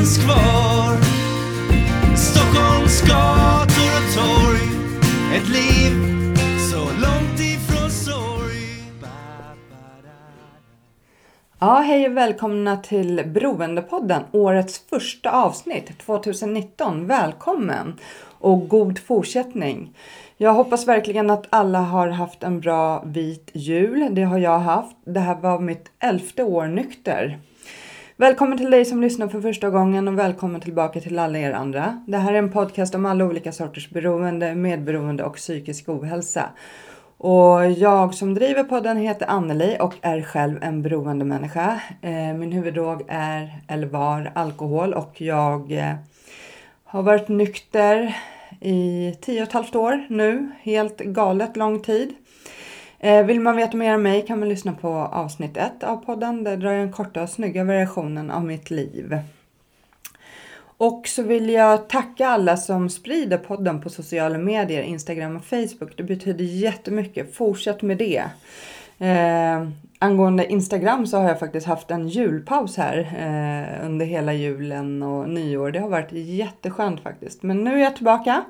kvar 0.00 0.96
Stockholms 2.16 3.02
gator 3.02 3.90
och 3.98 4.14
torg 4.14 4.68
Ett 5.34 5.48
liv 5.48 5.92
så 6.72 6.78
långt 6.78 7.40
ifrån 7.40 7.90
sorg 7.90 8.82
Ja, 11.58 11.74
hej 11.74 12.06
och 12.06 12.16
välkomna 12.16 12.76
till 12.76 13.22
Beroendepodden, 13.26 14.22
årets 14.32 14.78
första 14.90 15.30
avsnitt 15.30 15.98
2019. 15.98 17.06
Välkommen 17.06 17.98
och 18.38 18.68
god 18.68 18.98
fortsättning. 18.98 19.96
Jag 20.36 20.54
hoppas 20.54 20.88
verkligen 20.88 21.30
att 21.30 21.46
alla 21.50 21.80
har 21.80 22.08
haft 22.08 22.42
en 22.42 22.60
bra 22.60 23.02
vit 23.06 23.50
jul. 23.54 24.08
Det 24.10 24.22
har 24.22 24.38
jag 24.38 24.58
haft. 24.58 24.96
Det 25.04 25.20
här 25.20 25.34
var 25.34 25.58
mitt 25.58 25.90
elfte 25.98 26.42
år 26.42 26.66
nykter. 26.66 27.38
Välkommen 28.20 28.58
till 28.58 28.70
dig 28.70 28.84
som 28.84 29.00
lyssnar 29.00 29.28
för 29.28 29.40
första 29.40 29.70
gången 29.70 30.08
och 30.08 30.18
välkommen 30.18 30.60
tillbaka 30.60 31.00
till 31.00 31.18
alla 31.18 31.38
er 31.38 31.52
andra. 31.52 32.02
Det 32.06 32.16
här 32.16 32.34
är 32.34 32.38
en 32.38 32.52
podcast 32.52 32.94
om 32.94 33.06
alla 33.06 33.24
olika 33.24 33.52
sorters 33.52 33.90
beroende, 33.90 34.54
medberoende 34.54 35.24
och 35.24 35.36
psykisk 35.36 35.88
ohälsa. 35.88 36.50
Och 37.16 37.70
jag 37.70 38.14
som 38.14 38.34
driver 38.34 38.64
podden 38.64 38.96
heter 38.96 39.26
Anneli 39.26 39.76
och 39.80 39.94
är 40.00 40.22
själv 40.22 40.58
en 40.62 40.82
beroende 40.82 41.24
människa. 41.24 41.80
Eh, 42.02 42.34
min 42.34 42.52
huvuddrog 42.52 43.02
är, 43.08 43.60
eller 43.68 43.86
var, 43.86 44.32
alkohol 44.34 44.94
och 44.94 45.20
jag 45.20 45.72
eh, 45.72 45.94
har 46.84 47.02
varit 47.02 47.28
nykter 47.28 48.16
i 48.60 49.14
tio 49.20 49.42
och 49.42 49.48
ett 49.48 49.54
halvt 49.54 49.76
år 49.76 50.06
nu. 50.08 50.50
Helt 50.62 50.98
galet 50.98 51.56
lång 51.56 51.82
tid. 51.82 52.14
Eh, 53.02 53.24
vill 53.24 53.40
man 53.40 53.56
veta 53.56 53.76
mer 53.76 53.94
om 53.94 54.02
mig 54.02 54.26
kan 54.26 54.38
man 54.38 54.48
lyssna 54.48 54.72
på 54.72 54.88
avsnitt 54.88 55.56
1 55.56 55.84
av 55.84 55.96
podden. 55.96 56.44
Där 56.44 56.56
drar 56.56 56.70
jag 56.70 56.80
den 56.80 56.92
korta 56.92 57.22
och 57.22 57.28
snygga 57.28 57.64
versionen 57.64 58.30
av 58.30 58.44
mitt 58.44 58.70
liv. 58.70 59.18
Och 60.76 61.08
så 61.08 61.22
vill 61.22 61.50
jag 61.50 61.88
tacka 61.88 62.28
alla 62.28 62.56
som 62.56 62.90
sprider 62.90 63.38
podden 63.38 63.80
på 63.80 63.90
sociala 63.90 64.38
medier, 64.38 64.82
Instagram 64.82 65.36
och 65.36 65.44
Facebook. 65.44 65.96
Det 65.96 66.02
betyder 66.02 66.44
jättemycket. 66.44 67.34
Fortsätt 67.34 67.82
med 67.82 67.98
det. 67.98 68.24
Eh, 68.98 69.68
angående 69.98 70.52
Instagram 70.52 71.06
så 71.06 71.18
har 71.18 71.28
jag 71.28 71.38
faktiskt 71.38 71.66
haft 71.66 71.90
en 71.90 72.08
julpaus 72.08 72.76
här 72.76 72.98
eh, 72.98 73.86
under 73.86 74.06
hela 74.06 74.32
julen 74.32 75.02
och 75.02 75.28
nyår. 75.28 75.70
Det 75.70 75.78
har 75.78 75.88
varit 75.88 76.12
jätteskönt 76.12 77.00
faktiskt. 77.00 77.42
Men 77.42 77.64
nu 77.64 77.74
är 77.74 77.84
jag 77.84 77.96
tillbaka. 77.96 78.44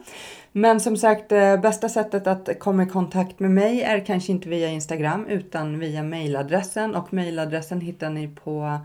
Men 0.52 0.80
som 0.80 0.96
sagt, 0.96 1.32
eh, 1.32 1.60
bästa 1.60 1.88
sättet 1.88 2.26
att 2.26 2.58
komma 2.58 2.82
i 2.82 2.86
kontakt 2.86 3.40
med 3.40 3.50
mig 3.50 3.82
är 3.82 4.06
kanske 4.06 4.32
inte 4.32 4.48
via 4.48 4.68
Instagram 4.68 5.26
utan 5.26 5.78
via 5.78 6.02
mailadressen 6.02 6.94
och 6.94 7.12
mailadressen 7.12 7.80
hittar 7.80 8.10
ni 8.10 8.28
på 8.28 8.80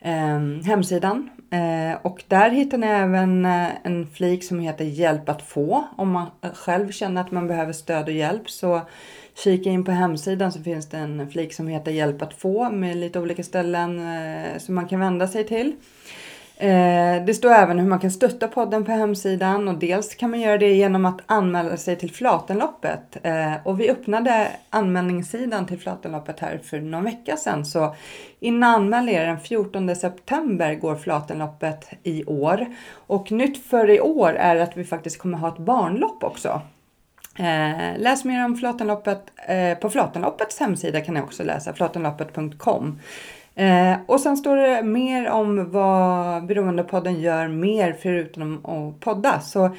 eh, 0.00 0.64
hemsidan. 0.64 1.30
Eh, 1.50 1.98
och 2.02 2.24
där 2.28 2.50
hittar 2.50 2.78
ni 2.78 2.86
även 2.86 3.44
eh, 3.44 3.68
en 3.82 4.06
flik 4.06 4.44
som 4.44 4.60
heter 4.60 4.84
Hjälp 4.84 5.28
att 5.28 5.42
få. 5.42 5.84
Om 5.96 6.10
man 6.10 6.26
eh, 6.42 6.52
själv 6.52 6.90
känner 6.90 7.20
att 7.20 7.30
man 7.30 7.46
behöver 7.46 7.72
stöd 7.72 8.04
och 8.04 8.12
hjälp 8.14 8.50
så 8.50 8.80
kika 9.34 9.70
in 9.70 9.84
på 9.84 9.90
hemsidan 9.90 10.52
så 10.52 10.62
finns 10.62 10.88
det 10.88 10.98
en 10.98 11.30
flik 11.30 11.54
som 11.54 11.68
heter 11.68 11.90
Hjälp 11.90 12.22
att 12.22 12.34
få 12.34 12.70
med 12.70 12.96
lite 12.96 13.20
olika 13.20 13.42
ställen 13.42 13.98
eh, 13.98 14.58
som 14.58 14.74
man 14.74 14.88
kan 14.88 15.00
vända 15.00 15.28
sig 15.28 15.46
till. 15.46 15.72
Eh, 16.62 17.24
det 17.24 17.34
står 17.34 17.50
även 17.50 17.78
hur 17.78 17.88
man 17.88 17.98
kan 17.98 18.10
stötta 18.10 18.48
podden 18.48 18.84
på 18.84 18.92
hemsidan 18.92 19.68
och 19.68 19.78
dels 19.78 20.14
kan 20.14 20.30
man 20.30 20.40
göra 20.40 20.58
det 20.58 20.72
genom 20.72 21.04
att 21.04 21.20
anmäla 21.26 21.76
sig 21.76 21.96
till 21.96 22.10
Flatenloppet. 22.10 23.16
Eh, 23.22 23.52
och 23.64 23.80
vi 23.80 23.90
öppnade 23.90 24.48
anmälningssidan 24.70 25.66
till 25.66 25.78
Flatenloppet 25.78 26.40
här 26.40 26.60
för 26.64 26.80
någon 26.80 27.04
vecka 27.04 27.36
sedan 27.36 27.64
så 27.64 27.94
in 28.40 28.62
och 28.62 28.68
anmäl 28.68 29.08
er 29.08 29.26
den 29.26 29.40
14 29.40 29.96
september 29.96 30.74
går 30.74 30.96
Flatenloppet 30.96 31.90
i 32.02 32.24
år. 32.24 32.66
Och 33.06 33.32
nytt 33.32 33.66
för 33.66 33.90
i 33.90 34.00
år 34.00 34.32
är 34.32 34.56
att 34.56 34.76
vi 34.76 34.84
faktiskt 34.84 35.18
kommer 35.18 35.38
ha 35.38 35.48
ett 35.48 35.58
barnlopp 35.58 36.24
också. 36.24 36.62
Eh, 37.38 37.98
läs 37.98 38.24
mer 38.24 38.44
om 38.44 38.56
Flatenloppet 38.56 39.22
på 39.80 39.90
Flatenloppets 39.90 40.60
hemsida 40.60 41.00
kan 41.00 41.14
ni 41.14 41.20
också 41.20 41.44
läsa, 41.44 41.72
flatenloppet.com. 41.72 42.98
Eh, 43.54 43.96
och 44.06 44.20
sen 44.20 44.36
står 44.36 44.56
det 44.56 44.82
mer 44.82 45.30
om 45.30 45.70
vad 45.70 46.46
Beroendepodden 46.46 47.20
gör 47.20 47.48
mer 47.48 47.96
förutom 48.02 48.66
att 48.66 49.00
podda. 49.00 49.40
Så 49.40 49.76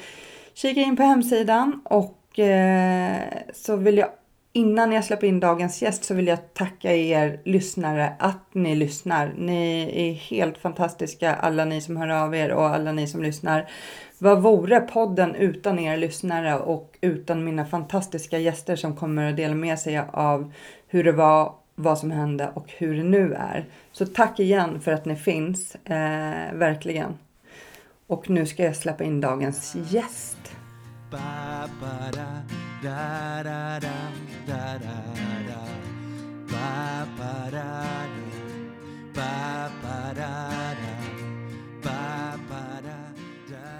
kika 0.54 0.80
in 0.80 0.96
på 0.96 1.02
hemsidan 1.02 1.80
och 1.84 2.38
eh, 2.38 3.20
så 3.52 3.76
vill 3.76 3.98
jag 3.98 4.08
innan 4.56 4.92
jag 4.92 5.04
släpper 5.04 5.26
in 5.26 5.40
dagens 5.40 5.82
gäst 5.82 6.04
så 6.04 6.14
vill 6.14 6.26
jag 6.26 6.54
tacka 6.54 6.92
er 6.92 7.40
lyssnare 7.44 8.12
att 8.18 8.54
ni 8.54 8.74
lyssnar. 8.74 9.34
Ni 9.38 9.90
är 9.94 10.12
helt 10.12 10.58
fantastiska 10.58 11.34
alla 11.34 11.64
ni 11.64 11.80
som 11.80 11.96
hör 11.96 12.08
av 12.08 12.34
er 12.34 12.52
och 12.52 12.66
alla 12.66 12.92
ni 12.92 13.06
som 13.06 13.22
lyssnar. 13.22 13.70
Vad 14.18 14.42
vore 14.42 14.80
podden 14.80 15.34
utan 15.34 15.78
er 15.78 15.96
lyssnare 15.96 16.58
och 16.58 16.98
utan 17.00 17.44
mina 17.44 17.64
fantastiska 17.64 18.38
gäster 18.38 18.76
som 18.76 18.96
kommer 18.96 19.30
att 19.30 19.36
dela 19.36 19.54
med 19.54 19.78
sig 19.78 20.02
av 20.12 20.52
hur 20.88 21.04
det 21.04 21.12
var, 21.12 21.52
vad 21.74 21.98
som 21.98 22.10
hände 22.10 22.50
och 22.54 22.66
hur 22.68 22.96
det 22.96 23.02
nu 23.02 23.34
är. 23.34 23.66
Så 23.92 24.06
tack 24.06 24.40
igen 24.40 24.80
för 24.80 24.92
att 24.92 25.04
ni 25.04 25.16
finns, 25.16 25.74
eh, 25.74 26.54
verkligen. 26.54 27.18
Och 28.06 28.30
nu 28.30 28.46
ska 28.46 28.64
jag 28.64 28.76
släppa 28.76 29.04
in 29.04 29.20
dagens 29.20 29.76
gäst. 29.90 30.38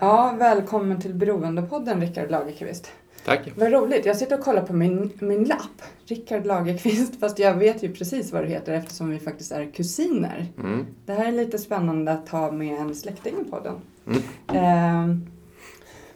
Ja, 0.01 0.35
välkommen 0.39 1.01
till 1.01 1.15
Beroendepodden 1.15 2.01
Rickard 2.01 2.31
Lagerqvist. 2.31 2.93
Tack. 3.25 3.53
Vad 3.57 3.73
roligt. 3.73 4.07
Jag 4.07 4.17
sitter 4.17 4.39
och 4.39 4.45
kollar 4.45 4.63
på 4.63 4.73
min, 4.73 5.11
min 5.19 5.45
lapp. 5.45 5.83
Rickard 6.07 6.47
Lagerqvist. 6.47 7.15
Fast 7.21 7.39
jag 7.39 7.55
vet 7.55 7.83
ju 7.83 7.93
precis 7.93 8.33
vad 8.33 8.43
du 8.43 8.49
heter 8.49 8.73
eftersom 8.73 9.11
vi 9.11 9.19
faktiskt 9.19 9.53
är 9.53 9.67
kusiner. 9.67 10.47
Mm. 10.59 10.87
Det 11.07 11.13
här 11.13 11.29
är 11.29 11.33
lite 11.33 11.59
spännande 11.59 12.13
att 12.13 12.29
ha 12.29 12.53
med 12.53 12.79
en 12.81 12.95
släkting 12.95 13.35
i 13.47 13.51
podden. 13.51 13.75
Mm. 14.07 14.21
Eh, 14.49 15.17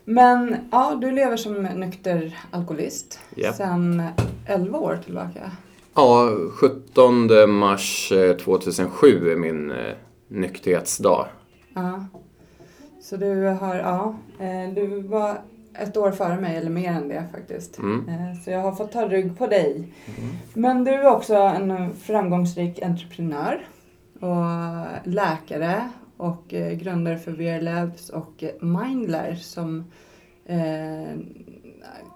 men 0.04 0.56
ja, 0.70 0.98
du 1.00 1.10
lever 1.10 1.36
som 1.36 1.54
nykter 1.62 2.38
alkoholist 2.50 3.20
Ja. 3.34 3.52
sedan 3.52 4.02
11 4.46 4.78
år 4.78 5.00
tillbaka. 5.04 5.50
Ja, 5.94 6.30
17 6.50 7.50
mars 7.50 8.12
eh, 8.12 8.36
2007 8.36 9.30
är 9.32 9.36
min 9.36 9.70
eh, 9.70 9.76
nykterhetsdag. 10.28 11.26
Ja. 11.74 12.04
Så 13.00 13.16
du 13.16 13.44
har, 13.46 13.74
ja, 13.74 14.14
eh, 14.38 14.74
du 14.74 15.02
var 15.02 15.38
ett 15.78 15.96
år 15.96 16.10
före 16.10 16.40
mig, 16.40 16.56
eller 16.56 16.70
mer 16.70 16.90
än 16.90 17.08
det 17.08 17.24
faktiskt. 17.32 17.78
Mm. 17.78 18.08
Eh, 18.08 18.40
Så 18.44 18.50
jag 18.50 18.60
har 18.60 18.72
fått 18.72 18.92
ta 18.92 19.08
rygg 19.08 19.38
på 19.38 19.46
dig. 19.46 19.92
Men 20.54 20.84
du 20.84 20.90
är 20.90 21.06
också 21.06 21.34
en 21.34 21.94
framgångsrik 21.94 22.82
entreprenör 22.82 23.66
och 24.20 25.08
läkare 25.08 25.90
och 26.16 26.54
eh, 26.54 26.72
grundare 26.72 27.18
för 27.18 27.32
VR 27.32 27.60
Labs 27.60 28.10
och 28.10 28.44
Mindler 28.60 29.34
som 29.34 29.84
eh, 30.46 31.18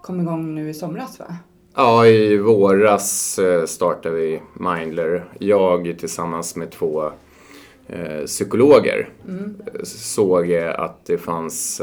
kom 0.01 0.19
igång 0.21 0.55
nu 0.55 0.69
i 0.69 0.73
somras 0.73 1.19
va? 1.19 1.35
Ja, 1.75 2.05
i 2.05 2.37
våras 2.37 3.39
startade 3.65 4.15
vi 4.15 4.41
Mindler. 4.53 5.25
Jag 5.39 5.95
tillsammans 5.99 6.55
med 6.55 6.71
två 6.71 7.11
psykologer 8.25 9.09
Mm. 9.27 9.61
såg 9.83 10.53
att 10.55 11.05
det 11.05 11.17
fanns 11.17 11.81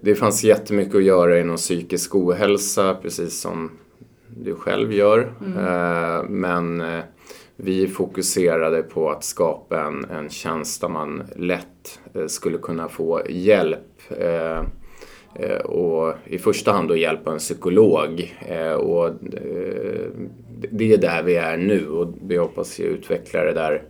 det 0.00 0.14
fanns 0.14 0.44
jättemycket 0.44 0.94
att 0.94 1.04
göra 1.04 1.40
inom 1.40 1.56
psykisk 1.56 2.14
ohälsa, 2.14 2.94
precis 3.02 3.40
som 3.40 3.70
du 4.36 4.54
själv 4.54 4.92
gör. 4.92 5.32
Eh, 5.56 6.28
men 6.28 6.80
eh, 6.80 7.00
vi 7.56 7.88
fokuserade 7.88 8.82
på 8.82 9.10
att 9.10 9.24
skapa 9.24 9.80
en, 9.80 10.04
en 10.04 10.30
tjänst 10.30 10.80
där 10.80 10.88
man 10.88 11.22
lätt 11.36 12.00
eh, 12.14 12.26
skulle 12.26 12.58
kunna 12.58 12.88
få 12.88 13.22
hjälp. 13.28 13.80
Och 15.64 16.14
i 16.24 16.38
första 16.38 16.72
hand 16.72 16.88
då 16.88 16.96
hjälpa 16.96 17.32
en 17.32 17.38
psykolog. 17.38 18.34
Och, 18.78 19.10
det 20.70 20.92
är 20.92 20.98
där 20.98 21.22
vi 21.22 21.34
är 21.34 21.56
nu 21.56 21.88
och 21.88 22.14
vi 22.22 22.36
hoppas 22.36 22.78
ju 22.78 22.84
utveckla 22.84 23.44
det 23.44 23.52
där 23.52 23.82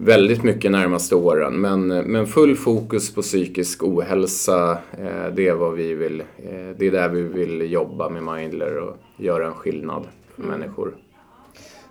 väldigt 0.00 0.42
mycket 0.42 0.70
närmaste 0.70 1.14
åren. 1.14 1.54
Men, 1.60 1.88
men 1.88 2.26
full 2.26 2.56
fokus 2.56 3.14
på 3.14 3.22
psykisk 3.22 3.82
ohälsa, 3.84 4.70
eh, 4.98 5.26
det 5.34 5.48
är 5.48 5.54
vad 5.54 5.74
vi 5.74 5.94
vill, 5.94 6.20
eh, 6.20 6.76
det 6.78 6.86
är 6.86 6.90
där 6.90 7.08
vi 7.08 7.22
vill 7.22 7.72
jobba 7.72 8.08
med 8.08 8.22
Mindler 8.22 8.76
och 8.76 8.96
göra 9.16 9.46
en 9.46 9.54
skillnad 9.54 10.02
för 10.36 10.42
Mm. 10.42 10.60
människor. 10.60 10.96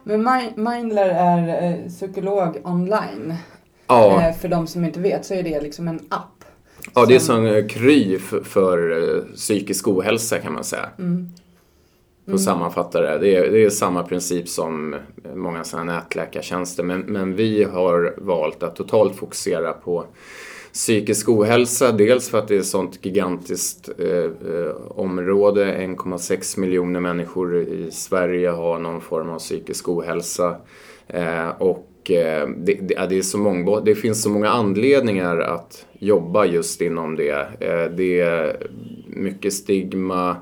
Men 0.03 0.27
Mi- 0.27 0.57
Mindler 0.73 1.09
är 1.09 1.63
eh, 1.71 1.87
psykolog 1.89 2.57
online. 2.63 3.33
Ja, 3.87 4.33
för 4.41 4.47
de 4.47 4.67
som 4.67 4.85
inte 4.85 4.99
vet 4.99 5.25
så 5.25 5.33
är 5.33 5.43
det 5.43 5.61
liksom 5.61 5.87
en 5.87 5.99
app. 6.09 6.43
ja 6.95 7.05
det 7.05 7.15
är 7.15 7.19
som- 7.19 7.47
som 7.59 7.67
Kry 7.69 8.19
för, 8.19 8.41
för 8.43 9.23
psykisk 9.35 9.87
ohälsa 9.87 10.39
kan 10.39 10.53
man 10.53 10.63
säga. 10.63 10.89
Mm. 10.99 11.27
För 12.27 12.33
att 12.33 12.41
sammanfatta 12.41 13.01
det. 13.01 13.17
Det 13.17 13.35
är, 13.35 13.51
det 13.51 13.63
är 13.63 13.69
samma 13.69 14.03
princip 14.03 14.47
som 14.49 14.95
många 15.35 15.63
sådana 15.63 15.93
nätläkartjänster. 15.93 16.83
Men, 16.83 17.01
men 17.01 17.35
vi 17.35 17.63
har 17.63 18.13
valt 18.17 18.63
att 18.63 18.75
totalt 18.75 19.15
fokusera 19.15 19.73
på 19.73 20.05
psykisk 20.73 21.29
ohälsa. 21.29 21.91
Dels 21.91 22.29
för 22.29 22.37
att 22.37 22.47
det 22.47 22.55
är 22.55 22.59
ett 22.59 22.65
sånt 22.65 23.05
gigantiskt 23.05 23.89
eh, 23.99 24.07
eh, 24.07 24.75
område. 24.89 25.77
1,6 25.79 26.59
miljoner 26.59 26.99
människor 26.99 27.57
i 27.57 27.91
Sverige 27.91 28.49
har 28.49 28.79
någon 28.79 29.01
form 29.01 29.29
av 29.29 29.39
psykisk 29.39 29.89
ohälsa. 29.89 30.55
Eh, 31.07 31.49
och 31.49 32.11
eh, 32.11 32.49
det, 32.57 32.73
det, 32.73 33.07
det, 33.09 33.17
är 33.17 33.21
så 33.21 33.37
många, 33.37 33.79
det 33.79 33.95
finns 33.95 34.23
så 34.23 34.29
många 34.29 34.49
anledningar 34.49 35.39
att 35.39 35.85
jobba 35.99 36.45
just 36.45 36.81
inom 36.81 37.15
det. 37.15 37.47
Eh, 37.59 37.95
det 37.97 38.19
är 38.19 38.67
mycket 39.07 39.53
stigma. 39.53 40.35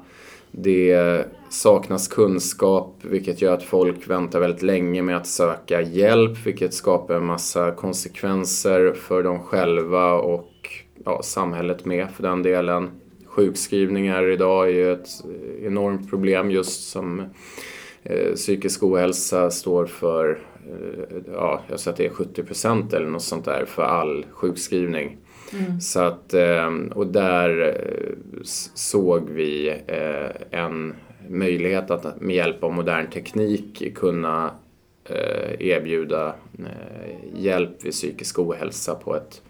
Det 0.52 1.26
saknas 1.56 2.08
kunskap 2.08 3.00
vilket 3.02 3.42
gör 3.42 3.54
att 3.54 3.64
folk 3.64 4.10
väntar 4.10 4.40
väldigt 4.40 4.62
länge 4.62 5.02
med 5.02 5.18
att 5.18 5.28
söka 5.28 5.82
hjälp 5.82 6.46
vilket 6.46 6.74
skapar 6.74 7.16
en 7.16 7.26
massa 7.26 7.72
konsekvenser 7.72 8.94
för 8.94 9.24
dem 9.24 9.40
själva 9.40 10.14
och 10.14 10.52
ja, 11.06 11.22
samhället 11.24 11.86
med 11.86 12.08
för 12.16 12.24
den 12.24 12.44
delen. 12.44 12.90
Sjukskrivningar 13.26 14.30
idag 14.32 14.68
är 14.68 14.74
ju 14.74 14.94
ett 14.94 15.08
enormt 15.64 16.10
problem 16.10 16.52
just 16.52 16.90
som 16.90 17.20
eh, 18.04 18.34
psykisk 18.36 18.84
ohälsa 18.84 19.52
står 19.52 19.86
för, 19.86 20.40
eh, 20.66 21.18
ja, 21.34 21.62
jag 21.70 21.80
säger 21.80 21.94
att 21.94 21.98
det 21.98 22.06
är 22.06 22.10
70 22.10 22.44
procent 22.44 22.94
eller 22.94 23.08
något 23.08 23.24
sånt 23.24 23.46
där 23.46 23.66
för 23.66 23.84
all 23.84 24.26
sjukskrivning. 24.32 25.18
Så 25.82 26.00
att, 26.00 26.34
eh, 26.34 26.72
och 26.96 27.08
där 27.08 27.68
eh, 27.68 28.44
såg 28.74 29.30
vi 29.30 29.70
eh, 29.88 30.60
en 30.60 30.96
möjlighet 31.30 31.92
att 31.92 32.22
med 32.22 32.36
hjälp 32.36 32.64
av 32.64 32.74
modern 32.74 33.10
teknik 33.10 33.96
kunna 33.96 34.52
eh, 35.10 35.68
erbjuda 35.68 36.36
eh, 36.60 37.16
hjälp 37.34 37.86
vid 37.86 37.92
psykisk 37.92 38.40
ohälsa 38.40 38.96
på 38.96 39.16
ett, 39.16 39.42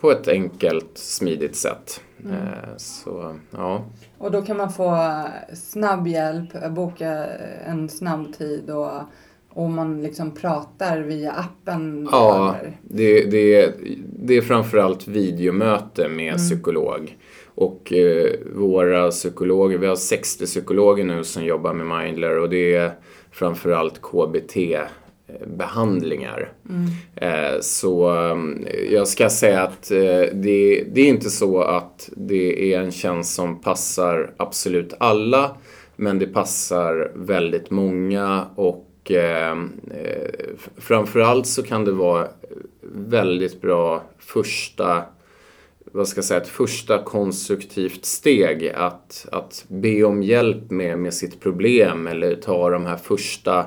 på 0.00 0.10
ett 0.10 0.28
enkelt, 0.28 0.90
smidigt 0.98 1.56
sätt. 1.56 2.00
Eh, 2.30 2.76
Så 2.76 3.36
ja, 3.50 3.84
Och 4.18 4.30
då 4.30 4.42
kan 4.42 4.56
man 4.56 4.72
få 4.72 4.96
snabb 5.54 6.06
hjälp, 6.06 6.70
boka 6.70 7.26
en 7.66 7.88
snabb 7.88 8.34
tid 8.34 8.70
och, 8.70 8.92
och 9.54 9.70
man 9.70 10.02
liksom 10.02 10.30
pratar 10.30 11.00
via 11.00 11.32
appen. 11.32 12.08
Ja, 12.12 12.56
det, 12.82 13.24
det, 13.24 13.74
det 14.18 14.36
är 14.36 14.42
framförallt 14.42 15.08
videomöte 15.08 16.08
med 16.08 16.36
psykolog. 16.36 17.16
Och 17.54 17.92
eh, 17.92 18.30
våra 18.54 19.10
psykologer, 19.10 19.78
vi 19.78 19.86
har 19.86 19.96
60 19.96 20.46
psykologer 20.46 21.04
nu 21.04 21.24
som 21.24 21.44
jobbar 21.44 21.72
med 21.72 21.98
Mindler 21.98 22.38
och 22.38 22.50
det 22.50 22.74
är 22.74 22.92
framförallt 23.30 24.02
KBT-behandlingar. 24.02 26.52
Eh, 27.16 27.60
så 27.60 28.14
eh, 28.14 28.36
jag 28.92 29.08
ska 29.08 29.30
säga 29.30 29.62
att 29.62 29.90
eh, 29.90 30.22
det, 30.32 30.84
det 30.92 31.00
är 31.00 31.08
inte 31.08 31.30
så 31.30 31.62
att 31.62 32.10
det 32.16 32.74
är 32.74 32.80
en 32.80 32.92
tjänst 32.92 33.34
som 33.34 33.60
passar 33.60 34.34
absolut 34.36 34.94
alla. 34.98 35.56
Men 35.96 36.18
det 36.18 36.26
passar 36.26 37.12
väldigt 37.14 37.70
många 37.70 38.46
och 38.54 38.90
och 39.04 39.10
eh, 39.10 39.58
framförallt 40.76 41.46
så 41.46 41.62
kan 41.62 41.84
det 41.84 41.92
vara 41.92 42.28
väldigt 42.92 43.60
bra 43.60 44.02
första 44.18 45.04
vad 45.92 46.08
ska 46.08 46.18
jag 46.18 46.24
säga, 46.24 46.40
ett 46.40 46.48
första 46.48 47.02
konstruktivt 47.02 48.04
steg 48.04 48.68
att, 48.74 49.26
att 49.32 49.64
be 49.68 50.04
om 50.04 50.22
hjälp 50.22 50.70
med, 50.70 50.98
med 50.98 51.14
sitt 51.14 51.40
problem 51.40 52.06
eller 52.06 52.34
ta 52.34 52.70
de 52.70 52.86
här 52.86 52.96
första 52.96 53.66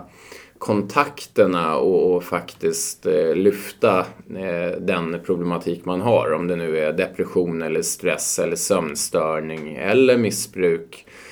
kontakterna 0.58 1.78
och, 1.78 2.16
och 2.16 2.24
faktiskt 2.24 3.06
eh, 3.06 3.36
lyfta 3.36 4.00
eh, 4.36 4.80
den 4.80 5.20
problematik 5.26 5.86
man 5.86 6.02
har. 6.02 6.34
Om 6.34 6.48
det 6.48 6.56
nu 6.56 6.78
är 6.78 6.94
depression 6.94 7.62
eller 7.62 7.82
stress 7.82 8.40
eller 8.40 8.56
sömnstörning 8.56 9.76
eller 9.76 10.18
missbruk 10.18 11.06
eh, 11.06 11.27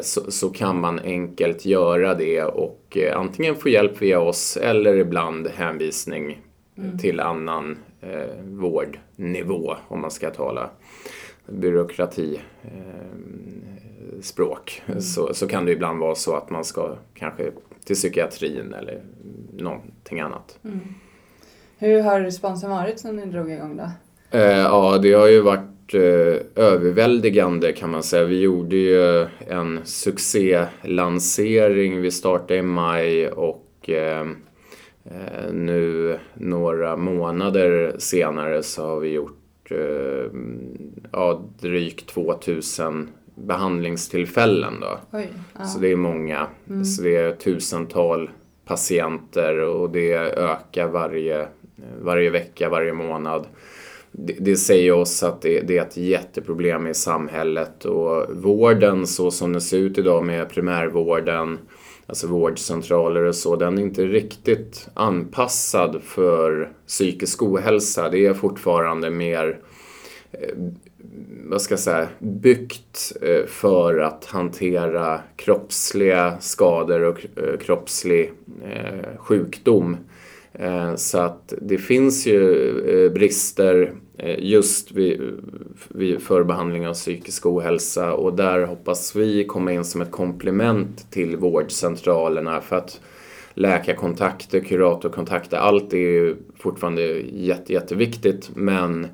så, 0.00 0.30
så 0.30 0.50
kan 0.50 0.80
man 0.80 0.98
enkelt 0.98 1.64
göra 1.64 2.14
det 2.14 2.42
och 2.42 2.96
eh, 2.96 3.18
antingen 3.18 3.56
få 3.56 3.68
hjälp 3.68 4.02
via 4.02 4.20
oss 4.20 4.56
eller 4.56 4.96
ibland 4.96 5.48
hänvisning 5.48 6.40
till 7.00 7.20
annan 7.20 7.78
eh, 8.00 8.36
vårdnivå 8.44 9.76
om 9.88 10.00
man 10.00 10.10
ska 10.10 10.30
tala 10.30 10.70
byråkrati 11.46 12.40
eh, 12.62 14.20
språk 14.20 14.82
så, 14.98 15.34
så 15.34 15.48
kan 15.48 15.64
det 15.64 15.72
ibland 15.72 15.98
vara 15.98 16.14
så 16.14 16.36
att 16.36 16.50
man 16.50 16.64
ska 16.64 16.96
kanske 17.14 17.50
till 17.84 17.96
psykiatrin 17.96 18.74
eller 18.74 19.02
någonting 19.52 20.20
annat. 20.20 20.58
Hur 21.78 22.02
har 22.02 22.20
responsen 22.20 22.70
varit 22.70 23.00
sen 23.00 23.16
ni 23.16 23.26
drog 23.26 23.52
igång 23.52 23.76
då? 23.76 23.90
Eh, 24.38 24.58
ja, 24.58 24.98
det 25.02 25.12
har 25.12 25.28
ju 25.28 25.40
varit 25.40 25.81
eh, 25.94 26.36
överväldigande 26.56 27.72
kan 27.72 27.90
man 27.90 28.02
säga. 28.02 28.24
Vi 28.24 28.40
gjorde 28.40 28.76
ju 28.76 29.26
en 29.48 29.80
succélansering. 29.84 32.00
Vi 32.00 32.10
startade 32.10 32.56
i 32.56 32.62
maj 32.62 33.28
och 33.28 33.88
eh, 33.88 34.26
eh, 35.04 35.52
nu 35.52 36.18
några 36.34 36.96
månader 36.96 37.94
senare 37.98 38.62
så 38.62 38.86
har 38.86 39.00
vi 39.00 39.08
gjort 39.08 39.38
ja, 41.12 41.44
drygt 41.60 42.08
2000 42.08 43.08
behandlingstillfällen 43.34 44.80
då. 44.80 44.98
Oj, 45.12 45.28
ja. 45.58 45.64
Så 45.64 45.78
det 45.78 45.88
är 45.88 45.96
många. 45.96 46.46
Så 46.84 47.02
det 47.02 47.16
är 47.16 47.32
tusental 47.32 48.30
patienter 48.64 49.58
och 49.58 49.90
det 49.90 50.14
ökar 50.36 50.88
varje, 50.88 51.46
varje 52.00 52.30
vecka, 52.30 52.68
varje 52.68 52.92
månad. 52.92 53.46
Det, 54.12 54.36
det 54.40 54.56
säger 54.56 54.92
oss 54.92 55.22
att 55.22 55.42
det, 55.42 55.60
det 55.60 55.78
är 55.78 55.82
ett 55.82 55.96
jätteproblem 55.96 56.86
i 56.86 56.94
samhället 56.94 57.84
och 57.84 58.26
vården 58.36 59.06
så 59.06 59.30
som 59.30 59.52
den 59.52 59.60
ser 59.60 59.78
ut 59.78 59.98
idag 59.98 60.24
med 60.24 60.48
primärvården, 60.48 61.58
alltså 62.06 62.26
vårdcentraler 62.26 63.22
och 63.22 63.34
så, 63.34 63.56
den 63.56 63.78
är 63.78 63.82
inte 63.82 64.04
riktigt 64.04 64.88
anpassad 64.94 66.02
för 66.02 66.72
psykisk 66.86 67.42
ohälsa. 67.42 68.08
Det 68.08 68.26
är 68.26 68.34
fortfarande 68.34 69.10
mer 69.10 69.58
eh, 70.32 70.54
vad 71.44 71.62
ska 71.62 71.72
jag 71.72 71.80
säga, 71.80 72.08
byggt 72.18 73.12
eh, 73.22 73.46
för 73.46 73.98
att 73.98 74.24
hantera 74.24 75.20
kroppsliga 75.36 76.36
skador 76.40 77.02
och 77.02 77.26
eh, 77.36 77.58
kroppslig 77.58 78.32
sjukdom. 79.18 79.96
Eh, 80.54 80.94
så 80.94 81.18
att 81.18 81.54
det 81.60 81.78
finns 81.78 82.26
ju 82.26 82.70
eh, 82.80 83.12
brister 83.12 83.92
eh, 84.18 84.38
just 84.38 84.92
vid, 84.92 85.20
vid 85.88 86.22
förbehandling 86.22 86.88
av 86.88 86.94
psykisk 86.94 87.46
ohälsa. 87.46 88.12
Och 88.12 88.34
där 88.34 88.66
hoppas 88.66 89.16
vi 89.16 89.44
komma 89.44 89.72
in 89.72 89.84
som 89.84 90.00
ett 90.00 90.10
komplement 90.10 91.10
till 91.10 91.36
vårdcentralerna. 91.36 92.60
För 92.60 92.76
att 92.76 93.00
läkarkontakter, 93.54 94.60
kuratorkontakter, 94.60 95.56
allt 95.56 95.92
är 95.92 95.98
ju 95.98 96.36
fortfarande 96.58 97.02
jätte, 97.20 97.72
jätteviktigt. 97.72 98.50
Men 98.54 99.06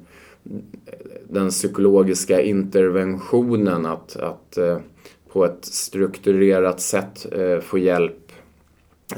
den 1.29 1.49
psykologiska 1.49 2.43
interventionen 2.43 3.87
att, 3.87 4.17
att 4.17 4.59
på 5.33 5.45
ett 5.45 5.65
strukturerat 5.65 6.81
sätt 6.81 7.27
få 7.63 7.79
hjälp 7.79 8.28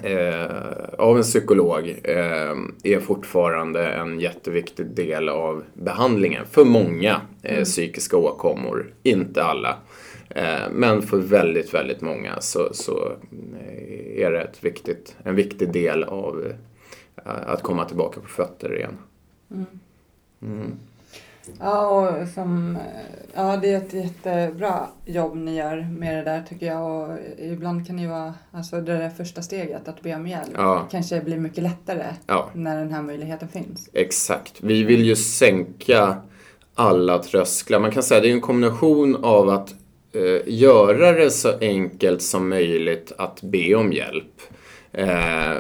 eh, 0.03 0.95
av 0.99 1.17
en 1.17 1.23
psykolog 1.23 1.89
eh, 2.05 2.57
är 2.83 3.01
fortfarande 3.01 3.87
en 3.87 4.21
jätteviktig 4.21 4.87
del 4.87 5.29
av 5.29 5.65
behandlingen 5.75 6.47
för 6.47 6.65
många 6.65 7.21
eh, 7.43 7.65
psykiska 7.65 8.17
åkommor, 8.17 8.95
inte 9.03 9.45
alla. 9.45 9.77
Eh, 10.29 10.71
men 10.73 11.03
för 11.03 11.17
väldigt, 11.17 11.75
väldigt 11.75 12.01
många 12.01 12.41
så, 12.41 12.69
så 12.73 13.13
eh, 13.61 14.25
är 14.27 14.31
det 14.31 14.41
ett 14.41 14.65
viktigt, 14.65 15.17
en 15.23 15.35
viktig 15.35 15.73
del 15.73 16.05
av 16.05 16.47
eh, 16.47 17.25
att 17.25 17.63
komma 17.63 17.85
tillbaka 17.85 18.21
på 18.21 18.29
fötter 18.29 18.77
igen. 18.77 18.99
Ja, 21.61 21.89
och 22.01 22.29
som, 22.29 22.79
ja, 23.35 23.57
det 23.63 23.73
är 23.73 23.77
ett 23.77 23.95
jättebra 23.95 24.87
jobb 25.05 25.37
ni 25.37 25.57
gör 25.57 25.87
med 25.99 26.17
det 26.17 26.23
där 26.31 26.43
tycker 26.49 26.67
jag. 26.67 26.83
Och 27.11 27.17
ibland 27.39 27.87
kan 27.87 27.97
det 27.97 28.03
ju 28.03 28.09
vara 28.09 28.35
alltså 28.53 28.77
det 28.77 28.99
där 28.99 29.11
första 29.11 29.43
steget, 29.43 29.89
att 29.89 30.03
be 30.03 30.15
om 30.15 30.27
hjälp. 30.27 30.51
Ja. 30.57 30.87
Kanske 30.91 31.21
blir 31.21 31.37
mycket 31.39 31.63
lättare 31.63 32.05
Ja. 32.27 32.51
när 32.55 32.77
den 32.79 32.93
här 32.93 33.03
möjligheten 33.03 33.49
finns. 33.49 33.91
Exakt. 33.93 34.55
Vi 34.61 34.83
vill 34.83 35.05
ju 35.05 35.17
sänka 35.17 36.17
alla 36.75 37.19
trösklar. 37.19 37.79
Man 37.81 37.91
kan 37.91 38.03
säga 38.03 38.19
att 38.19 38.23
det 38.23 38.31
är 38.31 38.35
en 38.35 38.41
kombination 38.41 39.25
av 39.25 39.49
att 39.49 39.75
eh, 40.13 40.43
göra 40.47 41.13
det 41.13 41.31
så 41.31 41.59
enkelt 41.61 42.23
som 42.23 42.49
möjligt 42.49 43.13
att 43.19 43.43
be 43.43 43.75
om 43.75 43.93
hjälp. 43.93 44.41
Eh, 44.93 45.57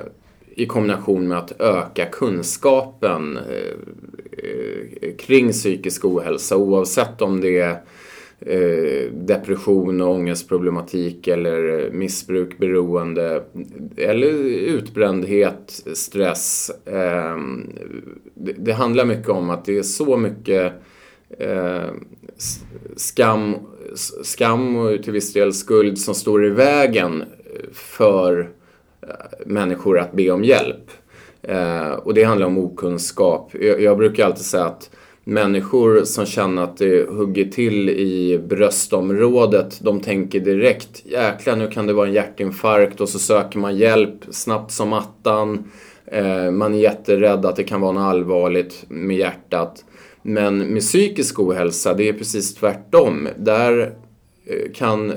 i 0.60 0.66
kombination 0.66 1.28
med 1.28 1.38
att 1.38 1.60
öka 1.60 2.06
kunskapen 2.06 3.36
eh, 3.36 3.74
eh, 5.02 5.16
kring 5.18 5.52
psykisk 5.52 6.04
ohälsa 6.04 6.56
oavsett 6.56 7.22
om 7.22 7.40
det 7.40 7.58
är 7.58 7.80
eh, 8.40 9.12
depression 9.12 10.00
och 10.00 10.10
ångestproblematik 10.10 11.28
eller 11.28 11.90
missbruk, 11.90 12.58
beroende 12.58 13.44
eller 13.96 14.32
utbrändhet, 14.48 15.82
stress. 15.94 16.70
Ehm, 16.86 17.70
det, 18.34 18.72
handlar 18.72 19.04
mycket 19.04 19.28
om 19.28 19.50
att 19.50 19.64
det 19.64 19.78
är 19.78 19.82
så 19.82 20.16
mycket 20.16 20.72
skam, 22.96 23.54
skam 24.22 24.76
och 24.76 25.02
till 25.02 25.12
viss 25.12 25.32
del 25.32 25.52
skuld 25.52 25.98
som 25.98 26.14
står 26.14 26.46
i 26.46 26.50
vägen 26.50 27.24
för 27.72 28.59
människor 29.46 29.98
att 29.98 30.12
be 30.12 30.30
om 30.30 30.44
hjälp. 30.44 30.90
Eh, 31.42 31.90
och 31.90 32.14
det 32.14 32.24
handlar 32.24 32.46
om 32.46 32.58
okunskap. 32.58 33.50
Jag, 33.60 33.80
jag 33.80 33.98
brukar 33.98 34.26
alltid 34.26 34.44
säga 34.44 34.64
att 34.64 34.90
människor 35.24 36.04
som 36.04 36.26
känner 36.26 36.62
att 36.62 36.76
det 36.76 37.08
hugger 37.08 37.44
till 37.44 37.90
i 37.90 38.38
bröstområdet, 38.38 39.78
de 39.80 40.00
tänker 40.00 40.40
direkt 40.40 41.06
jäklar 41.06 41.56
nu 41.56 41.68
kan 41.68 41.86
det 41.86 41.92
vara 41.92 42.06
en 42.06 42.12
hjärtinfarkt 42.12 43.00
och 43.00 43.08
så 43.08 43.18
söker 43.18 43.58
man 43.58 43.76
hjälp 43.76 44.24
snabbt 44.30 44.72
som 44.72 44.92
attan. 44.92 45.70
Eh, 46.06 46.50
man 46.50 46.74
är 46.74 46.78
jätterädd 46.78 47.46
att 47.46 47.56
det 47.56 47.64
kan 47.64 47.80
vara 47.80 47.92
något 47.92 48.02
allvarligt 48.02 48.84
med 48.88 49.16
hjärtat. 49.16 49.84
Men 50.22 50.58
med 50.58 50.82
psykisk 50.82 51.40
ohälsa, 51.40 51.94
det 51.94 52.08
är 52.08 52.12
precis 52.12 52.54
tvärtom. 52.54 53.28
Där 53.36 53.94
eh, 54.46 54.72
kan 54.74 55.12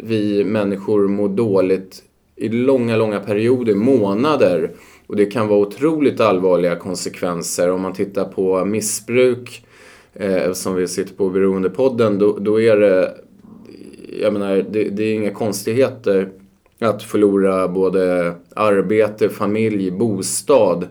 vi 0.00 0.44
människor 0.44 1.08
må 1.08 1.28
dåligt 1.28 2.02
i 2.36 2.48
långa, 2.48 2.96
långa 2.96 3.20
perioder, 3.20 3.74
månader. 3.74 4.70
Och 5.06 5.16
det 5.16 5.26
kan 5.26 5.48
vara 5.48 5.58
otroligt 5.58 6.20
allvarliga 6.20 6.76
konsekvenser. 6.76 7.70
Om 7.70 7.82
man 7.82 7.92
tittar 7.92 8.24
på 8.24 8.64
missbruk, 8.64 9.66
eh, 10.14 10.52
som 10.52 10.74
vi 10.74 10.88
sitter 10.88 11.14
på 11.14 11.30
Beroendepodden, 11.30 12.18
då, 12.18 12.38
då 12.38 12.60
är 12.60 12.76
det, 12.76 13.14
jag 14.20 14.32
menar, 14.32 14.66
det, 14.70 14.84
det 14.84 15.02
är 15.02 15.14
inga 15.14 15.30
konstigheter 15.30 16.28
att 16.78 17.02
förlora 17.02 17.68
både 17.68 18.34
arbete, 18.56 19.28
familj, 19.28 19.90
bostad. 19.90 20.88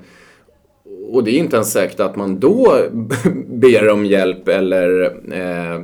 Och 1.10 1.24
det 1.24 1.32
är 1.32 1.38
inte 1.38 1.56
ens 1.56 1.72
säkert 1.72 2.00
att 2.00 2.16
man 2.16 2.40
då 2.40 2.76
ber 3.48 3.90
om 3.90 4.06
hjälp 4.06 4.48
eller 4.48 5.04
eh, 5.32 5.82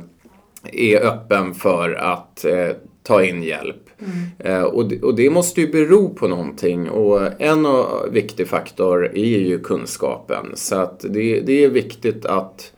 är 0.72 1.00
öppen 1.06 1.54
för 1.54 1.94
att 1.94 2.44
eh, 2.44 2.68
ta 3.02 3.24
in 3.24 3.42
hjälp. 3.42 3.89
Mm. 4.00 4.56
Eh, 4.58 4.62
och, 4.62 4.88
det, 4.88 5.02
och 5.02 5.14
det 5.14 5.30
måste 5.30 5.60
ju 5.60 5.72
bero 5.72 6.08
på 6.08 6.28
någonting 6.28 6.90
och 6.90 7.42
en 7.42 7.66
viktig 8.10 8.48
faktor 8.48 9.04
är 9.04 9.38
ju 9.38 9.58
kunskapen. 9.58 10.46
Så 10.54 10.76
att 10.76 11.00
det, 11.00 11.40
det 11.40 11.64
är 11.64 11.68
viktigt 11.68 12.26
att 12.26 12.72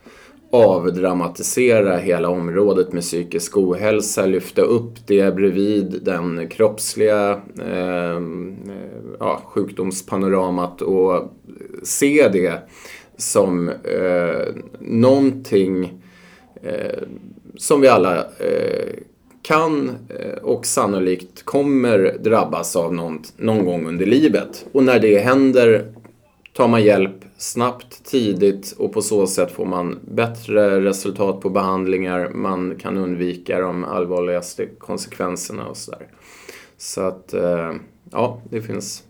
avdramatisera 0.51 1.97
hela 1.97 2.29
området 2.29 2.93
med 2.93 3.03
psykisk 3.03 3.57
ohälsa, 3.57 4.25
lyfta 4.25 4.61
upp 4.61 5.07
det 5.07 5.35
bredvid 5.35 5.99
den 6.01 6.49
kroppsliga 6.49 7.41
eh, 7.59 8.21
ja, 9.19 9.41
sjukdomspanoramat 9.45 10.81
och 10.81 11.33
se 11.83 12.29
det 12.33 12.53
som 13.17 13.69
eh, 13.69 14.55
någonting 14.79 16.01
eh, 16.63 17.03
som 17.55 17.81
vi 17.81 17.87
alla 17.87 18.17
eh, 18.17 18.93
kan 19.43 19.89
eh, 19.89 20.43
och 20.43 20.65
sannolikt 20.65 21.45
kommer 21.45 22.17
drabbas 22.19 22.75
av 22.75 22.93
någon, 22.93 23.23
någon 23.37 23.65
gång 23.65 23.87
under 23.87 24.05
livet. 24.05 24.65
Och 24.71 24.83
när 24.83 24.99
det 24.99 25.19
händer 25.19 25.93
tar 26.53 26.67
man 26.67 26.83
hjälp 26.83 27.15
snabbt, 27.37 28.05
tidigt 28.05 28.75
och 28.77 28.93
på 28.93 29.01
så 29.01 29.27
sätt 29.27 29.51
får 29.51 29.65
man 29.65 29.99
bättre 30.01 30.81
resultat 30.81 31.41
på 31.41 31.49
behandlingar. 31.49 32.29
Man 32.29 32.75
kan 32.75 32.97
undvika 32.97 33.59
de 33.59 33.83
allvarligaste 33.83 34.65
konsekvenserna 34.65 35.67
och 35.67 35.77
sådär. 35.77 36.07
Så 36.77 37.01
att, 37.01 37.33
eh, 37.33 37.71
ja, 38.11 38.41
det 38.49 38.61
finns 38.61 39.03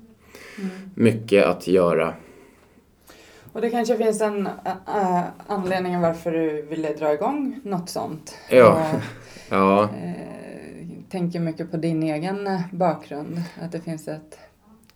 mycket 0.96 1.46
att 1.46 1.68
göra. 1.68 2.14
Och 3.54 3.62
det 3.62 3.70
kanske 3.70 3.98
finns 3.98 4.22
en 4.22 4.48
äh, 4.88 5.22
anledning 5.48 6.02
varför 6.02 6.32
du 6.32 6.62
ville 6.62 6.94
dra 6.94 7.14
igång 7.14 7.60
något 7.64 7.90
sånt. 7.90 8.36
Ja. 8.50 8.70
Och, 8.94 9.00
Ja, 9.50 9.84
eh, 9.84 10.88
tänker 11.12 11.40
mycket 11.40 11.72
på 11.72 11.78
din 11.78 12.04
egen 12.04 12.60
bakgrund. 12.72 13.42
Att 13.62 13.72
det 13.72 13.80
finns 13.82 14.08
ett 14.08 14.38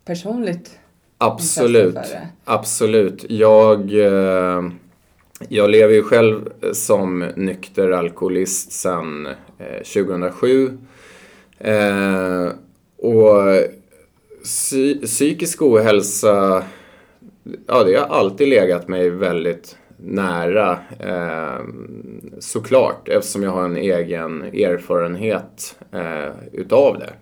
personligt 0.05 0.79
absolut. 1.17 1.93
för 1.93 2.01
det. 2.01 2.27
Absolut. 2.45 3.25
Jag, 3.29 3.91
jag 5.49 5.69
lever 5.69 5.93
ju 5.93 6.03
själv 6.03 6.49
som 6.73 7.19
nykter 7.35 7.91
alkoholist 7.91 8.71
sedan 8.71 9.27
eh, 9.59 9.83
2007. 9.83 10.77
Eh, 11.59 12.47
och 12.97 13.43
psy- 14.43 15.05
psykisk 15.05 15.61
ohälsa, 15.61 16.63
ja 17.67 17.83
det 17.83 17.95
har 17.95 18.05
alltid 18.05 18.47
legat 18.47 18.87
mig 18.87 19.09
väldigt 19.09 19.77
nära 19.97 20.79
eh, 20.99 21.65
såklart 22.39 23.09
eftersom 23.09 23.43
jag 23.43 23.51
har 23.51 23.65
en 23.65 23.77
egen 23.77 24.41
erfarenhet 24.41 25.75
eh, 25.91 26.31
utav 26.51 26.99
det. 26.99 27.13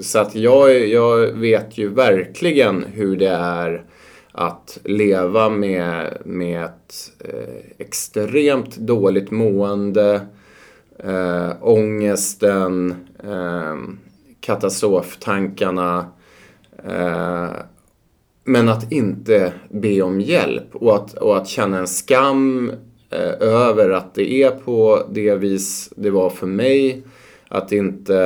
Så 0.00 0.18
att 0.18 0.34
jag, 0.34 0.88
jag 0.88 1.26
vet 1.26 1.78
ju 1.78 1.88
verkligen 1.88 2.84
hur 2.92 3.16
det 3.16 3.28
är 3.30 3.84
att 4.32 4.78
leva 4.84 5.48
med, 5.48 6.18
med 6.24 6.64
ett 6.64 7.12
eh, 7.24 7.74
extremt 7.78 8.76
dåligt 8.76 9.30
mående, 9.30 10.20
eh, 10.98 11.50
ångesten, 11.60 13.06
eh, 13.24 13.76
katastroftankarna. 14.40 16.06
Men 18.48 18.68
att 18.68 18.92
inte 18.92 19.52
be 19.70 20.02
om 20.02 20.20
hjälp 20.20 20.76
och 20.76 20.94
att, 20.94 21.14
och 21.14 21.36
att 21.36 21.48
känna 21.48 21.78
en 21.78 21.88
skam 21.88 22.72
eh, 23.10 23.48
över 23.48 23.90
att 23.90 24.14
det 24.14 24.42
är 24.42 24.50
på 24.50 25.02
det 25.10 25.34
vis 25.34 25.92
det 25.96 26.10
var 26.10 26.30
för 26.30 26.46
mig. 26.46 27.02
Att 27.48 27.72
inte... 27.72 28.16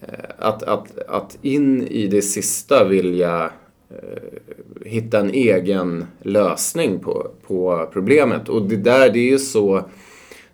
Eh, 0.00 0.24
att, 0.38 0.62
att, 0.62 0.98
att 1.08 1.38
in 1.42 1.86
i 1.86 2.06
det 2.06 2.22
sista 2.22 2.84
vilja 2.84 3.50
eh, 3.90 4.86
hitta 4.86 5.20
en 5.20 5.30
egen 5.30 6.06
lösning 6.22 6.98
på, 6.98 7.30
på 7.46 7.88
problemet. 7.92 8.48
Och 8.48 8.62
det 8.62 8.76
där, 8.76 9.10
det 9.10 9.18
är 9.18 9.30
ju 9.30 9.38
så... 9.38 9.84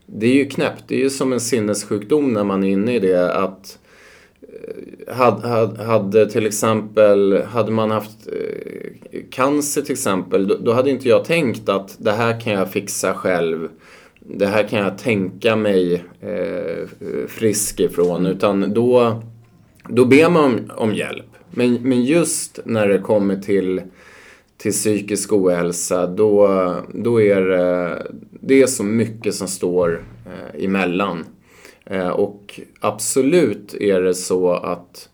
Det 0.07 0.27
är 0.27 0.35
ju 0.35 0.47
knäppt. 0.47 0.85
Det 0.87 0.95
är 0.95 1.01
ju 1.01 1.11
som 1.11 1.33
en 1.33 1.41
sinnessjukdom 1.41 2.33
när 2.33 2.45
man 2.45 2.65
är 2.65 2.69
inne 2.69 2.95
i 2.95 2.99
det. 2.99 3.35
att 3.35 3.79
hade, 5.09 5.49
hade, 5.49 5.85
hade 5.85 6.31
till 6.31 6.47
exempel, 6.47 7.43
hade 7.43 7.71
man 7.71 7.91
haft 7.91 8.27
eh, 8.27 9.21
cancer 9.31 9.83
till 9.83 9.93
exempel, 9.93 10.49
då, 10.49 10.57
då 10.61 10.73
hade 10.73 10.91
inte 10.91 11.09
jag 11.09 11.25
tänkt 11.25 11.69
att 11.69 11.97
det 11.99 12.13
här 12.13 12.41
kan 12.41 12.53
jag 12.53 12.71
fixa 12.71 13.15
själv. 13.15 13.69
Det 14.21 14.47
här 14.47 14.69
kan 14.69 14.79
jag 14.79 14.99
tänka 14.99 15.57
mig 15.57 16.05
eh, 16.21 16.89
frisk 17.29 17.81
ifrån. 17.81 18.27
Utan 18.27 18.75
då, 18.75 19.23
då 19.89 20.05
ber 20.05 20.31
man 20.31 20.45
om, 20.45 20.71
om 20.77 20.95
hjälp. 20.95 21.27
Men, 21.51 21.75
men 21.75 22.05
just 22.05 22.61
när 22.65 22.89
det 22.89 22.99
kommer 22.99 23.37
till, 23.37 23.83
till 24.57 24.73
psykisk 24.73 25.33
ohälsa, 25.33 26.07
då, 26.07 26.49
då 26.95 27.21
är 27.21 27.41
det, 27.41 28.07
det 28.31 28.63
är 28.63 28.67
så 28.67 28.85
mycket 28.85 29.35
som 29.35 29.49
står 29.49 30.05
eh, 30.27 30.65
emellan. 30.65 31.25
Eh, 31.87 32.09
och 32.09 32.61
absolut 32.81 33.75
är 33.75 34.01
det 34.01 34.15
så 34.15 34.53
att 34.53 35.09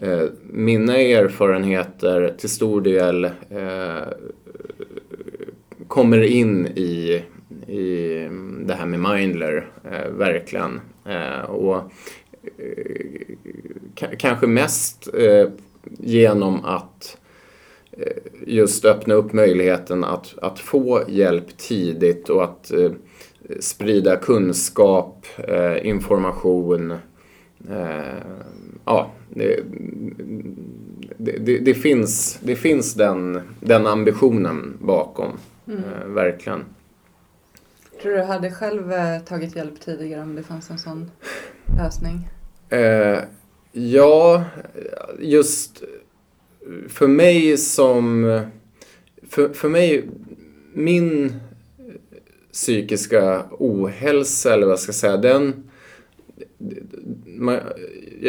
eh, 0.00 0.22
mina 0.42 0.98
erfarenheter 0.98 2.34
till 2.38 2.50
stor 2.50 2.80
del 2.80 3.24
eh, 3.50 4.08
kommer 5.88 6.22
in 6.22 6.66
i, 6.66 7.22
i 7.66 8.28
det 8.60 8.74
här 8.74 8.86
med 8.86 9.00
Mindler, 9.00 9.68
verkligen. 10.10 10.80
Och 11.48 11.82
kanske 14.18 14.46
mest 14.46 15.08
genom 15.98 16.64
att 16.64 17.18
just 18.46 18.84
öppna 18.84 19.14
upp 19.14 19.32
möjligheten 19.32 20.04
att, 20.04 20.38
att 20.42 20.58
få 20.58 21.02
hjälp 21.08 21.56
tidigt 21.56 22.28
och 22.28 22.44
att 22.44 22.72
eh, 22.72 22.90
sprida 23.60 24.16
kunskap, 24.16 25.26
eh, 25.36 25.86
information. 25.86 26.90
Eh, 27.70 28.22
ja, 28.84 29.10
det, 29.34 29.60
det, 31.18 31.58
det, 31.58 31.74
finns, 31.74 32.38
det 32.42 32.56
finns 32.56 32.94
den, 32.94 33.40
den 33.60 33.86
ambitionen 33.86 34.78
bakom, 34.80 35.32
mm. 35.66 35.78
eh, 35.78 36.06
verkligen. 36.06 36.64
Tror 38.02 38.12
du 38.12 38.22
hade 38.22 38.50
själv 38.50 38.92
eh, 38.92 39.18
tagit 39.18 39.56
hjälp 39.56 39.80
tidigare 39.80 40.22
om 40.22 40.34
det 40.34 40.42
fanns 40.42 40.70
en 40.70 40.78
sån 40.78 41.10
lösning? 41.78 42.28
Eh, 42.68 43.18
ja, 43.72 44.44
just 45.18 45.82
för 46.88 47.08
mig 47.08 47.56
som... 47.56 48.40
För, 49.28 49.48
för 49.48 49.68
mig, 49.68 50.08
min 50.72 51.40
psykiska 52.56 53.44
ohälsa, 53.50 54.54
eller 54.54 54.66
vad 54.66 54.72
jag 54.72 54.78
ska 54.78 54.92
säga, 54.92 55.16
den... 55.16 55.70
Man, 57.26 57.58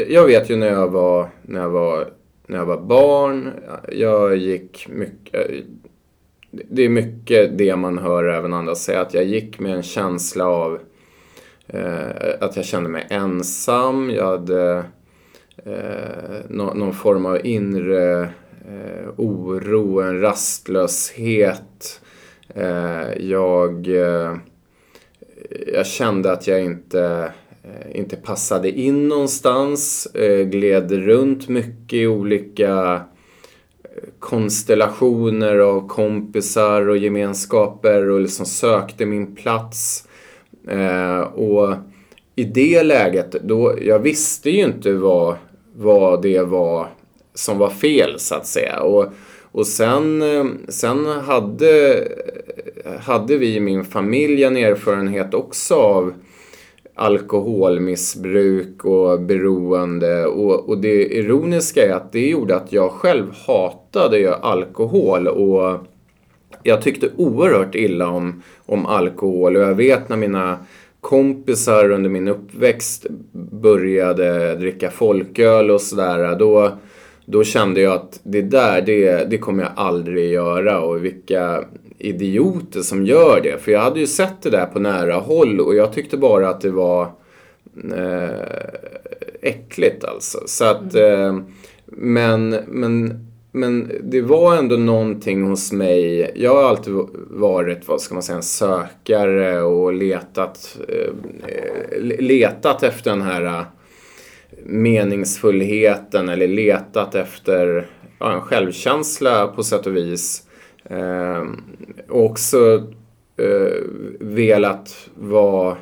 jag 0.07 0.25
vet 0.25 0.49
ju 0.49 0.55
när 0.55 0.67
jag 0.67 0.87
var, 0.87 1.29
när 1.41 1.59
jag 1.59 1.69
var, 1.69 2.07
när 2.47 2.57
jag 2.57 2.65
var 2.65 2.81
barn, 2.81 3.51
jag 3.91 4.37
gick 4.37 4.87
mycket... 4.89 5.51
Det 6.51 6.81
är 6.81 6.89
mycket 6.89 7.57
det 7.57 7.75
man 7.75 7.97
hör 7.97 8.23
även 8.23 8.53
andra 8.53 8.75
säga, 8.75 9.01
att 9.01 9.13
jag 9.13 9.23
gick 9.23 9.59
med 9.59 9.75
en 9.75 9.83
känsla 9.83 10.45
av 10.47 10.79
eh, 11.67 12.07
att 12.39 12.55
jag 12.55 12.65
kände 12.65 12.89
mig 12.89 13.07
ensam, 13.09 14.09
jag 14.09 14.25
hade 14.25 14.85
eh, 15.65 16.39
någon, 16.49 16.79
någon, 16.79 16.93
form 16.93 17.25
av 17.25 17.45
inre 17.45 18.21
eh, 18.67 19.09
oro, 19.17 20.01
en 20.01 20.21
rastlöshet. 20.21 22.01
Eh, 22.57 23.27
jag, 23.27 23.87
eh, 23.87 24.35
jag 25.73 25.87
kände 25.87 26.31
att 26.31 26.47
jag 26.47 26.63
inte, 26.63 27.31
eh, 27.63 27.99
inte 27.99 28.15
passade 28.15 28.71
in 28.71 29.07
någonstans, 29.07 30.05
eh, 30.05 30.45
gled 30.45 30.91
runt 30.91 31.47
mycket 31.47 31.93
i 31.93 32.07
olika 32.07 32.93
eh, 33.83 34.09
konstellationer 34.19 35.57
av 35.57 35.87
kompisar 35.87 36.89
och 36.89 36.97
gemenskaper 36.97 38.09
och 38.09 38.19
liksom 38.19 38.45
sökte 38.45 39.05
min 39.05 39.35
plats. 39.35 40.07
Eh, 40.67 41.19
och 41.19 41.75
i 42.35 42.43
det 42.43 42.83
läget, 42.83 43.31
då, 43.31 43.77
jag 43.81 43.99
visste 43.99 44.49
ju 44.49 44.63
inte 44.63 44.93
vad, 44.93 45.35
vad 45.75 46.21
det 46.21 46.41
var 46.41 46.87
som 47.33 47.57
var 47.57 47.69
fel 47.69 48.19
så 48.19 48.35
att 48.35 48.47
säga. 48.47 48.79
Och, 48.79 49.05
och 49.51 49.67
sen, 49.67 50.21
eh, 50.21 50.45
sen 50.69 51.05
hade, 51.05 52.03
hade 52.99 53.37
vi 53.37 53.55
i 53.55 53.59
min 53.59 53.83
familj 53.83 54.43
en 54.43 54.57
erfarenhet 54.57 55.33
också 55.33 55.75
av 55.75 56.13
alkoholmissbruk 56.97 58.85
och 58.85 59.21
beroende. 59.21 60.25
Och, 60.25 60.69
och 60.69 60.77
det 60.77 61.05
ironiska 61.05 61.85
är 61.85 61.93
att 61.93 62.11
det 62.11 62.27
gjorde 62.27 62.55
att 62.55 62.73
jag 62.73 62.91
själv 62.91 63.25
hatade 63.47 64.19
ju 64.19 64.29
alkohol. 64.29 65.27
Och 65.27 65.77
jag 66.63 66.81
tyckte 66.81 67.09
oerhört 67.17 67.75
illa 67.75 68.09
om, 68.09 68.41
om 68.65 68.85
alkohol. 68.85 69.55
Och 69.55 69.61
jag 69.61 69.75
vet 69.75 70.09
när 70.09 70.17
mina 70.17 70.57
kompisar 71.01 71.91
under 71.91 72.09
min 72.09 72.27
uppväxt 72.27 73.05
började 73.51 74.55
dricka 74.55 74.89
folköl 74.89 75.71
och 75.71 75.81
sådär, 75.81 76.35
då, 76.35 76.71
då 77.25 77.43
kände 77.43 77.81
jag 77.81 77.93
att 77.93 78.19
det 78.23 78.41
där, 78.41 78.81
det, 78.81 79.29
det 79.29 79.37
kommer 79.37 79.63
jag 79.63 79.71
aldrig 79.75 80.31
göra. 80.31 80.81
Och 80.81 81.05
vilka 81.05 81.63
idioter 81.97 82.81
som 82.81 83.05
gör 83.05 83.41
det. 83.41 83.61
För 83.63 83.71
jag 83.71 83.79
hade 83.79 83.99
ju 83.99 84.07
sett 84.07 84.41
det 84.41 84.49
där 84.49 84.65
på 84.65 84.79
nära 84.79 85.15
håll 85.15 85.59
och 85.59 85.75
jag 85.75 85.93
tyckte 85.93 86.17
bara 86.17 86.49
att 86.49 86.61
det 86.61 86.69
var 86.69 87.11
eh, 87.95 88.29
äckligt 89.41 90.03
alltså. 90.03 90.39
Så 90.45 90.65
att, 90.65 90.95
mm. 90.95 91.37
eh, 91.37 91.43
men, 91.85 92.49
men 92.67 93.27
men 93.51 93.91
det 94.03 94.21
var 94.21 94.55
ändå 94.55 94.75
någonting 94.75 95.43
hos 95.43 95.71
mig. 95.71 96.31
Jag 96.35 96.55
har 96.55 96.63
alltid 96.63 96.93
varit, 97.29 97.87
vad 97.87 98.01
ska 98.01 98.13
man 98.13 98.23
säga, 98.23 98.35
en 98.35 98.43
sökare 98.43 99.61
och 99.61 99.93
letat, 99.93 100.77
eh, 100.87 102.01
letat 102.19 102.83
efter 102.83 103.11
den 103.11 103.21
här 103.21 103.45
eh, 103.45 103.63
meningsfullheten 104.65 106.29
eller 106.29 106.47
letat 106.47 107.15
efter 107.15 107.87
ja, 108.19 108.33
en 108.33 108.41
självkänsla 108.41 109.47
på 109.47 109.63
sätt 109.63 109.87
och 109.87 109.95
vis. 109.95 110.46
Eh, 110.89 111.43
och 112.09 112.25
också 112.25 112.87
eh, 113.37 113.83
velat 114.19 115.09
vara 115.15 115.77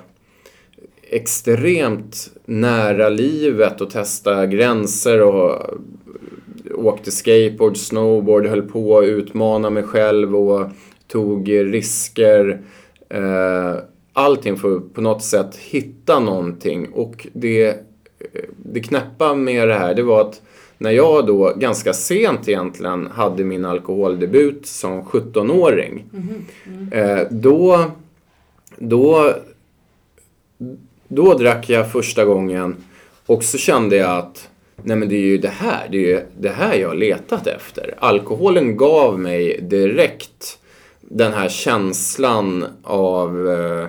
extremt 1.10 2.32
nära 2.46 3.10
livet 3.10 3.82
och 3.82 3.90
testa 3.90 4.46
gränser 4.46 5.22
och 5.22 5.52
eh, 5.52 6.86
åkte 6.86 7.12
skateboard, 7.12 7.78
snowboard, 7.78 8.46
höll 8.46 8.62
på 8.62 8.98
att 8.98 9.06
utmana 9.06 9.70
mig 9.70 9.84
själv 9.84 10.36
och 10.36 10.70
tog 11.08 11.50
risker. 11.50 12.62
Eh, 13.10 13.76
allting 14.14 14.58
för 14.58 14.76
att 14.76 14.94
på 14.94 15.02
något 15.02 15.24
sätt 15.24 15.56
hitta 15.56 16.20
någonting. 16.20 16.90
Och 16.94 17.28
det, 17.34 17.68
eh, 17.68 17.76
det 18.58 18.80
knäppa 18.80 19.36
med 19.36 19.68
det 19.68 19.74
här, 19.74 19.94
det 19.94 20.04
var 20.04 20.22
att 20.22 20.42
när 20.78 20.92
jag 20.92 21.28
då 21.28 21.54
ganska 21.56 21.94
sent 21.94 22.50
egentligen 22.50 23.08
hade 23.08 23.44
min 23.44 23.66
alkoholdebut 23.66 24.66
som 24.66 25.04
17-åring. 25.04 26.06
Mm 26.14 26.46
-hmm. 26.64 27.20
eh, 27.20 27.28
då, 27.32 27.92
då, 28.78 29.34
då 31.08 31.34
drack 31.34 31.70
jag 31.70 31.92
första 31.92 32.26
gången 32.26 32.76
och 33.26 33.44
så 33.44 33.58
kände 33.58 33.96
jag 33.96 34.18
att 34.18 34.50
Nej 34.84 34.98
men 34.98 35.10
det 35.10 35.16
är 35.16 35.20
ju 35.20 35.38
det 35.38 35.50
här, 35.50 35.88
det 35.92 35.98
är 35.98 36.02
ju 36.02 36.22
det 36.38 36.50
här 36.50 36.76
jag 36.76 36.88
har 36.88 36.96
letat 36.96 37.48
efter. 37.48 37.94
Alkoholen 37.98 38.78
gav 38.78 39.20
mig 39.20 39.62
direkt 39.62 40.60
den 41.02 41.34
här 41.34 41.50
känslan 41.50 42.66
av 42.84 43.50
eh, 43.50 43.88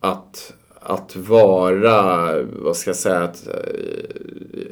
att, 0.00 0.52
att 0.88 1.16
vara, 1.16 2.32
vad 2.42 2.76
ska 2.76 2.90
jag 2.90 2.96
säga, 2.96 3.18
att 3.18 3.46
eh, 3.46 3.52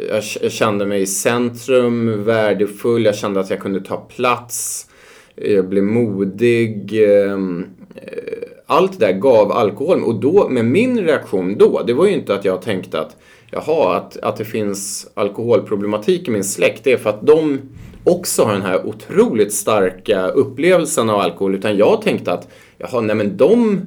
jag, 0.08 0.22
jag 0.42 0.52
kände 0.52 0.86
mig 0.86 1.02
i 1.02 1.06
centrum, 1.06 2.24
värdefull, 2.24 3.04
jag 3.04 3.14
kände 3.14 3.40
att 3.40 3.50
jag 3.50 3.60
kunde 3.60 3.80
ta 3.80 3.96
plats, 3.96 4.86
jag 5.34 5.68
blev 5.68 5.84
modig. 5.84 7.02
Ehm, 7.02 7.66
eh, 7.94 8.48
allt 8.66 9.00
det 9.00 9.06
där 9.06 9.12
gav 9.12 9.52
alkohol. 9.52 10.02
och 10.04 10.14
då, 10.14 10.48
med 10.48 10.64
min 10.64 11.00
reaktion 11.00 11.58
då, 11.58 11.82
det 11.86 11.92
var 11.92 12.06
ju 12.06 12.12
inte 12.12 12.34
att 12.34 12.44
jag 12.44 12.62
tänkte 12.62 13.00
att 13.00 13.16
jaha, 13.50 13.96
att, 13.96 14.16
att 14.16 14.36
det 14.36 14.44
finns 14.44 15.10
alkoholproblematik 15.14 16.28
i 16.28 16.30
min 16.30 16.44
släkt, 16.44 16.84
det 16.84 16.92
är 16.92 16.96
för 16.96 17.10
att 17.10 17.26
de 17.26 17.58
också 18.04 18.44
har 18.44 18.52
den 18.52 18.62
här 18.62 18.86
otroligt 18.86 19.52
starka 19.52 20.28
upplevelsen 20.28 21.10
av 21.10 21.20
alkohol. 21.20 21.54
Utan 21.54 21.76
jag 21.76 22.02
tänkte 22.02 22.32
att, 22.32 22.48
jaha, 22.78 23.00
nej 23.00 23.16
men 23.16 23.36
de, 23.36 23.86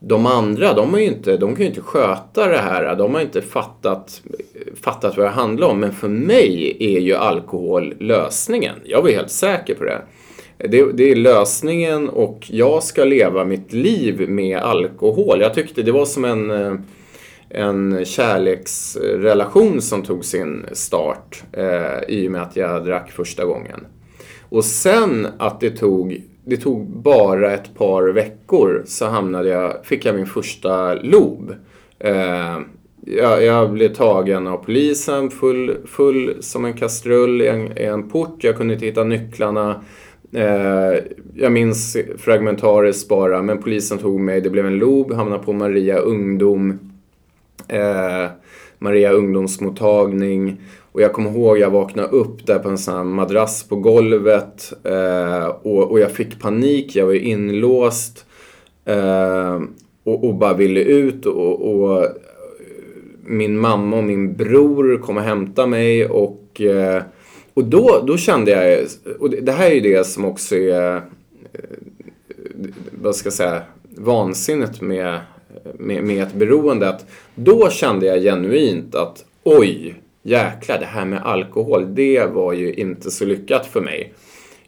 de 0.00 0.26
andra, 0.26 0.72
de, 0.72 0.90
har 0.90 1.00
ju 1.00 1.06
inte, 1.06 1.36
de 1.36 1.54
kan 1.54 1.62
ju 1.62 1.68
inte 1.68 1.80
sköta 1.80 2.46
det 2.46 2.58
här. 2.58 2.96
De 2.96 3.14
har 3.14 3.20
inte 3.20 3.42
fattat, 3.42 4.22
fattat 4.82 5.16
vad 5.16 5.26
det 5.26 5.30
handlar 5.30 5.68
om. 5.68 5.80
Men 5.80 5.92
för 5.92 6.08
mig 6.08 6.76
är 6.80 7.00
ju 7.00 7.14
alkohol 7.14 7.94
lösningen. 8.00 8.74
Jag 8.84 9.02
var 9.02 9.10
helt 9.10 9.30
säker 9.30 9.74
på 9.74 9.84
det. 9.84 10.02
Det, 10.58 10.92
det, 10.92 11.10
är 11.10 11.16
lösningen 11.16 12.08
och 12.08 12.46
jag 12.50 12.82
ska 12.82 13.04
leva 13.04 13.44
mitt 13.44 13.72
liv 13.72 14.30
med 14.30 14.58
alkohol. 14.58 15.40
Jag 15.40 15.54
tyckte 15.54 15.82
det 15.82 15.92
var 15.92 16.04
som 16.04 16.24
en 16.24 16.50
eh, 16.50 16.74
en 17.50 18.04
kärleksrelation 18.04 19.80
som 19.80 20.02
tog 20.02 20.24
sin 20.24 20.66
start 20.72 21.42
eh, 21.52 22.02
i 22.08 22.28
och 22.28 22.32
med 22.32 22.42
att 22.42 22.56
jag 22.56 22.84
drack 22.84 23.10
första 23.10 23.44
gången. 23.44 23.86
Och 24.48 24.64
sen 24.64 25.26
att 25.38 25.60
det 25.60 25.70
tog, 25.70 26.22
det 26.48 26.56
tog 26.56 26.86
bara 26.86 27.52
ett 27.52 27.74
par 27.74 28.08
veckor 28.08 28.82
så 28.86 29.06
hamnade 29.06 29.48
jag, 29.48 29.86
fick 29.86 30.04
jag 30.04 30.14
min 30.14 30.26
första 30.26 30.94
LOB. 30.94 31.54
Eh, 31.98 32.58
jag, 33.06 33.44
jag, 33.44 33.72
blev 33.72 33.94
tagen 33.94 34.46
av 34.46 34.56
polisen 34.56 35.30
full, 35.30 35.76
full 35.86 36.36
som 36.40 36.64
en 36.64 36.74
kastrull 36.74 37.42
i 37.42 37.48
en, 37.48 37.78
i 37.78 37.84
en 37.84 38.08
port. 38.08 38.44
Jag 38.44 38.56
kunde 38.56 38.74
inte 38.74 38.86
hitta 38.86 39.04
nycklarna. 39.04 39.82
Eh, 40.32 40.94
jag 41.34 41.52
minns 41.52 41.96
fragmentariskt 42.18 43.08
bara, 43.08 43.42
men 43.42 43.62
polisen 43.62 43.98
tog 43.98 44.20
mig. 44.20 44.40
Det 44.40 44.50
blev 44.50 44.66
en 44.66 44.78
LOB, 44.78 45.12
hamnade 45.12 45.44
på 45.44 45.52
Maria 45.52 45.98
Ungdom 45.98 46.78
eh, 47.68 48.30
Maria 48.78 49.10
ungdomsmottagning. 49.10 50.60
Och 50.98 51.02
jag 51.02 51.12
kommer 51.12 51.30
ihåg 51.30 51.58
jag 51.58 51.70
vaknade 51.70 52.08
upp 52.08 52.46
där 52.46 52.58
på 52.58 52.68
en 52.68 52.78
sån 52.78 52.94
här 52.94 53.04
madrass 53.04 53.62
på 53.68 53.76
golvet 53.76 54.72
eh, 54.84 55.46
och, 55.46 55.90
och 55.90 56.00
jag 56.00 56.10
fick 56.10 56.40
panik, 56.40 56.96
jag 56.96 57.06
var 57.06 57.14
inlåst 57.14 58.26
eh, 58.84 59.60
och, 60.04 60.24
och, 60.24 60.34
bara 60.34 60.54
ville 60.54 60.80
ut 60.80 61.26
och, 61.26 61.74
och, 61.74 62.06
min 63.24 63.58
mamma 63.58 63.96
och 63.96 64.04
min 64.04 64.34
bror 64.36 64.98
kom 65.02 65.16
och 65.16 65.22
hämtade 65.22 65.68
mig 65.68 66.06
och, 66.06 66.60
eh, 66.60 67.02
Och 67.54 67.64
då, 67.64 68.04
då 68.06 68.16
kände 68.16 68.50
jag, 68.50 68.86
och 69.20 69.30
det 69.30 69.40
det 69.40 69.52
här 69.52 69.70
är 69.70 69.74
ju 69.74 69.80
det 69.80 70.06
som 70.06 70.24
också 70.24 70.56
är, 70.56 70.96
eh, 70.96 71.00
vad 73.02 73.16
ska 73.16 73.26
jag 73.26 73.34
säga, 73.34 73.62
vansinnet 73.82 74.80
med, 74.80 75.18
med, 75.78 76.04
med 76.04 76.22
ett 76.22 76.34
beroende. 76.34 76.88
Att 76.88 77.06
då 77.34 77.70
kände 77.70 78.06
jag 78.06 78.22
genuint 78.22 78.94
att 78.94 79.24
oj, 79.44 79.94
jäklar, 80.22 80.78
det 80.78 80.86
här 80.86 81.04
med 81.04 81.22
alkohol, 81.22 81.94
det 81.94 82.24
var 82.24 82.52
ju 82.52 82.74
inte 82.74 83.10
så 83.10 83.24
lyckat 83.24 83.66
för 83.66 83.80
mig. 83.80 84.12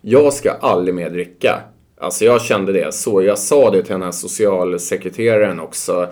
Jag 0.00 0.32
ska 0.32 0.50
aldrig 0.50 0.94
mer 0.94 1.10
dricka. 1.10 1.60
Alltså 1.98 2.24
jag 2.24 2.42
kände 2.42 2.72
det 2.72 2.94
så. 2.94 3.22
Jag 3.22 3.38
sa 3.38 3.70
det 3.70 3.82
till 3.82 3.92
den 3.92 4.02
här 4.02 4.10
socialsekreteraren 4.10 5.60
också. 5.60 6.08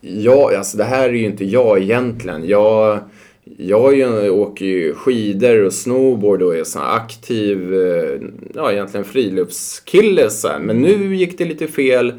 Ja, 0.00 0.56
alltså 0.56 0.76
det 0.76 0.84
här 0.84 1.08
är 1.08 1.12
ju 1.12 1.24
inte 1.24 1.44
jag 1.44 1.78
egentligen. 1.78 2.48
Jag, 2.48 2.98
jag 3.44 3.92
är 3.92 3.96
ju, 3.96 4.30
åker 4.30 4.64
ju 4.66 4.94
skidor 4.94 5.64
och 5.64 5.72
snowboard 5.72 6.42
och 6.42 6.56
är 6.56 6.64
så 6.64 6.78
här 6.78 6.96
aktiv, 6.96 7.74
eh, 7.74 8.20
ja 8.54 8.72
egentligen 8.72 9.04
friluftskille 9.04 10.30
så 10.30 10.48
här. 10.48 10.58
Men 10.58 10.82
nu 10.82 11.16
gick 11.16 11.38
det 11.38 11.44
lite 11.44 11.66
fel. 11.66 12.12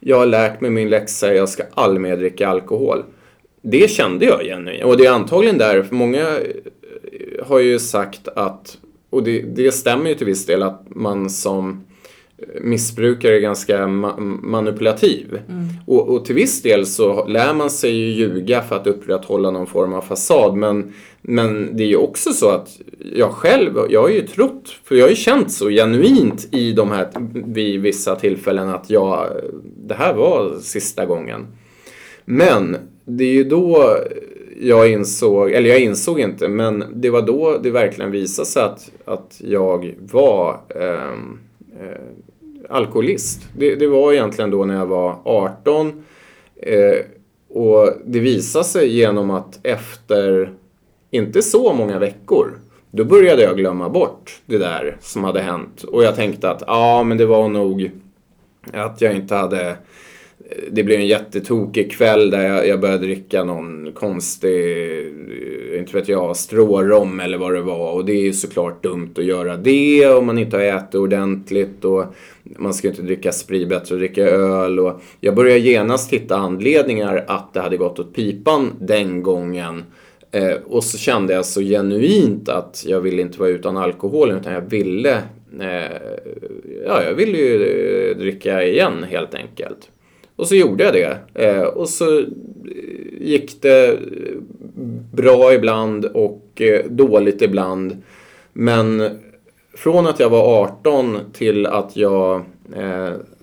Jag 0.00 0.18
har 0.18 0.26
lärt 0.26 0.60
mig 0.60 0.70
min 0.70 0.90
läxa, 0.90 1.34
jag 1.34 1.48
ska 1.48 1.62
aldrig 1.74 2.00
mer 2.00 2.16
dricka 2.16 2.48
alkohol. 2.48 3.04
Det 3.66 3.90
kände 3.90 4.24
jag 4.24 4.40
genuint. 4.42 4.84
Och 4.84 4.96
det 4.96 5.06
är 5.06 5.10
antagligen 5.10 5.58
där, 5.58 5.82
för 5.82 5.94
många 5.94 6.20
eh, 6.20 7.46
har 7.46 7.58
ju 7.58 7.78
sagt 7.78 8.28
att, 8.28 8.78
och 9.10 9.22
det, 9.22 9.40
det 9.40 9.72
stämmer 9.72 10.08
ju 10.08 10.14
till 10.14 10.26
viss 10.26 10.46
del, 10.46 10.62
att 10.62 10.86
man 10.88 11.30
som 11.30 11.84
missbrukare 12.60 13.36
är 13.36 13.40
ganska 13.40 13.86
ma 13.86 14.16
manipulativ. 14.42 15.38
Och, 15.86 16.08
och 16.08 16.24
till 16.24 16.34
viss 16.34 16.62
del 16.62 16.86
så 16.86 17.26
lär 17.26 17.54
man 17.54 17.70
sig 17.70 17.90
ju 17.90 18.08
ljuga 18.08 18.62
för 18.62 18.76
att 18.76 18.86
upprätthålla 18.86 19.50
någon 19.50 19.66
form 19.66 19.92
av 19.92 20.02
fasad. 20.02 20.56
Men, 20.56 20.92
men 21.22 21.76
det 21.76 21.84
är 21.84 21.88
ju 21.88 21.96
också 21.96 22.32
så 22.32 22.48
att 22.48 22.80
jag 23.14 23.30
själv, 23.30 23.78
jag 23.90 24.02
har 24.02 24.08
ju 24.08 24.26
trott, 24.26 24.76
för 24.84 24.94
jag 24.94 25.04
har 25.04 25.10
ju 25.10 25.16
känt 25.16 25.52
så 25.52 25.68
genuint 25.68 26.48
i 26.50 26.72
de 26.72 26.90
här, 26.90 27.08
vid 27.46 27.80
vissa 27.80 28.16
tillfällen 28.16 28.68
att 28.68 28.90
jag, 28.90 29.28
det 29.76 29.94
här 29.94 30.14
var 30.14 30.58
sista 30.60 31.06
gången. 31.06 31.46
Men 32.24 32.76
det 33.04 33.24
är 33.24 33.32
ju 33.32 33.44
då 33.44 33.96
jag 34.60 34.90
insåg, 34.90 35.52
eller 35.52 35.70
jag 35.70 35.80
insåg 35.80 36.20
inte, 36.20 36.48
men 36.48 36.84
det 36.94 37.10
var 37.10 37.22
då 37.22 37.58
det 37.62 37.70
verkligen 37.70 38.10
visade 38.10 38.46
sig 38.46 38.62
att, 38.62 38.90
att 39.04 39.40
jag 39.44 39.94
var 40.12 40.60
eh, 40.68 41.12
eh, 41.80 42.00
alkoholist. 42.68 43.42
Det, 43.56 43.74
det 43.74 43.86
var 43.86 44.12
egentligen 44.12 44.50
då 44.50 44.64
när 44.64 44.74
jag 44.74 44.86
var 44.86 45.18
18. 45.24 46.04
Eh, 46.56 46.98
och 47.48 47.92
det 48.04 48.20
visade 48.20 48.64
sig 48.64 48.96
genom 48.96 49.30
att 49.30 49.60
efter 49.62 50.52
inte 51.10 51.42
så 51.42 51.72
många 51.72 51.98
veckor 51.98 52.58
då 52.90 53.04
började 53.04 53.42
jag 53.42 53.56
glömma 53.56 53.88
bort 53.88 54.40
det 54.46 54.58
där 54.58 54.96
som 55.00 55.24
hade 55.24 55.40
hänt. 55.40 55.82
Och 55.82 56.04
jag 56.04 56.16
tänkte 56.16 56.50
att 56.50 56.62
ja, 56.66 57.02
men 57.02 57.18
det 57.18 57.26
var 57.26 57.48
nog 57.48 57.90
att 58.72 59.00
jag 59.00 59.14
inte 59.14 59.34
hade 59.34 59.76
det 60.70 60.82
blev 60.82 61.00
en 61.00 61.06
jättetokig 61.06 61.92
kväll 61.92 62.30
där 62.30 62.48
jag, 62.48 62.68
jag 62.68 62.80
började 62.80 63.06
dricka 63.06 63.44
någon 63.44 63.92
konstig, 63.92 64.60
eh, 65.72 65.78
inte 65.78 65.96
vet 65.96 66.08
jag, 66.08 66.36
strårom 66.36 67.20
eller 67.20 67.38
vad 67.38 67.54
det 67.54 67.60
var. 67.60 67.92
Och 67.92 68.04
det 68.04 68.12
är 68.12 68.22
ju 68.22 68.32
såklart 68.32 68.82
dumt 68.82 69.14
att 69.16 69.24
göra 69.24 69.56
det 69.56 70.06
om 70.06 70.26
man 70.26 70.38
inte 70.38 70.56
har 70.56 70.64
ätit 70.64 70.94
ordentligt. 70.94 71.84
Och 71.84 72.04
man 72.42 72.74
ska 72.74 72.86
ju 72.86 72.90
inte 72.90 73.02
dricka 73.02 73.32
sprit, 73.32 73.68
bättre 73.68 73.94
att 73.94 74.00
dricka 74.00 74.22
öl. 74.28 74.80
Och 74.80 75.00
jag 75.20 75.34
började 75.34 75.58
genast 75.58 76.12
hitta 76.12 76.36
anledningar 76.36 77.24
att 77.26 77.54
det 77.54 77.60
hade 77.60 77.76
gått 77.76 77.98
åt 77.98 78.14
pipan 78.14 78.72
den 78.80 79.22
gången. 79.22 79.82
Eh, 80.34 80.56
och 80.66 80.84
så 80.84 80.98
kände 80.98 81.32
jag 81.32 81.44
så 81.44 81.60
genuint 81.60 82.48
att 82.48 82.84
jag 82.88 83.00
ville 83.00 83.22
inte 83.22 83.40
vara 83.40 83.50
utan 83.50 83.76
alkohol 83.76 84.30
utan 84.30 84.52
jag 84.52 84.60
ville, 84.60 85.22
eh, 85.60 85.96
ja 86.86 87.02
jag 87.02 87.14
ville 87.14 87.38
ju 87.38 87.64
eh, 88.10 88.16
dricka 88.16 88.62
igen 88.64 89.04
helt 89.10 89.34
enkelt. 89.34 89.90
Och 90.36 90.48
så 90.48 90.54
gjorde 90.54 90.84
jag 90.84 90.92
det. 90.92 91.18
Eh, 91.34 91.62
och 91.62 91.88
så 91.88 92.18
eh, 92.18 92.24
gick 93.20 93.62
det 93.62 93.98
bra 95.12 95.54
ibland 95.54 96.04
och 96.04 96.60
eh, 96.60 96.84
dåligt 96.90 97.42
ibland. 97.42 98.02
Men 98.52 99.18
från 99.74 100.06
att 100.06 100.20
jag 100.20 100.30
var 100.30 100.62
18 100.62 101.18
till 101.32 101.66
att 101.66 101.96
jag 101.96 102.44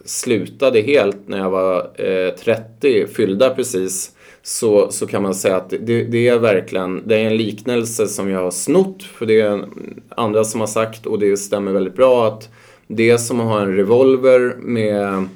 slutade 0.06 0.82
helt 0.82 1.27
när 1.27 1.38
jag 1.38 1.49
var 1.49 1.91
30, 2.36 3.08
fyllda 3.08 3.49
precis, 3.49 4.12
så, 4.41 4.91
så 4.91 5.08
kan 5.08 5.23
man 5.23 5.36
säga 5.36 5.56
att 5.56 5.69
det, 5.69 6.04
det, 6.04 6.27
är 6.27 6.38
verkligen 6.38 7.04
det 7.06 7.15
är 7.15 7.25
en 7.25 7.38
liknelse 7.38 8.08
som 8.08 8.30
jag 8.30 8.39
har 8.39 8.51
snott, 8.51 9.04
för 9.04 9.25
det 9.25 9.41
är 9.41 9.65
andra 10.10 10.43
som 10.43 10.60
har 10.60 10.67
sagt 10.67 11.06
och 11.06 11.19
det 11.19 11.38
stämmer 11.38 11.71
väldigt 11.71 11.95
bra 11.95 12.27
att 12.27 12.49
det 12.88 13.10
är 13.10 13.17
som 13.17 13.39
att 13.39 13.47
ha 13.47 13.62
en 13.62 13.75
revolver 13.75 14.56
med 14.60 15.27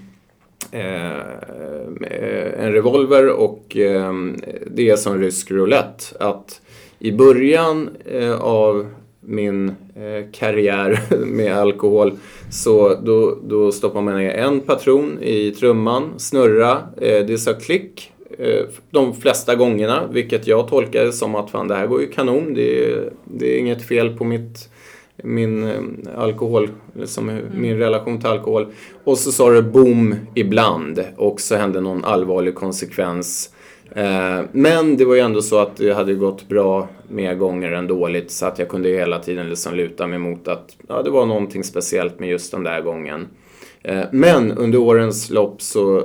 Eh, 0.71 1.19
eh, 2.01 2.65
en 2.65 2.73
revolver 2.73 3.29
och 3.29 3.77
eh, 3.77 4.13
det 4.67 4.89
är 4.89 4.95
som 4.95 5.21
rysk 5.21 5.51
roulette. 5.51 6.03
Att 6.19 6.61
i 6.99 7.11
början 7.11 7.89
eh, 8.05 8.41
av 8.41 8.87
min 9.19 9.69
eh, 9.69 10.31
karriär 10.31 10.99
med 11.25 11.57
alkohol 11.57 12.11
så 12.51 12.95
då, 13.03 13.37
då 13.43 13.71
stoppar 13.71 14.01
man 14.01 14.17
ner 14.17 14.31
en 14.31 14.59
patron 14.59 15.19
i 15.21 15.51
trumman, 15.51 16.13
snurra, 16.17 16.77
det 16.97 17.37
sa 17.37 17.53
klick 17.53 18.11
de 18.89 19.13
flesta 19.13 19.55
gångerna, 19.55 20.07
vilket 20.11 20.47
jag 20.47 20.67
tolkade 20.67 21.11
som 21.13 21.35
att 21.35 21.51
fan 21.51 21.67
det 21.67 21.75
här 21.75 21.87
går 21.87 22.01
ju 22.01 22.07
kanon, 22.07 22.53
det 22.53 22.85
är, 22.85 23.09
det 23.23 23.55
är 23.55 23.59
inget 23.59 23.87
fel 23.87 24.17
på 24.17 24.23
mitt 24.23 24.69
min 25.23 25.63
eh, 25.63 26.21
alkohol, 26.21 26.69
mm. 27.17 27.45
min 27.53 27.77
relation 27.77 28.19
till 28.19 28.29
alkohol. 28.29 28.67
Och 29.03 29.17
så 29.17 29.31
sa 29.31 29.49
det 29.49 29.61
boom 29.61 30.15
ibland 30.33 31.03
och 31.17 31.41
så 31.41 31.55
hände 31.55 31.81
någon 31.81 32.03
allvarlig 32.03 32.55
konsekvens. 32.55 33.49
Eh, 33.91 34.41
men 34.51 34.97
det 34.97 35.05
var 35.05 35.15
ju 35.15 35.21
ändå 35.21 35.41
så 35.41 35.59
att 35.59 35.77
det 35.77 35.93
hade 35.93 36.13
gått 36.13 36.47
bra 36.47 36.87
mer 37.07 37.35
gånger 37.35 37.71
än 37.71 37.87
dåligt 37.87 38.31
så 38.31 38.45
att 38.45 38.59
jag 38.59 38.69
kunde 38.69 38.89
hela 38.89 39.19
tiden 39.19 39.49
liksom 39.49 39.75
luta 39.75 40.07
mig 40.07 40.19
mot 40.19 40.47
att 40.47 40.77
ja, 40.87 41.01
det 41.01 41.09
var 41.09 41.25
någonting 41.25 41.63
speciellt 41.63 42.19
med 42.19 42.29
just 42.29 42.51
den 42.51 42.63
där 42.63 42.81
gången. 42.81 43.27
Eh, 43.83 44.03
men 44.11 44.51
under 44.51 44.79
årens 44.79 45.29
lopp 45.29 45.61
så 45.61 46.03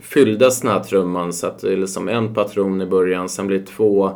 fylldes 0.00 0.60
den 0.60 0.70
här 0.70 0.80
trumman 0.80 1.32
så 1.32 1.46
att 1.46 1.58
det 1.58 1.72
är 1.72 1.76
liksom 1.76 2.08
en 2.08 2.34
patron 2.34 2.82
i 2.82 2.86
början, 2.86 3.28
sen 3.28 3.46
blir 3.46 3.58
det 3.58 3.66
två, 3.66 4.10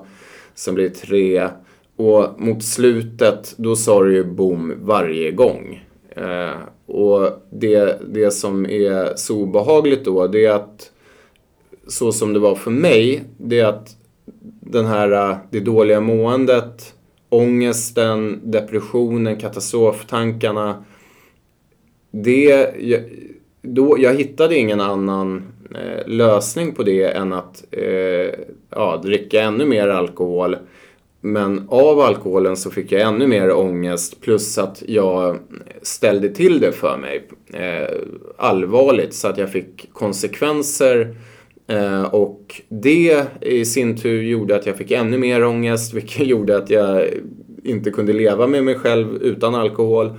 sen 0.55 0.75
blir 0.75 0.89
det 0.89 0.95
tre 0.95 1.49
och 1.97 2.41
mot 2.41 2.65
slutet, 2.65 3.55
då 3.57 3.77
sa 3.77 4.03
det 4.03 4.13
ju 4.13 4.25
boom 4.25 4.75
varje 4.81 5.31
gång. 5.31 5.85
Eh, 6.15 6.57
och 6.87 7.31
det, 7.51 7.99
det 8.09 8.31
som 8.31 8.67
är 8.67 9.17
så 9.17 9.37
obehagligt 9.37 10.05
då, 10.05 10.27
det 10.27 10.47
är 10.47 10.53
att 10.53 10.91
så 11.87 12.13
som 12.13 12.33
det 12.33 12.39
var 12.39 12.55
för 12.55 12.71
mig, 12.71 13.25
det 13.37 13.61
är 13.61 13.65
att 13.65 13.97
den 14.61 14.87
här, 14.87 15.31
eh, 15.31 15.37
det 15.51 15.61
dåliga 15.61 16.01
måendet, 16.01 16.95
ångesten, 17.29 18.41
depressionen, 18.45 19.37
katastroftankarna. 19.37 20.85
Det, 22.11 22.75
jag, 22.81 23.01
då, 23.63 23.97
jag 23.99 24.15
hittade 24.15 24.57
ingen 24.57 24.81
annan 24.81 25.43
eh, 25.75 26.07
lösning 26.09 26.73
på 26.73 26.83
det 26.83 27.05
än 27.05 27.33
att 27.33 27.65
eh, 27.71 28.31
ja, 28.71 29.01
dricka 29.05 29.43
ännu 29.43 29.67
mer 29.67 29.89
alkohol 29.89 30.57
men 31.27 31.67
av 31.69 32.01
alkoholen 32.01 32.57
så 32.57 32.71
fick 32.71 32.93
jag 32.93 33.01
ännu 33.01 33.27
mer 33.27 33.53
ångest 33.53 34.21
plus 34.21 34.59
att 34.59 34.83
jag 34.87 35.39
ställde 35.83 36.29
till 36.29 36.61
det 36.61 36.73
för 36.73 36.97
mig 36.97 37.29
eh, 37.53 37.97
allvarligt 38.37 39.15
så 39.15 39.29
att 39.29 39.39
jag 39.39 39.53
fick 39.53 39.93
konsekvenser 39.93 41.17
eh, 41.67 42.03
och 42.03 42.63
det 42.69 43.25
i 43.41 43.65
sin 43.65 43.97
tur 43.97 44.23
gjorde 44.23 44.57
att 44.57 44.67
jag 44.67 44.77
fick 44.77 44.91
ännu 44.91 45.19
mer 45.19 45.45
ångest 45.45 45.95
vilket 45.95 46.27
gjorde 46.27 46.57
att 46.57 46.71
jag 46.71 47.09
inte 47.65 47.91
kunde 47.91 48.13
leva 48.13 48.47
med 48.47 48.65
mig 48.65 48.75
själv 48.75 49.23
utan 49.23 49.55
alkohol. 49.55 50.13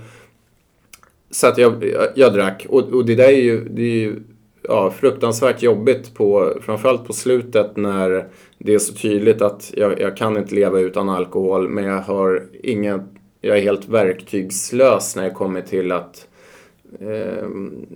Så 1.30 1.46
att 1.46 1.58
jag, 1.58 1.84
jag, 1.84 2.06
jag 2.14 2.34
drack 2.34 2.66
och, 2.68 2.82
och, 2.92 3.06
det 3.06 3.14
där 3.14 3.28
är 3.28 3.42
ju, 3.42 3.64
det 3.68 3.82
är 3.82 3.98
ju 3.98 4.22
ja, 4.68 4.90
fruktansvärt 4.90 5.62
jobbigt 5.62 6.14
på, 6.14 6.52
framförallt 6.60 7.06
på 7.06 7.12
slutet 7.12 7.76
när 7.76 8.26
det 8.58 8.74
är 8.74 8.78
så 8.78 8.94
tydligt 8.94 9.42
att 9.42 9.72
jag, 9.76 10.00
jag 10.00 10.16
kan 10.16 10.36
inte 10.36 10.54
leva 10.54 10.80
utan 10.80 11.08
alkohol 11.08 11.68
men 11.68 11.84
jag 11.84 12.00
har 12.00 12.42
inga, 12.62 13.04
jag 13.40 13.58
är 13.58 13.62
helt 13.62 13.88
verktygslös 13.88 15.16
när 15.16 15.22
jag 15.22 15.34
kommer 15.34 15.60
till 15.60 15.92
att 15.92 16.28
eh, 17.00 17.46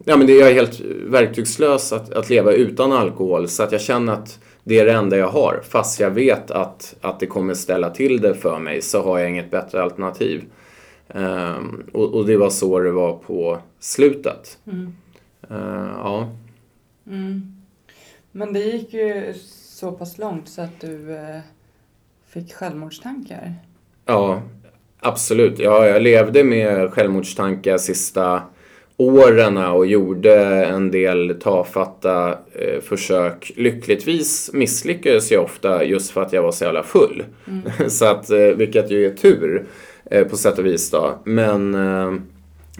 ja 0.04 0.16
men 0.16 0.26
det, 0.26 0.32
jag 0.32 0.50
är 0.50 0.54
helt 0.54 0.80
verktygslös 1.06 1.92
att, 1.92 2.12
att 2.12 2.30
leva 2.30 2.52
utan 2.52 2.92
alkohol 2.92 3.48
så 3.48 3.62
att 3.62 3.72
jag 3.72 3.80
känner 3.80 4.12
att 4.12 4.38
det 4.64 4.78
är 4.78 4.84
det 4.84 4.92
enda 4.92 5.16
jag 5.16 5.28
har. 5.28 5.60
Fast 5.68 6.00
jag 6.00 6.10
vet 6.10 6.50
att, 6.50 6.96
att 7.00 7.20
det 7.20 7.26
kommer 7.26 7.54
ställa 7.54 7.90
till 7.90 8.20
det 8.20 8.34
för 8.34 8.58
mig 8.58 8.82
så 8.82 9.02
har 9.02 9.18
jag 9.18 9.28
inget 9.30 9.50
bättre 9.50 9.82
alternativ. 9.82 10.44
Um, 11.14 11.84
och, 11.92 12.14
och, 12.14 12.26
det 12.26 12.36
var 12.36 12.50
så 12.50 12.80
det 12.80 12.90
var 12.90 13.12
på 13.12 13.58
slutet. 13.80 14.58
Mm. 14.66 14.92
Uh, 15.50 15.90
ja. 15.96 16.28
Mm. 17.10 17.56
Men 18.32 18.52
det 18.52 18.60
gick 18.60 18.94
ju 18.94 19.34
så 19.54 19.92
pass 19.92 20.18
långt 20.18 20.48
så 20.48 20.62
att 20.62 20.80
du 20.80 21.16
eh, 21.16 21.40
fick 22.26 22.52
självmordstankar? 22.52 23.54
Ja, 24.06 24.42
Absolut. 25.00 25.58
Ja, 25.58 25.86
jag 25.86 26.02
levde 26.02 26.44
med 26.44 26.90
självmordstankar 26.90 27.78
sista 27.78 28.42
åren 28.96 29.56
och 29.56 29.86
gjorde 29.86 30.64
en 30.64 30.90
del 30.90 31.40
tafatta 31.40 32.38
eh, 32.52 32.80
försök. 32.80 33.52
Lyckligtvis 33.56 34.50
misslyckades 34.52 35.30
jag 35.30 35.44
ofta 35.44 35.84
just 35.84 36.10
för 36.10 36.22
att 36.22 36.32
jag 36.32 36.42
var 36.42 36.52
så 36.52 36.64
jävla 36.64 36.82
full. 36.82 37.24
Mm. 37.48 37.62
så 37.90 38.04
att, 38.04 38.30
eh, 38.30 38.38
vilket 38.38 38.90
ju 38.90 39.06
är 39.06 39.14
tur 39.14 39.66
eh, 40.10 40.26
på 40.26 40.36
sätt 40.36 40.58
och 40.58 40.66
vis 40.66 40.90
då. 40.90 41.18
Men 41.24 41.74
eh, 41.74 42.12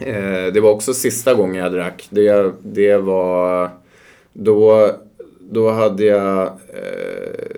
eh, 0.08 0.52
det 0.52 0.60
var 0.60 0.70
också 0.70 0.94
sista 0.94 1.34
gången 1.34 1.62
jag 1.62 1.72
drack. 1.72 2.06
Det, 2.10 2.52
det 2.62 2.96
var 2.96 3.70
då, 4.32 4.90
då 5.40 5.70
hade 5.70 6.04
jag 6.04 6.42
eh, 6.46 7.50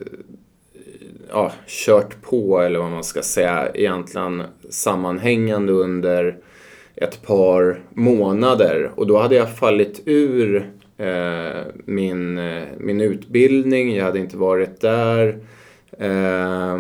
ja, 1.31 1.53
kört 1.67 2.23
på 2.23 2.61
eller 2.61 2.79
vad 2.79 2.91
man 2.91 3.05
ska 3.05 3.23
säga 3.23 3.69
egentligen 3.75 4.43
sammanhängande 4.71 5.73
under 5.73 6.37
ett 6.97 7.23
par 7.23 7.81
månader. 7.91 8.91
Och 8.95 9.07
då 9.07 9.19
hade 9.19 9.35
jag 9.35 9.57
fallit 9.57 10.03
ur 10.05 10.71
eh, 10.99 11.63
min, 11.85 12.39
eh, 12.39 12.63
min 12.79 13.01
utbildning, 13.01 13.97
jag 13.97 14.05
hade 14.05 14.19
inte 14.19 14.37
varit 14.37 14.81
där. 14.81 15.39
Eh, 15.99 16.79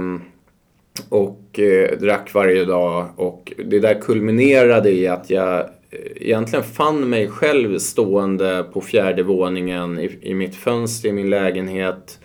och 1.08 1.58
eh, 1.58 1.98
drack 1.98 2.34
varje 2.34 2.64
dag. 2.64 3.06
Och 3.16 3.52
det 3.64 3.78
där 3.78 4.00
kulminerade 4.00 4.90
i 4.90 5.08
att 5.08 5.30
jag 5.30 5.68
Eh, 5.92 5.98
egentligen 6.16 6.64
fann 6.64 7.08
mig 7.08 7.28
själv 7.28 7.78
stående 7.78 8.64
på 8.72 8.80
fjärde 8.80 9.22
våningen 9.22 9.98
i, 9.98 10.18
i 10.22 10.34
mitt 10.34 10.54
fönster 10.54 11.08
i 11.08 11.12
min 11.12 11.30
lägenhet 11.30 12.18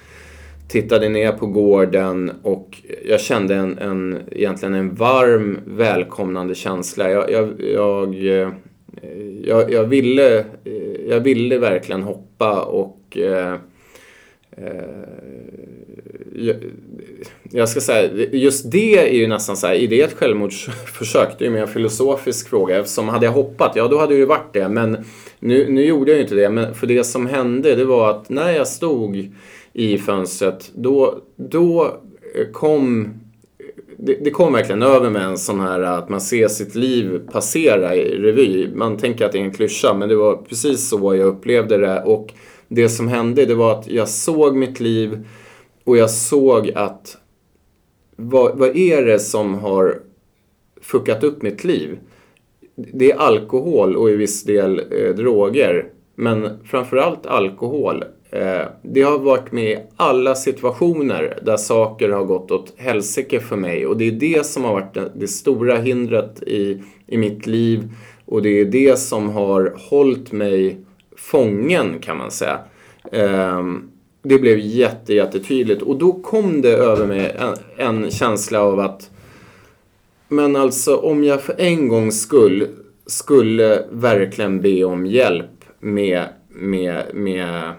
tittade 0.68 1.10
ner 1.10 1.32
på 1.32 1.48
gården 1.48 2.32
och 2.44 2.82
jag 3.06 3.22
kände 3.22 3.56
en, 3.56 3.78
en 3.78 4.20
egentligen 4.32 4.74
en 4.74 4.96
varm 4.96 5.60
välkomnande 5.66 6.56
känsla. 6.56 7.12
Jag, 7.12 7.32
jag, 7.32 7.62
jag, 7.62 8.16
eh, 8.16 8.50
jag, 9.44 9.72
jag 9.72 9.84
ville, 9.84 10.40
eh, 10.40 11.08
jag 11.10 11.20
ville 11.20 11.58
verkligen 11.58 12.04
hoppa 12.04 12.62
och 12.62 13.18
eh, 13.18 13.56
jag, 16.38 16.56
jag 17.52 17.70
ska 17.70 17.82
säga, 17.82 18.28
just 18.32 18.72
det 18.72 18.98
är 18.98 19.14
ju 19.14 19.28
nästan 19.28 19.58
så 19.58 19.68
här, 19.68 19.76
är 19.76 19.88
det 19.88 20.02
ett 20.02 20.14
självmordsförsök? 20.14 21.30
Det 21.40 21.46
är 21.46 21.50
ju 21.50 21.54
mer 21.54 21.62
en 21.62 21.68
filosofisk 21.68 22.50
fråga. 22.50 22.80
Eftersom 22.80 23.10
hade 23.10 23.26
jag 23.26 23.34
hoppat, 23.34 23.72
ja 23.76 23.88
då 23.88 24.00
hade 24.00 24.14
det 24.14 24.20
ju 24.20 24.26
varit 24.26 24.54
det. 24.54 24.70
Men 24.70 24.98
nu, 25.40 25.70
nu 25.70 25.86
gjorde 25.86 26.12
jag 26.12 26.18
ju 26.18 26.24
inte 26.24 26.36
det. 26.36 26.50
Men 26.50 26.76
för 26.76 26.88
det 26.88 27.04
som 27.04 27.26
hände, 27.28 27.76
det 27.76 27.86
var 27.86 28.10
att 28.10 28.30
när 28.30 28.52
jag 28.52 28.68
stod 28.68 29.32
i 29.74 29.98
fönstret, 29.98 30.72
då, 30.74 31.22
då 31.36 31.98
eh, 32.36 32.52
kom 32.52 33.14
det, 33.98 34.18
det 34.24 34.32
kom 34.32 34.54
verkligen 34.54 34.84
över 34.84 35.10
med 35.10 35.22
en 35.22 35.38
sån 35.38 35.60
här 35.60 35.82
att 35.82 36.10
man 36.10 36.22
ser 36.22 36.48
sitt 36.48 36.76
liv 36.76 37.22
passera 37.32 37.96
i 37.96 38.18
revy. 38.18 38.70
Man 38.76 38.98
tänker 38.98 39.26
att 39.26 39.32
det 39.32 39.40
är 39.40 39.44
en 39.44 39.54
klyscha, 39.54 39.94
men 39.94 40.10
det 40.10 40.16
var 40.16 40.36
precis 40.36 40.90
så 40.90 41.16
jag 41.16 41.28
upplevde 41.28 41.78
det. 41.78 42.04
Och 42.04 42.34
det 42.68 42.90
som 42.90 43.08
hände, 43.08 43.46
det 43.46 43.56
var 43.56 43.80
att 43.80 43.88
jag 43.88 44.10
såg 44.10 44.56
mitt 44.56 44.80
liv 44.80 45.26
och 45.88 45.98
jag 45.98 46.10
såg 46.10 46.72
att 46.76 47.18
vad, 48.16 48.58
vad 48.58 48.78
är 48.78 49.06
det 49.06 49.20
som 49.20 49.54
har 49.54 50.00
fuckat 50.82 51.24
upp 51.24 51.42
mitt 51.42 51.64
liv? 51.64 52.00
Det 52.76 53.12
är 53.12 53.18
alkohol 53.18 53.96
och 53.96 54.10
i 54.10 54.16
viss 54.16 54.44
del 54.44 54.80
eh, 54.80 55.16
droger. 55.16 55.86
Men 56.16 56.50
framförallt 56.66 57.26
alkohol. 57.26 58.04
Eh, 58.30 58.66
det 58.82 59.02
har 59.02 59.20
varit 59.20 59.52
med 59.52 59.72
i 59.72 59.80
alla 59.96 60.36
situationer 60.36 61.40
där 61.42 61.58
saker 61.58 62.10
har 62.10 62.24
gått 62.24 62.52
åt 62.52 62.74
helsike 62.78 63.40
för 63.40 63.56
mig 63.56 63.86
och 63.86 63.98
det 63.98 64.08
är 64.08 64.12
det 64.12 64.46
som 64.46 64.64
har 64.64 64.74
varit 64.74 64.94
det, 64.94 65.12
det 65.16 65.28
stora 65.28 65.78
hindret 65.78 66.44
i, 66.44 66.84
i 67.08 67.18
mitt 67.18 67.48
liv 67.48 67.92
och 68.26 68.42
det 68.42 68.62
är 68.62 68.66
det 68.66 69.00
som 69.00 69.30
har 69.30 69.76
hållit 69.90 70.32
mig 70.32 70.78
fången 71.18 72.00
kan 72.00 72.18
man 72.18 72.32
säga. 72.32 72.60
Eh, 73.12 73.62
det 74.28 74.40
blev 74.40 74.60
jätte, 74.60 75.14
jättetydligt 75.14 75.82
och 75.82 75.96
då 75.96 76.14
kom 76.14 76.62
det 76.62 76.74
över 76.74 77.06
mig 77.06 77.36
en, 77.40 77.56
en 77.78 78.12
känsla 78.12 78.62
av 78.62 78.80
att 78.80 79.10
men 80.28 80.56
alltså 80.56 80.96
om 80.96 81.24
jag 81.24 81.42
för 81.42 81.56
en 81.58 81.88
gångs 81.88 82.22
skull 82.22 82.68
skulle 83.06 83.86
verkligen 83.92 84.62
be 84.62 84.84
om 84.84 85.06
hjälp 85.06 85.66
med, 85.80 86.26
med, 86.50 87.04
med 87.14 87.74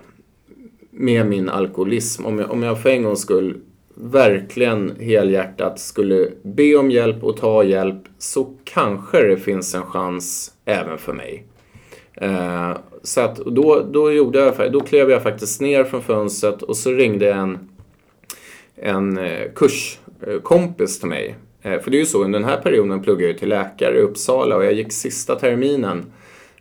med 0.99 1.27
min 1.27 1.49
alkoholism. 1.49 2.27
Om 2.27 2.39
jag, 2.39 2.51
om 2.51 2.63
jag 2.63 2.83
för 2.83 2.91
en 2.91 3.03
gångs 3.03 3.21
skull 3.21 3.61
verkligen 3.95 4.93
helhjärtat 5.01 5.81
skulle 5.81 6.31
be 6.43 6.77
om 6.77 6.91
hjälp 6.91 7.25
och 7.25 7.37
ta 7.37 7.65
hjälp 7.65 8.03
så 8.19 8.55
kanske 8.65 9.23
det 9.23 9.37
finns 9.37 9.75
en 9.75 9.83
chans 9.83 10.53
även 10.65 10.99
för 10.99 11.13
mig. 11.13 11.45
Eh, 12.21 12.77
så 13.03 13.21
att 13.21 13.37
då, 13.37 13.83
då, 13.93 14.13
gjorde 14.13 14.39
jag, 14.39 14.73
då 14.73 14.81
klev 14.81 15.11
jag 15.11 15.23
faktiskt 15.23 15.61
ner 15.61 15.85
från 15.85 16.03
fönstret 16.03 16.63
och 16.63 16.77
så 16.77 16.93
ringde 16.93 17.33
en, 17.33 17.59
en 18.77 19.19
eh, 19.19 19.53
kurskompis 19.55 21.01
till 21.01 21.09
mig. 21.09 21.37
Eh, 21.63 21.81
för 21.81 21.91
det 21.91 21.97
är 21.97 22.01
ju 22.01 22.07
så, 22.07 22.25
under 22.25 22.39
den 22.39 22.49
här 22.49 22.61
perioden 22.61 23.03
pluggade 23.03 23.31
jag 23.31 23.39
till 23.39 23.49
läkare 23.49 23.99
i 23.99 24.01
Uppsala 24.01 24.57
och 24.57 24.65
jag 24.65 24.73
gick 24.73 24.93
sista 24.93 25.35
terminen 25.37 26.05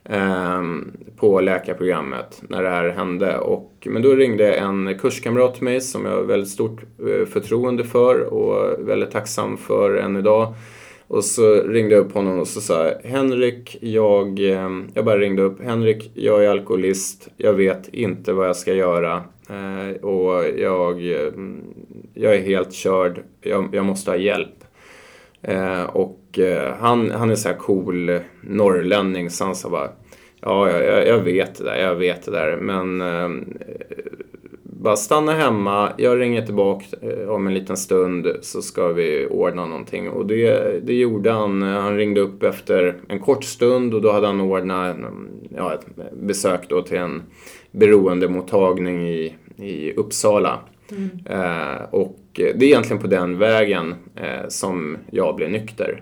ehm, 0.04 0.92
på 1.18 1.42
läkarprogrammet 1.42 2.42
när 2.50 2.64
det 2.64 2.70
här 2.70 2.90
hände. 2.90 3.38
Och, 3.38 3.72
men 3.86 4.02
då 4.02 4.10
ringde 4.10 4.54
en 4.54 5.00
kurskamrat 5.00 5.56
till 5.56 5.64
mig 5.64 5.82
som 5.82 6.06
jag 6.06 6.12
har 6.12 6.24
väldigt 6.24 6.50
stort 6.50 6.82
eh, 6.82 7.26
förtroende 7.26 7.84
för 7.84 8.22
och 8.22 8.90
väldigt 8.90 9.12
tacksam 9.12 9.58
för 9.58 9.96
än 9.96 10.18
idag. 10.18 10.54
Och 11.08 11.24
så 11.24 11.62
ringde 11.62 11.96
jag 11.96 12.06
upp 12.06 12.14
honom 12.14 12.40
och 12.40 12.48
så 12.48 12.62
sa 12.62 12.86
jag, 12.86 13.10
Henrik, 13.10 13.78
jag, 13.82 14.40
eh, 14.40 14.70
jag 14.94 15.06
bara 15.06 15.18
ringde 15.18 15.42
upp, 15.42 15.62
Henrik, 15.62 16.12
jag 16.14 16.46
är 16.46 16.50
alkoholist, 16.50 17.30
jag 17.38 17.54
vet 17.54 17.88
inte 17.88 18.34
vad 18.34 18.48
jag 18.48 18.56
ska 18.56 18.74
göra 18.74 19.24
eh, 19.50 20.04
och 20.04 20.46
jag, 20.58 21.12
eh, 21.12 21.32
jag 22.14 22.36
är 22.36 22.42
helt 22.42 22.74
körd, 22.74 23.24
jag, 23.42 23.70
jag 23.72 23.86
måste 23.86 24.12
ha 24.12 24.18
hjälp. 24.18 24.50
Och 25.88 26.40
han, 26.80 27.12
han 27.12 27.30
är 27.30 27.36
så 27.36 27.50
här 27.50 27.56
cool 27.56 28.20
norrlänning 28.42 29.30
så 29.30 29.46
han 29.46 29.56
sa 29.56 29.70
bara 29.70 29.90
Ja, 30.42 30.72
jag, 30.72 31.08
jag 31.08 31.20
vet 31.20 31.56
det 31.56 31.64
där, 31.64 31.76
jag 31.76 31.96
vet 31.96 32.26
det 32.26 32.32
där. 32.32 32.58
Men 32.58 33.02
bara 34.82 34.96
stanna 34.96 35.32
hemma, 35.32 35.92
jag 35.98 36.20
ringer 36.20 36.46
tillbaka 36.46 36.86
eh, 37.02 37.30
om 37.30 37.48
en 37.48 37.54
liten 37.54 37.78
stund 37.78 38.28
så 38.42 38.62
ska 38.62 38.88
vi 38.88 39.28
ordna 39.30 39.66
någonting. 39.66 40.10
Och 40.10 40.26
det, 40.26 40.80
det 40.86 40.94
gjorde 40.94 41.32
han. 41.32 41.62
Han 41.62 41.98
ringde 41.98 42.22
upp 42.22 42.44
efter 42.44 42.96
en 43.08 43.20
kort 43.20 43.44
stund 43.44 43.94
och 43.94 44.02
då 44.02 44.12
hade 44.12 44.28
han 44.28 44.42
ordnat 44.42 44.96
en, 44.96 45.06
ja, 45.56 45.74
ett 45.74 45.86
besök 46.14 46.70
då 46.70 46.82
till 46.82 46.98
en 46.98 47.24
beroendemottagning 47.72 49.08
i, 49.08 49.36
i 49.58 49.94
Uppsala. 49.94 50.60
Mm. 50.92 51.10
Eh, 51.26 51.84
och 51.90 52.20
det 52.34 52.44
är 52.44 52.64
egentligen 52.64 53.02
på 53.02 53.08
den 53.08 53.38
vägen 53.38 53.96
eh, 54.16 54.48
som 54.48 54.98
jag 55.12 55.36
blev 55.36 55.52
nykter. 55.52 56.02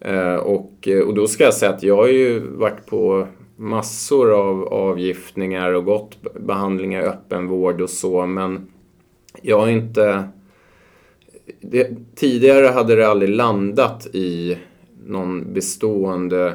Eh, 0.00 0.34
och, 0.34 0.88
och 1.06 1.14
då 1.14 1.26
ska 1.26 1.44
jag 1.44 1.54
säga 1.54 1.72
att 1.72 1.82
jag 1.82 1.96
har 1.96 2.08
ju 2.08 2.40
varit 2.40 2.86
på 2.86 3.26
massor 3.56 4.32
av 4.32 4.64
avgiftningar 4.68 5.72
och 5.72 5.84
gått 5.84 6.18
behandlingar 6.40 7.02
i 7.02 7.06
öppenvård 7.06 7.80
och 7.80 7.90
så 7.90 8.26
men 8.26 8.68
jag 9.42 9.58
har 9.58 9.68
inte... 9.68 10.28
Det, 11.60 11.96
tidigare 12.14 12.66
hade 12.66 12.96
det 12.96 13.08
aldrig 13.08 13.30
landat 13.30 14.06
i 14.06 14.58
någon 15.06 15.52
bestående 15.52 16.54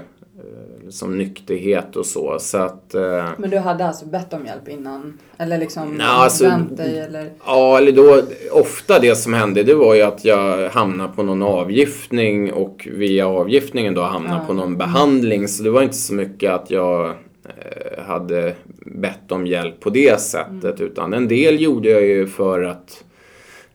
som 0.92 1.18
nykterhet 1.18 1.96
och 1.96 2.06
så. 2.06 2.38
så 2.40 2.58
att, 2.58 2.94
eh, 2.94 3.30
Men 3.38 3.50
du 3.50 3.58
hade 3.58 3.88
alltså 3.88 4.06
bett 4.06 4.34
om 4.34 4.46
hjälp 4.46 4.70
innan? 4.70 5.20
Eller 5.38 5.58
liksom 5.58 5.98
na, 5.98 6.04
alltså, 6.04 6.44
vänt 6.44 6.78
dig? 6.78 7.00
Eller? 7.00 7.30
Ja, 7.46 7.78
eller 7.78 7.92
då, 7.92 8.22
ofta 8.52 9.00
det 9.00 9.16
som 9.16 9.34
hände 9.34 9.64
det 9.64 9.74
var 9.74 9.96
ju 9.96 10.02
att 10.02 10.26
jag 10.26 10.70
hamnade 10.70 11.14
på 11.16 11.24
någon 11.24 11.42
avgiftning 11.42 12.54
och 12.54 12.88
via 12.92 13.28
avgiftningen 13.28 13.94
då 13.94 14.02
hamnade 14.02 14.36
ja. 14.36 14.48
på 14.48 14.54
någon 14.54 14.78
behandling. 14.78 15.48
Så 15.48 15.64
det 15.64 15.70
var 15.70 15.82
inte 15.82 15.98
så 15.98 16.14
mycket 16.14 16.52
att 16.52 16.72
jag 16.72 17.06
eh, 17.06 18.04
hade 18.04 18.56
bett 18.86 19.32
om 19.32 19.48
hjälp 19.48 19.80
på 19.80 19.90
det 19.90 20.22
sättet. 20.22 20.80
Mm. 20.80 20.92
Utan 20.92 21.14
en 21.14 21.28
del 21.28 21.62
gjorde 21.62 21.90
jag 21.90 22.02
ju 22.02 22.28
för 22.28 22.64
att 22.64 23.04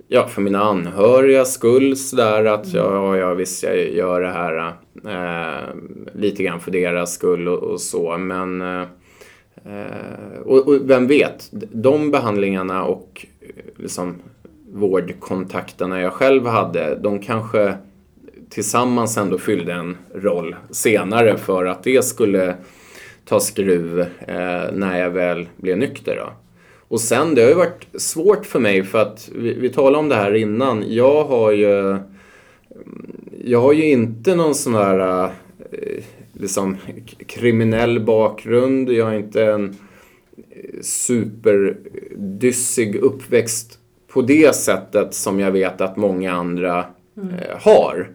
ja, 0.08 0.28
för 0.28 0.42
mina 0.42 0.62
anhöriga 0.62 1.44
skull 1.44 1.96
sådär 1.96 2.44
att 2.44 2.74
mm. 2.74 2.76
ja, 2.76 3.16
ja, 3.16 3.34
visst 3.34 3.62
jag 3.62 3.76
gör 3.76 4.20
det 4.20 4.30
här 4.30 4.72
eh, 5.04 5.74
lite 6.14 6.42
grann 6.42 6.60
för 6.60 6.70
deras 6.70 7.14
skull 7.14 7.48
och, 7.48 7.62
och 7.62 7.80
så 7.80 8.18
men 8.18 8.60
eh, 8.60 8.82
och, 10.44 10.68
och, 10.68 10.90
vem 10.90 11.06
vet, 11.06 11.48
de 11.72 12.10
behandlingarna 12.10 12.84
och 12.84 13.26
liksom 13.76 14.14
vårdkontakterna 14.72 16.00
jag 16.00 16.12
själv 16.12 16.46
hade, 16.46 16.94
de 16.94 17.18
kanske 17.18 17.74
tillsammans 18.48 19.16
ändå 19.16 19.38
fyllde 19.38 19.72
en 19.72 19.96
roll 20.14 20.56
senare 20.70 21.36
för 21.36 21.64
att 21.64 21.82
det 21.82 22.04
skulle 22.04 22.54
ta 23.24 23.40
skruv 23.40 24.00
eh, 24.00 24.72
när 24.72 24.98
jag 24.98 25.10
väl 25.10 25.48
blev 25.56 25.78
nykter. 25.78 26.16
Då. 26.16 26.32
Och 26.88 27.00
sen, 27.00 27.34
det 27.34 27.42
har 27.42 27.48
ju 27.48 27.54
varit 27.54 27.86
svårt 27.94 28.46
för 28.46 28.60
mig 28.60 28.84
för 28.84 28.98
att 28.98 29.30
vi, 29.34 29.54
vi 29.54 29.68
talade 29.68 29.98
om 29.98 30.08
det 30.08 30.14
här 30.14 30.34
innan. 30.34 30.84
Jag 30.88 31.24
har 31.24 31.52
ju 31.52 31.98
jag 33.44 33.60
har 33.60 33.72
ju 33.72 33.90
inte 33.90 34.34
någon 34.34 34.54
sån 34.54 34.74
här 34.74 35.24
eh, 35.24 35.30
liksom 36.32 36.76
kriminell 37.26 38.00
bakgrund. 38.00 38.90
Jag 38.90 39.04
har 39.04 39.14
inte 39.14 39.44
en 39.44 39.76
superdyssig 40.80 42.96
uppväxt 42.96 43.78
på 44.08 44.22
det 44.22 44.54
sättet 44.54 45.14
som 45.14 45.40
jag 45.40 45.50
vet 45.50 45.80
att 45.80 45.96
många 45.96 46.32
andra 46.32 46.84
eh, 47.16 47.60
har. 47.60 48.10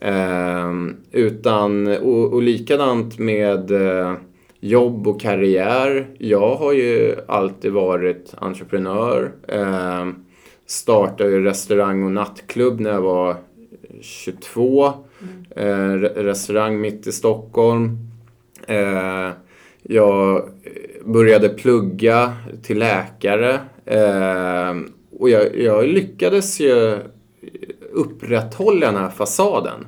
Eh, 0.00 0.74
utan, 1.12 1.86
och, 1.86 2.32
och 2.32 2.42
likadant 2.42 3.18
med 3.18 3.70
eh, 3.70 4.14
jobb 4.60 5.08
och 5.08 5.20
karriär. 5.20 6.06
Jag 6.18 6.54
har 6.56 6.72
ju 6.72 7.16
alltid 7.28 7.72
varit 7.72 8.34
entreprenör. 8.38 9.32
Eh, 9.48 10.08
startade 10.66 11.30
ju 11.30 11.44
restaurang 11.44 12.04
och 12.04 12.12
nattklubb 12.12 12.80
när 12.80 12.90
jag 12.90 13.00
var 13.00 13.36
22. 14.00 14.92
Eh, 15.56 15.92
restaurang 16.16 16.80
mitt 16.80 17.06
i 17.06 17.12
Stockholm. 17.12 17.98
Eh, 18.66 19.30
jag 19.82 20.48
började 21.04 21.48
plugga 21.48 22.32
till 22.62 22.78
läkare. 22.78 23.60
Eh, 23.84 24.76
och 25.18 25.30
jag, 25.30 25.58
jag 25.58 25.86
lyckades 25.86 26.60
ju 26.60 26.98
upprätthålla 27.92 28.86
den 28.86 28.96
här 28.96 29.10
fasaden. 29.10 29.86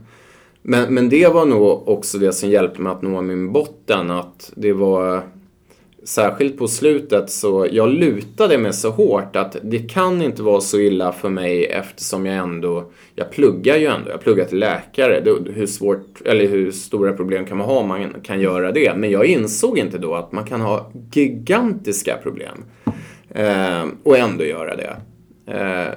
Men, 0.62 0.94
men 0.94 1.09
det 1.09 1.33
var 1.33 1.46
nog 1.46 1.88
också 1.88 2.18
det 2.18 2.33
som 2.33 2.51
hjälpte 2.51 2.81
mig 2.83 2.92
att 2.92 3.03
nå 3.03 3.20
min 3.20 3.53
botten. 3.53 4.11
Att 4.11 4.53
det 4.57 4.72
var 4.72 5.22
särskilt 6.05 6.59
på 6.59 6.68
slutet 6.68 7.31
så 7.31 7.66
jag 7.70 7.88
lutade 7.88 8.59
mig 8.59 8.72
så 8.72 8.90
hårt 8.90 9.37
att 9.37 9.57
det 9.62 9.79
kan 9.79 10.22
inte 10.22 10.42
vara 10.42 10.61
så 10.61 10.79
illa 10.79 11.12
för 11.12 11.29
mig 11.29 11.66
eftersom 11.66 12.27
jag 12.27 12.37
ändå, 12.37 12.90
jag 13.14 13.31
pluggar 13.31 13.77
ju 13.77 13.87
ändå, 13.87 14.11
jag 14.11 14.20
pluggar 14.20 14.44
till 14.44 14.59
läkare. 14.59 15.20
Det, 15.20 15.53
hur 15.53 15.66
svårt, 15.66 16.22
eller 16.25 16.46
hur 16.46 16.70
stora 16.70 17.12
problem 17.12 17.46
kan 17.46 17.59
man 17.59 17.66
ha 17.66 17.79
om 17.79 17.88
man 17.88 18.14
kan 18.22 18.40
göra 18.40 18.72
det? 18.72 18.94
Men 18.96 19.11
jag 19.11 19.27
insåg 19.27 19.79
inte 19.79 19.98
då 19.98 20.14
att 20.14 20.33
man 20.33 20.44
kan 20.44 20.61
ha 20.61 20.90
gigantiska 21.12 22.16
problem 22.22 22.64
eh, 23.31 23.85
och 24.03 24.18
ändå 24.18 24.44
göra 24.44 24.77
det. 24.77 24.96
Eh, 25.46 25.94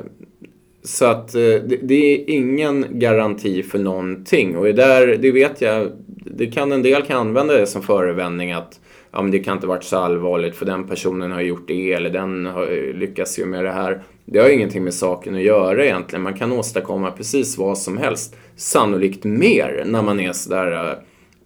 så 0.85 1.05
att 1.05 1.35
eh, 1.35 1.41
det, 1.41 1.79
det 1.81 2.13
är 2.13 2.29
ingen 2.29 2.85
garanti 2.89 3.63
för 3.63 3.79
någonting. 3.79 4.57
Och 4.57 4.65
det 4.65 4.73
där, 4.73 5.07
det 5.07 5.31
vet 5.31 5.61
jag, 5.61 5.91
det 6.07 6.47
kan, 6.47 6.71
en 6.71 6.81
del 6.81 7.01
kan 7.01 7.17
använda 7.17 7.53
det 7.53 7.67
som 7.67 7.81
förevändning 7.81 8.51
att 8.51 8.79
ja, 9.11 9.21
men 9.21 9.31
det 9.31 9.39
kan 9.39 9.57
inte 9.57 9.67
varit 9.67 9.83
så 9.83 9.97
allvarligt 9.97 10.55
för 10.55 10.65
den 10.65 10.87
personen 10.87 11.31
har 11.31 11.41
gjort 11.41 11.67
det 11.67 11.93
eller 11.93 12.09
den 12.09 12.45
har 12.45 12.93
lyckats 12.93 13.39
ju 13.39 13.45
med 13.45 13.63
det 13.63 13.71
här. 13.71 14.03
Det 14.25 14.39
har 14.39 14.49
ingenting 14.49 14.83
med 14.83 14.93
saken 14.93 15.35
att 15.35 15.41
göra 15.41 15.85
egentligen. 15.85 16.23
Man 16.23 16.33
kan 16.33 16.51
åstadkomma 16.51 17.11
precis 17.11 17.57
vad 17.57 17.77
som 17.77 17.97
helst. 17.97 18.35
Sannolikt 18.55 19.23
mer 19.23 19.83
när 19.85 20.01
man 20.01 20.19
är 20.19 20.33
sådär 20.33 20.71
äh, 20.71 20.91
eh, 20.91 20.97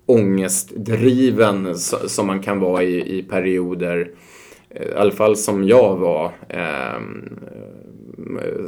ångestdriven 0.05 1.77
så, 1.77 2.09
som 2.09 2.27
man 2.27 2.41
kan 2.41 2.59
vara 2.59 2.83
i, 2.83 3.17
i 3.17 3.23
perioder. 3.23 4.11
Eh, 4.69 4.87
I 4.87 4.93
alla 4.95 5.11
fall 5.11 5.35
som 5.35 5.63
jag 5.63 5.95
var 5.95 6.31
eh, 6.49 6.99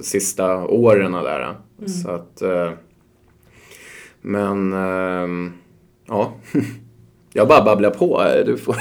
sista 0.01 0.65
åren 0.65 1.11
där. 1.11 1.55
Så 2.03 2.09
att... 2.09 2.41
Eh, 2.41 2.71
men... 4.21 4.73
Eh, 4.73 5.51
ja. 6.07 6.33
Jag 7.33 7.47
bara 7.47 7.63
babblar 7.63 7.89
på. 7.89 8.23
Du 8.45 8.57
får 8.57 8.75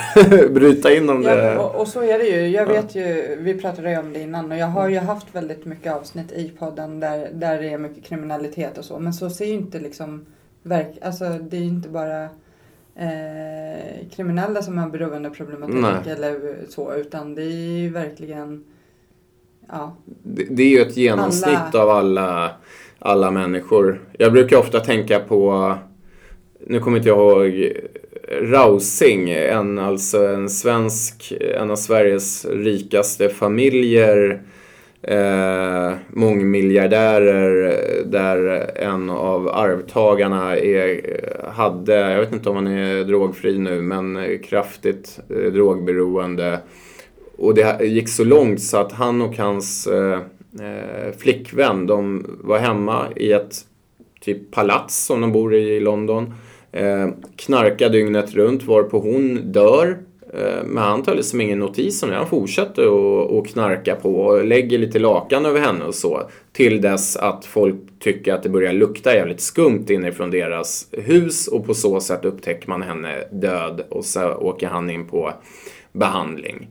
bryta 0.54 0.94
in 0.94 1.10
om 1.10 1.22
det. 1.22 1.44
Ja, 1.44 1.60
och, 1.60 1.80
och 1.80 1.88
så 1.88 2.02
är 2.02 2.18
det 2.18 2.24
ju. 2.24 2.48
Jag 2.48 2.66
vet 2.66 2.94
ju, 2.94 3.36
vi 3.40 3.54
pratade 3.54 3.90
ju 3.90 3.98
om 3.98 4.12
det 4.12 4.20
innan 4.20 4.52
och 4.52 4.58
jag 4.58 4.66
har 4.66 4.88
ju 4.88 4.98
haft 4.98 5.34
väldigt 5.34 5.64
mycket 5.64 5.92
avsnitt 5.92 6.32
i 6.32 6.48
podden 6.58 7.00
där, 7.00 7.30
där 7.32 7.58
det 7.58 7.68
är 7.68 7.78
mycket 7.78 8.04
kriminalitet 8.04 8.78
och 8.78 8.84
så. 8.84 8.98
Men 8.98 9.12
så 9.12 9.30
ser 9.30 9.44
ju 9.44 9.52
inte 9.52 9.80
liksom 9.80 10.26
verk, 10.62 10.98
alltså 11.02 11.24
det 11.24 11.56
är 11.56 11.60
ju 11.60 11.66
inte 11.66 11.88
bara 11.88 12.22
eh, 12.94 14.08
kriminella 14.10 14.62
som 14.62 14.78
har 14.78 14.88
beroendeproblematik 14.88 16.04
Nej. 16.04 16.14
eller 16.14 16.56
så 16.68 16.94
utan 16.94 17.34
det 17.34 17.42
är 17.42 17.78
ju 17.78 17.88
verkligen 17.88 18.64
ja, 19.72 19.96
Det, 20.22 20.46
det 20.50 20.62
är 20.62 20.68
ju 20.68 20.80
ett 20.80 20.96
genomsnitt 20.96 21.56
Alla- 21.72 21.82
av 21.82 21.90
alla, 21.90 22.50
alla 22.98 23.30
människor. 23.30 24.00
Jag 24.18 24.32
brukar 24.32 24.56
ofta 24.56 24.80
tänka 24.80 25.20
på, 25.20 25.74
nu 26.66 26.80
kommer 26.80 26.96
inte 26.96 27.08
jag 27.08 27.18
ihåg, 27.18 27.72
Rausing, 28.42 29.30
en, 29.30 29.78
alltså 29.78 30.26
en 30.26 30.48
svensk, 30.50 31.32
en 31.40 31.70
av 31.70 31.76
Sveriges 31.76 32.44
rikaste 32.44 33.28
familjer, 33.28 34.42
eh, 35.02 35.92
mångmiljardärer 36.08 37.76
där 38.04 38.70
en 38.76 39.10
av 39.10 39.48
arvtagarna 39.48 40.56
är, 40.56 41.00
hade, 41.52 41.94
jag 41.94 42.20
vet 42.20 42.32
inte 42.32 42.48
om 42.50 42.56
han 42.56 42.66
är 42.66 43.04
drogfri 43.04 43.58
nu, 43.58 43.82
men 43.82 44.38
kraftigt 44.44 45.20
eh, 45.30 45.52
drogberoende. 45.52 46.58
Och 47.40 47.54
det 47.54 47.84
gick 47.86 48.08
så 48.08 48.24
långt 48.24 48.62
så 48.62 48.76
att 48.76 48.92
han 48.92 49.22
och 49.22 49.36
hans 49.36 49.86
eh, 49.86 50.18
eh, 50.60 51.12
flickvän, 51.18 51.86
de 51.86 52.26
var 52.44 52.58
hemma 52.58 53.06
i 53.16 53.32
ett 53.32 53.54
typ 54.20 54.50
palats 54.50 55.06
som 55.06 55.20
de 55.20 55.32
bor 55.32 55.54
i 55.54 55.58
i 55.76 55.80
London. 55.80 56.34
Eh, 56.72 57.08
knarkar 57.36 57.88
dygnet 57.88 58.34
runt 58.34 58.62
varpå 58.62 58.98
hon 58.98 59.52
dör. 59.52 59.98
Eh, 60.34 60.64
men 60.64 60.82
han 60.82 61.02
tar 61.02 61.14
liksom 61.14 61.40
ingen 61.40 61.58
notis 61.58 62.02
om 62.02 62.10
det. 62.10 62.16
Han 62.16 62.26
fortsätter 62.28 62.82
att- 62.82 63.30
att 63.32 63.46
knarka 63.52 63.94
på 63.96 64.14
och 64.20 64.44
lägger 64.44 64.78
lite 64.78 64.98
lakan 64.98 65.46
över 65.46 65.60
henne 65.60 65.84
och 65.84 65.94
så. 65.94 66.22
Till 66.52 66.80
dess 66.80 67.16
att 67.16 67.44
folk 67.44 67.76
tycker 67.98 68.34
att 68.34 68.42
det 68.42 68.48
börjar 68.48 68.72
lukta 68.72 69.14
jävligt 69.14 69.40
skumt 69.40 69.84
inifrån 69.88 70.30
deras 70.30 70.88
hus 70.92 71.46
och 71.48 71.66
på 71.66 71.74
så 71.74 72.00
sätt 72.00 72.24
upptäcker 72.24 72.68
man 72.68 72.82
henne 72.82 73.24
död 73.32 73.84
och 73.90 74.04
så 74.04 74.34
åker 74.34 74.66
han 74.66 74.90
in 74.90 75.06
på 75.06 75.32
behandling. 75.92 76.68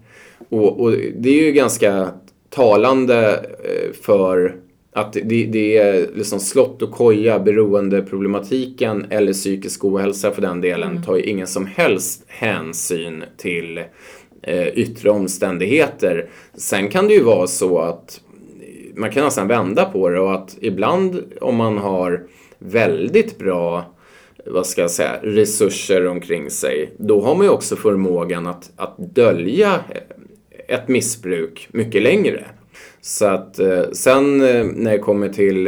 Och, 0.50 0.80
och 0.80 0.92
det 0.92 1.30
är 1.30 1.46
ju 1.46 1.52
ganska 1.52 2.12
talande 2.50 3.46
eh, 3.64 3.94
för 4.02 4.56
att 4.94 5.14
det, 5.14 5.46
det 5.46 5.78
är 5.78 6.10
liksom 6.16 6.40
slott 6.40 6.82
och 6.82 6.92
koja, 6.92 7.40
beroendeproblematiken 7.40 9.06
eller 9.10 9.34
psykisk 9.34 9.86
ohälsa 9.86 10.32
för 10.32 10.42
den 10.42 10.62
delen 10.62 11.04
tar 11.04 11.16
ju 11.16 11.24
ingen 11.24 11.48
som 11.48 11.66
helst 11.66 12.24
hänsyn 12.28 13.24
till 13.38 13.78
eh, 14.42 14.68
yttre 14.68 15.10
omständigheter. 15.10 16.30
Sen 16.54 16.90
kan 16.90 17.08
det 17.08 17.14
ju 17.14 17.24
vara 17.24 17.48
så 17.48 17.80
att 17.80 18.22
man 18.96 19.12
kan 19.12 19.24
nästan 19.24 19.48
vända 19.48 19.86
på 19.86 20.10
det 20.10 20.20
och 20.20 20.34
att 20.34 20.58
ibland 20.62 21.24
om 21.42 21.56
man 21.56 21.78
har 21.78 22.24
väldigt 22.60 23.40
bra 23.40 23.96
vad 24.46 24.68
ska 24.68 24.82
jag 24.82 24.92
säga, 24.92 25.20
resurser 25.22 26.08
omkring 26.08 26.50
sig, 26.50 26.94
då 26.98 27.22
har 27.22 27.36
man 27.36 27.46
ju 27.46 27.50
också 27.50 27.76
förmågan 27.76 28.48
att, 28.48 28.72
att 28.76 28.96
dölja 28.98 29.80
ett 30.70 30.88
missbruk 30.88 31.68
mycket 31.72 32.02
längre. 32.02 32.46
Så 33.02 33.26
att 33.26 33.60
eh, 33.60 33.84
sen 33.92 34.42
eh, 34.42 34.66
när 34.66 34.92
det 34.92 35.00
kommer 35.00 35.30
till 35.30 35.68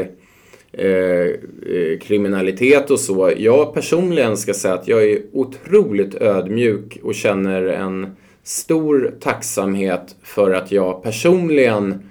eh, 0.71 0.87
eh, 0.87 1.99
kriminalitet 2.01 2.91
och 2.91 2.99
så. 2.99 3.31
Jag 3.37 3.73
personligen 3.73 4.37
ska 4.37 4.53
säga 4.53 4.73
att 4.73 4.87
jag 4.87 5.03
är 5.03 5.21
otroligt 5.33 6.15
ödmjuk 6.15 6.99
och 7.03 7.15
känner 7.15 7.63
en 7.63 8.15
stor 8.43 9.13
tacksamhet 9.19 10.15
för 10.23 10.51
att 10.51 10.71
jag 10.71 11.03
personligen 11.03 12.09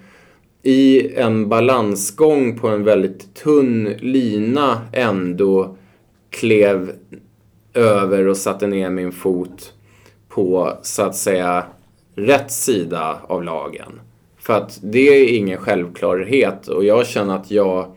i 0.63 1.15
en 1.15 1.49
balansgång 1.49 2.59
på 2.59 2.69
en 2.69 2.85
väldigt 2.85 3.35
tunn 3.35 3.95
lina 3.99 4.81
ändå 4.93 5.77
klev 6.31 6.93
över 7.75 8.29
och 8.29 8.37
satte 8.37 8.67
ner 8.67 8.91
min 8.91 9.13
fot 9.13 9.73
på 10.29 10.79
så 10.83 11.03
att 11.03 11.17
säga 11.17 11.65
rätt 12.15 12.51
sida 12.51 13.19
av 13.27 13.45
lagen. 13.45 14.01
För 14.39 14.55
att 14.55 14.79
det 14.83 15.09
är 15.09 15.37
ingen 15.37 15.59
självklarhet 15.59 16.69
och 16.69 16.85
jag 16.85 17.07
känner 17.07 17.37
att 17.37 17.51
jag 17.51 17.97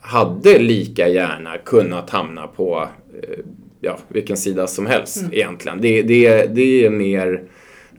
hade 0.00 0.58
lika 0.58 1.08
gärna 1.08 1.58
kunnat 1.58 2.10
hamna 2.10 2.46
på 2.46 2.88
eh, 3.22 3.38
ja, 3.80 3.98
vilken 4.08 4.36
sida 4.36 4.66
som 4.66 4.86
helst 4.86 5.24
egentligen. 5.32 5.80
Det, 5.80 6.02
det, 6.02 6.54
det 6.54 6.84
är 6.86 6.90
mer 6.90 7.42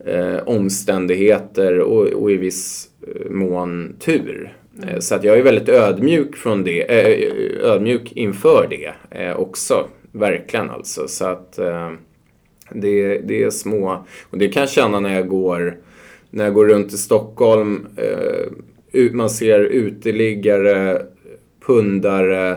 eh, 0.06 0.38
omständigheter 0.46 1.80
och, 1.80 2.08
och 2.08 2.32
i 2.32 2.38
viss 2.38 2.90
eh, 3.08 3.32
mån 3.32 3.96
tur. 4.00 4.54
Eh, 4.84 5.00
Så 5.00 5.16
att 5.16 5.24
jag 5.24 5.38
är 5.38 5.44
väldigt 5.44 5.70
ödmjuk, 5.70 6.36
från 6.36 6.64
det, 6.64 6.82
eh, 6.82 7.72
ödmjuk 7.72 8.12
inför 8.12 8.68
det 8.70 8.94
eh, 9.20 9.36
också. 9.36 9.88
Verkligen 10.12 10.70
alltså. 10.70 11.08
Så 11.08 11.26
att 11.26 11.60
det, 12.74 13.18
det 13.18 13.44
är 13.44 13.50
små... 13.50 14.06
Och 14.30 14.38
det 14.38 14.48
kan 14.48 14.62
jag 14.62 14.70
känna 14.70 15.00
när 15.00 15.16
jag 15.16 15.28
går, 15.28 15.78
när 16.30 16.44
jag 16.44 16.54
går 16.54 16.66
runt 16.66 16.94
i 16.94 16.98
Stockholm. 16.98 17.88
Eh, 17.96 19.12
man 19.12 19.30
ser 19.30 19.60
uteliggare, 19.60 21.02
pundare, 21.66 22.50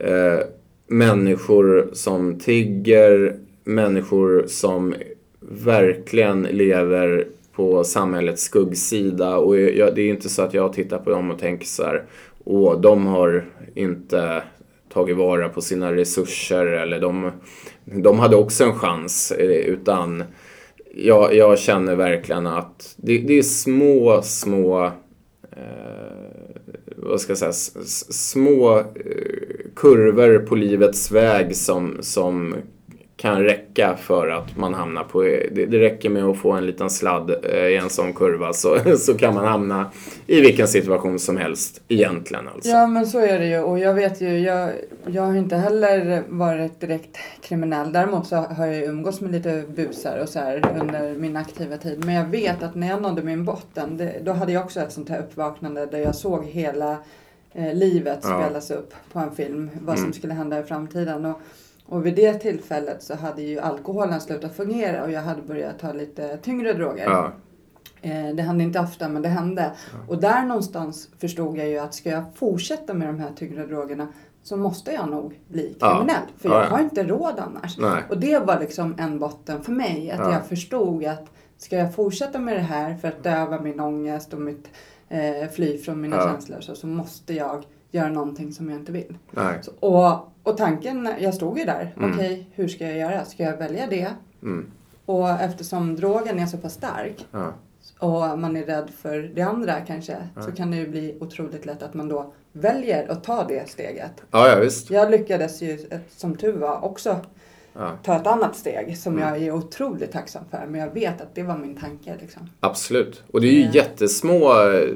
eh, 0.00 0.38
människor 0.86 1.90
som 1.92 2.38
tigger, 2.38 3.36
människor 3.64 4.44
som 4.46 4.94
verkligen 5.40 6.42
lever 6.42 7.26
på 7.52 7.84
samhällets 7.84 8.42
skuggsida. 8.42 9.36
Och 9.36 9.58
jag, 9.58 9.94
det 9.94 10.02
är 10.02 10.08
inte 10.08 10.28
så 10.28 10.42
att 10.42 10.54
jag 10.54 10.72
tittar 10.72 10.98
på 10.98 11.10
dem 11.10 11.30
och 11.30 11.38
tänker 11.38 11.66
så 11.66 11.82
här, 11.82 12.02
åh, 12.44 12.80
de 12.80 13.06
har 13.06 13.44
inte 13.74 14.42
tagit 14.92 15.16
vara 15.16 15.48
på 15.48 15.60
sina 15.60 15.94
resurser 15.94 16.66
eller 16.66 17.00
de, 17.00 17.30
de 17.84 18.18
hade 18.18 18.36
också 18.36 18.64
en 18.64 18.74
chans. 18.74 19.30
Eh, 19.32 19.50
utan 19.50 20.24
jag, 20.94 21.34
jag 21.34 21.58
känner 21.58 21.96
verkligen 21.96 22.46
att 22.46 22.94
det, 22.96 23.18
det 23.18 23.38
är 23.38 23.42
små, 23.42 24.20
små 24.22 24.84
eh, 24.86 24.92
vad 26.96 27.20
ska 27.20 27.30
jag 27.30 27.38
säga, 27.38 27.50
s- 27.50 28.28
små 28.30 28.78
eh, 28.78 28.84
kurvor 29.76 30.38
på 30.38 30.54
livets 30.54 31.10
väg 31.10 31.56
som, 31.56 31.96
som 32.00 32.54
kan 33.22 33.42
räcka 33.42 33.96
för 33.96 34.28
att 34.28 34.56
man 34.56 34.74
hamnar 34.74 35.04
på, 35.04 35.22
det, 35.22 35.66
det 35.66 35.78
räcker 35.78 36.10
med 36.10 36.24
att 36.24 36.38
få 36.38 36.52
en 36.52 36.66
liten 36.66 36.90
sladd 36.90 37.30
eh, 37.44 37.66
i 37.66 37.76
en 37.76 37.90
sån 37.90 38.12
kurva 38.12 38.52
så, 38.52 38.76
så 38.98 39.14
kan 39.14 39.34
man 39.34 39.44
hamna 39.46 39.90
i 40.26 40.40
vilken 40.40 40.68
situation 40.68 41.18
som 41.18 41.36
helst 41.36 41.80
egentligen 41.88 42.48
alltså. 42.48 42.70
Ja 42.70 42.86
men 42.86 43.06
så 43.06 43.18
är 43.18 43.38
det 43.38 43.46
ju 43.46 43.58
och 43.60 43.78
jag 43.78 43.94
vet 43.94 44.20
ju, 44.20 44.38
jag, 44.38 44.70
jag 45.06 45.22
har 45.22 45.34
inte 45.36 45.56
heller 45.56 46.22
varit 46.28 46.80
direkt 46.80 47.16
kriminell. 47.42 47.92
Däremot 47.92 48.26
så 48.26 48.36
har 48.36 48.66
jag 48.66 48.76
ju 48.76 48.84
umgås 48.84 49.20
med 49.20 49.32
lite 49.32 49.64
busar 49.68 50.18
och 50.18 50.28
så 50.28 50.38
här 50.38 50.78
under 50.80 51.14
min 51.14 51.36
aktiva 51.36 51.76
tid. 51.76 52.04
Men 52.04 52.14
jag 52.14 52.24
vet 52.26 52.62
att 52.62 52.74
när 52.74 52.88
jag 52.88 53.02
nådde 53.02 53.22
min 53.22 53.44
botten, 53.44 53.96
det, 53.96 54.14
då 54.22 54.32
hade 54.32 54.52
jag 54.52 54.64
också 54.64 54.80
ett 54.80 54.92
sånt 54.92 55.08
här 55.08 55.18
uppvaknande 55.18 55.86
där 55.86 55.98
jag 55.98 56.14
såg 56.14 56.44
hela 56.44 56.96
eh, 57.54 57.74
livet 57.74 58.18
Ja. 58.22 58.42
spelas 58.42 58.70
upp 58.70 58.94
på 59.12 59.18
en 59.18 59.34
film. 59.34 59.70
Vad 59.80 59.96
som 59.96 60.04
Mm. 60.04 60.12
skulle 60.12 60.34
hända 60.34 60.60
i 60.60 60.62
framtiden. 60.62 61.24
Och, 61.24 61.40
och 61.92 62.06
vid 62.06 62.14
det 62.14 62.34
tillfället 62.34 63.02
så 63.02 63.14
hade 63.14 63.42
ju 63.42 63.58
alkoholen 63.58 64.20
slutat 64.20 64.56
fungera 64.56 65.04
och 65.04 65.10
jag 65.10 65.20
hade 65.22 65.42
börjat 65.42 65.78
ta 65.78 65.92
lite 65.92 66.36
tyngre 66.36 66.72
droger. 66.72 67.04
Ja, 67.04 67.32
Eh, 68.04 68.34
det 68.34 68.42
hände 68.42 68.64
inte 68.64 68.80
ofta 68.80 69.08
men 69.08 69.22
det 69.22 69.28
hände. 69.28 69.72
Och 70.08 70.20
där 70.20 70.42
någonstans 70.44 71.08
förstod 71.18 71.58
jag 71.58 71.68
ju 71.68 71.78
att 71.78 71.94
ska 71.94 72.10
jag 72.10 72.24
fortsätta 72.34 72.94
med 72.94 73.08
de 73.08 73.18
här 73.18 73.30
tyngre 73.36 73.66
drogerna 73.66 74.08
så 74.42 74.56
måste 74.56 74.92
jag 74.92 75.08
nog 75.10 75.40
bli 75.48 75.76
Ja. 75.80 75.90
kriminell. 75.96 76.22
För 76.38 76.48
Ja, 76.48 76.54
jag 76.54 76.64
ja. 76.66 76.70
har 76.70 76.80
inte 76.80 77.04
råd 77.04 77.34
annars. 77.38 77.78
nej. 77.78 78.02
Och 78.10 78.18
det 78.20 78.38
var 78.38 78.60
liksom 78.60 78.94
en 78.98 79.18
botten 79.18 79.62
för 79.62 79.72
mig. 79.72 80.10
Att 80.10 80.18
Ja. 80.18 80.32
jag 80.32 80.46
förstod 80.46 81.04
att 81.04 81.24
ska 81.58 81.76
jag 81.76 81.94
fortsätta 81.94 82.38
med 82.38 82.56
det 82.56 82.60
här 82.62 82.94
för 82.94 83.08
att 83.08 83.22
döva 83.22 83.60
min 83.60 83.80
ångest 83.80 84.32
och 84.34 84.40
mitt 84.40 84.68
eh, 85.08 85.48
fly 85.52 85.78
från 85.78 86.00
mina 86.00 86.16
Ja. 86.16 86.22
känslor 86.32 86.60
så, 86.60 86.74
så 86.74 86.86
måste 86.86 87.34
jag 87.34 87.64
göra 87.92 88.08
någonting 88.08 88.52
som 88.52 88.70
jag 88.70 88.78
inte 88.78 88.92
vill. 88.92 89.18
Så, 89.62 89.70
och, 89.80 90.32
och 90.42 90.56
tanken, 90.56 91.08
jag 91.20 91.34
stod 91.34 91.58
ju 91.58 91.64
där. 91.64 91.94
Mm. 91.96 92.10
Okej, 92.14 92.46
hur 92.54 92.68
ska 92.68 92.84
jag 92.88 92.96
göra? 92.98 93.24
Ska 93.24 93.42
jag 93.42 93.56
välja 93.56 93.86
det? 93.86 94.08
Mm. 94.42 94.66
Och 95.06 95.28
eftersom 95.30 95.96
drogen 95.96 96.38
är 96.38 96.46
så 96.46 96.56
pass 96.58 96.74
stark 96.74 97.26
Ja. 97.32 97.52
och 97.98 98.38
man 98.38 98.56
är 98.56 98.62
rädd 98.64 98.90
för 98.98 99.18
det 99.34 99.42
andra 99.42 99.80
kanske 99.80 100.16
Ja. 100.36 100.42
så 100.42 100.52
kan 100.52 100.70
det 100.70 100.76
ju 100.76 100.88
bli 100.88 101.16
otroligt 101.20 101.66
lätt 101.66 101.82
att 101.82 101.94
man 101.94 102.08
då 102.08 102.32
väljer 102.52 103.10
att 103.10 103.24
ta 103.24 103.44
det 103.48 103.68
steget. 103.70 104.12
ja, 104.30 104.48
ja 104.48 104.58
visst. 104.60 104.90
Jag 104.90 105.10
lyckades 105.10 105.62
ju 105.62 105.72
eh, 105.90 105.98
som 106.16 106.36
tur 106.36 106.52
var 106.52 106.84
också 106.84 107.16
Ja. 107.74 107.90
ta 108.04 108.16
ett 108.16 108.26
annat 108.26 108.56
steg 108.56 108.98
som 108.98 109.12
Mm. 109.18 109.28
jag 109.28 109.42
är 109.42 109.52
otroligt 109.52 110.12
tacksam 110.12 110.44
för. 110.50 110.66
Men 110.68 110.80
jag 110.80 110.94
vet 110.94 111.20
att 111.20 111.34
det 111.34 111.42
var 111.42 111.58
min 111.58 111.76
tanke 111.76 112.16
liksom. 112.20 112.50
Absolut. 112.60 113.22
Och 113.32 113.40
det 113.40 113.46
är 113.48 113.52
ju 113.52 113.62
Ja. 113.64 113.70
jättesmå 113.72 114.52
eh, 114.52 114.88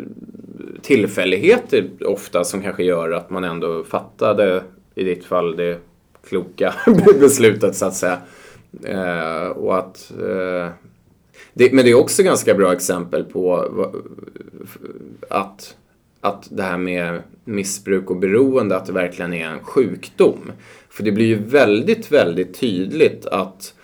tillfälligheter 0.87 1.91
ofta 2.01 2.45
som 2.45 2.63
kanske 2.63 2.85
gör 2.85 3.11
att 3.11 3.31
man 3.31 3.45
ändå 3.45 3.85
fattade, 3.85 4.63
i 4.95 5.05
ditt 5.05 5.25
fall, 5.25 5.57
det 5.57 5.79
kloka 6.29 6.75
beslutet 7.21 7.77
så 7.77 7.87
att 7.87 7.95
säga. 7.95 8.19
Eh, 8.85 9.49
och 9.49 9.79
att, 9.79 10.13
eh, 10.21 10.69
det, 11.55 11.73
men 11.73 11.85
det 11.85 11.91
är 11.91 11.95
också 11.95 12.23
ganska 12.23 12.55
bra 12.55 12.73
exempel 12.73 13.25
på 13.25 13.57
att, 15.31 15.77
att 16.21 16.49
det 16.51 16.63
här 16.63 16.79
med 16.79 17.23
missbruk 17.45 18.11
och 18.11 18.17
beroende, 18.17 18.77
att 18.77 18.87
det 18.87 18.93
verkligen 18.93 19.35
är 19.35 19.49
en 19.49 19.61
sjukdom. 19.65 20.53
För 20.89 21.03
det 21.03 21.13
blir 21.13 21.27
ju 21.27 21.39
väldigt, 21.45 22.13
väldigt 22.13 22.61
tydligt 22.61 23.27
att 23.27 23.75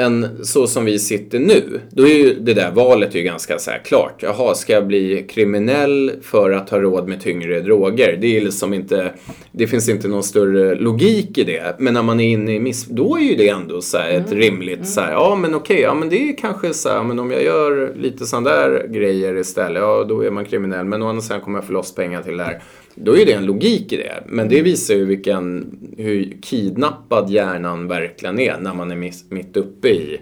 en, 0.00 0.44
så 0.44 0.66
som 0.66 0.84
vi 0.84 0.98
sitter 0.98 1.38
nu, 1.38 1.80
då 1.90 2.08
är 2.08 2.14
ju 2.14 2.34
det 2.34 2.54
där 2.54 2.70
valet 2.70 3.14
ju 3.14 3.22
ganska 3.22 3.58
så 3.58 3.70
här 3.70 3.78
klart. 3.78 4.22
Jaha, 4.22 4.54
ska 4.54 4.72
jag 4.72 4.86
bli 4.86 5.26
kriminell 5.30 6.12
för 6.22 6.50
att 6.50 6.70
ha 6.70 6.80
råd 6.80 7.08
med 7.08 7.20
tyngre 7.20 7.60
droger? 7.60 8.18
Det 8.20 8.36
är 8.36 8.40
liksom 8.40 8.74
inte, 8.74 9.12
det 9.52 9.66
finns 9.66 9.88
inte 9.88 10.08
någon 10.08 10.22
större 10.22 10.74
logik 10.74 11.38
i 11.38 11.44
det. 11.44 11.76
Men 11.78 11.94
när 11.94 12.02
man 12.02 12.20
är 12.20 12.28
inne 12.28 12.54
i 12.54 12.60
miss, 12.60 12.86
då 12.86 13.16
är 13.18 13.22
ju 13.22 13.34
det 13.34 13.48
ändå 13.48 13.80
så 13.80 13.98
här 13.98 14.10
ett 14.10 14.32
rimligt 14.32 14.88
så 14.88 15.00
här, 15.00 15.12
ja 15.12 15.34
men 15.34 15.54
okej, 15.54 15.80
ja 15.80 15.94
men 15.94 16.08
det 16.08 16.28
är 16.28 16.36
kanske 16.36 16.74
så 16.74 16.88
här, 16.88 17.02
men 17.02 17.18
om 17.18 17.30
jag 17.30 17.42
gör 17.42 17.94
lite 17.96 18.26
sådana 18.26 18.50
där 18.50 18.88
grejer 18.88 19.36
istället, 19.36 19.82
ja 19.82 20.04
då 20.08 20.20
är 20.20 20.30
man 20.30 20.44
kriminell. 20.44 20.84
Men 20.84 21.02
å 21.02 21.08
andra 21.08 21.22
sidan 21.22 21.40
kommer 21.40 21.58
jag 21.58 21.66
få 21.66 21.72
loss 21.72 21.94
pengar 21.94 22.22
till 22.22 22.36
det 22.36 22.44
här. 22.44 22.62
Då 23.04 23.16
är 23.18 23.26
det 23.26 23.32
en 23.32 23.46
logik 23.46 23.92
i 23.92 23.96
det. 23.96 24.22
Men 24.26 24.48
det 24.48 24.62
visar 24.62 24.94
ju 24.94 25.04
vilken, 25.04 25.78
hur 25.96 26.36
kidnappad 26.42 27.30
hjärnan 27.30 27.88
verkligen 27.88 28.38
är 28.40 28.58
när 28.60 28.74
man 28.74 28.90
är 28.90 28.96
miss, 28.96 29.24
mitt 29.30 29.56
uppe 29.56 29.88
i 29.88 30.20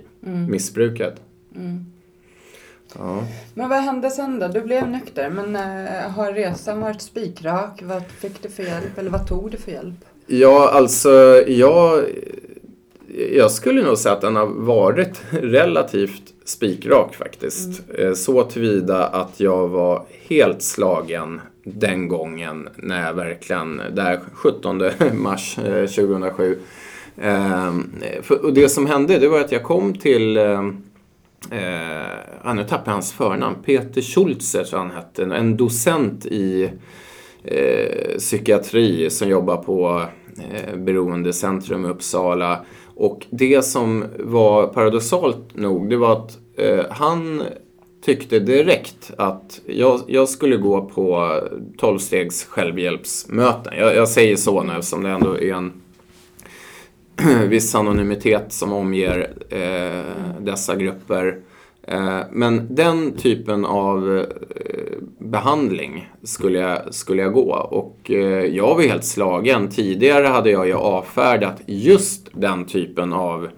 missbruket. 0.49 1.15
Ja. 2.99 3.25
Men 3.55 3.69
vad 3.69 3.79
hände 3.79 4.11
sen 4.11 4.39
då? 4.39 4.49
Du 4.49 4.61
blev 4.61 4.89
nykter 4.89 5.31
men 5.31 5.57
eh, 5.57 6.11
har 6.11 6.33
resan 6.33 6.81
varit 6.81 7.03
spikrak? 7.03 7.81
Vad 7.83 8.03
fick 8.21 8.43
du 8.43 8.49
för 8.49 8.63
hjälp? 8.63 8.99
Eller 8.99 9.11
vad 9.11 9.27
tog 9.29 9.51
du 9.51 9.57
för 9.57 9.73
hjälp? 9.73 9.95
Ja, 10.27 10.71
alltså 10.73 11.11
jag, 11.47 12.05
jag 13.33 13.51
skulle 13.51 13.83
nog 13.83 13.99
säga 13.99 14.15
att 14.15 14.21
den 14.21 14.37
har 14.37 14.47
varit 14.47 15.21
relativt 15.31 16.23
spikrak 16.45 17.15
faktiskt. 17.15 17.83
Eh, 17.99 18.13
Så 18.13 18.43
tillvida 18.43 19.07
att 19.07 19.41
jag 19.41 19.69
var 19.69 20.05
helt 20.29 20.63
slagen 20.63 21.41
Mm. 21.67 21.79
den 21.79 22.09
gången 22.09 22.69
när 22.77 23.07
jag 23.07 23.15
verkligen, 23.15 23.83
där 23.93 24.21
17 24.33 24.83
mars 25.13 25.59
eh, 25.59 25.87
2007. 25.87 26.59
Ehm, 27.21 27.93
och 28.43 28.55
det 28.55 28.69
som 28.69 28.87
hände 28.87 29.19
det 29.19 29.29
var 29.29 29.41
att 29.41 29.53
jag 29.53 29.63
kom 29.63 29.95
till 29.95 30.37
eh, 30.37 30.61
eh 31.51 32.55
nu 32.55 32.65
tappade 32.65 32.83
jag 32.85 32.93
hans 32.93 33.13
förnamn. 33.13 33.57
Peter 33.65 34.03
Schultzer 34.03 34.65
tror 34.65 34.79
han 34.79 34.91
hette. 34.91 35.23
En 35.23 35.57
docent 35.57 36.27
i 36.27 36.71
eh, 37.45 38.19
psykiatri 38.19 39.11
som 39.11 39.29
jobbar 39.29 39.57
på 39.57 40.03
eh, 40.39 40.77
Beroendecentrum 40.77 41.85
i 41.85 41.89
Uppsala. 41.89 42.65
Och 42.95 43.27
det 43.31 43.65
som 43.65 44.05
var 44.19 44.67
paradoxalt 44.67 45.55
nog, 45.55 45.91
det 45.91 45.97
var 45.97 46.13
att 46.13 46.39
eh, 46.57 46.85
han 46.91 47.43
tyckte 48.07 48.39
direkt 48.39 49.11
att 49.19 49.61
jag, 49.67 50.01
jag 50.07 50.29
skulle 50.29 50.57
gå 50.57 50.85
på 50.85 51.41
12 51.79 51.99
stegs 51.99 52.45
självhjälpsmöten. 52.45 53.73
Jag, 53.79 53.97
jag 53.97 54.09
säger 54.09 54.37
så 54.37 54.63
nu 54.63 54.73
eftersom 54.73 55.03
det 55.03 55.11
ändå 55.11 55.39
är 55.39 55.53
en 55.53 55.73
viss 57.49 57.75
anonymitet 57.75 58.53
som 58.53 58.73
omger 58.73 59.33
eh, 59.51 60.41
dessa 60.41 60.77
grupper. 60.77 61.39
Eh, 61.83 62.21
men 62.33 62.75
den 62.75 63.17
typen 63.17 63.65
av 63.65 64.19
eh, 64.19 64.99
behandling 65.19 66.11
skulle 66.23 66.59
jag, 66.59 66.95
skulle 66.95 67.23
jag 67.23 67.33
gå. 67.33 67.53
Och 67.55 68.11
eh, 68.11 68.45
jag 68.45 68.75
var 68.75 68.83
helt 68.83 69.05
slagen. 69.05 69.69
Tidigare 69.69 70.27
hade 70.27 70.51
jag 70.51 70.67
ju 70.67 70.75
avfärdat 70.75 71.63
just 71.67 72.29
den 72.33 72.65
typen 72.65 73.13
av 73.13 73.49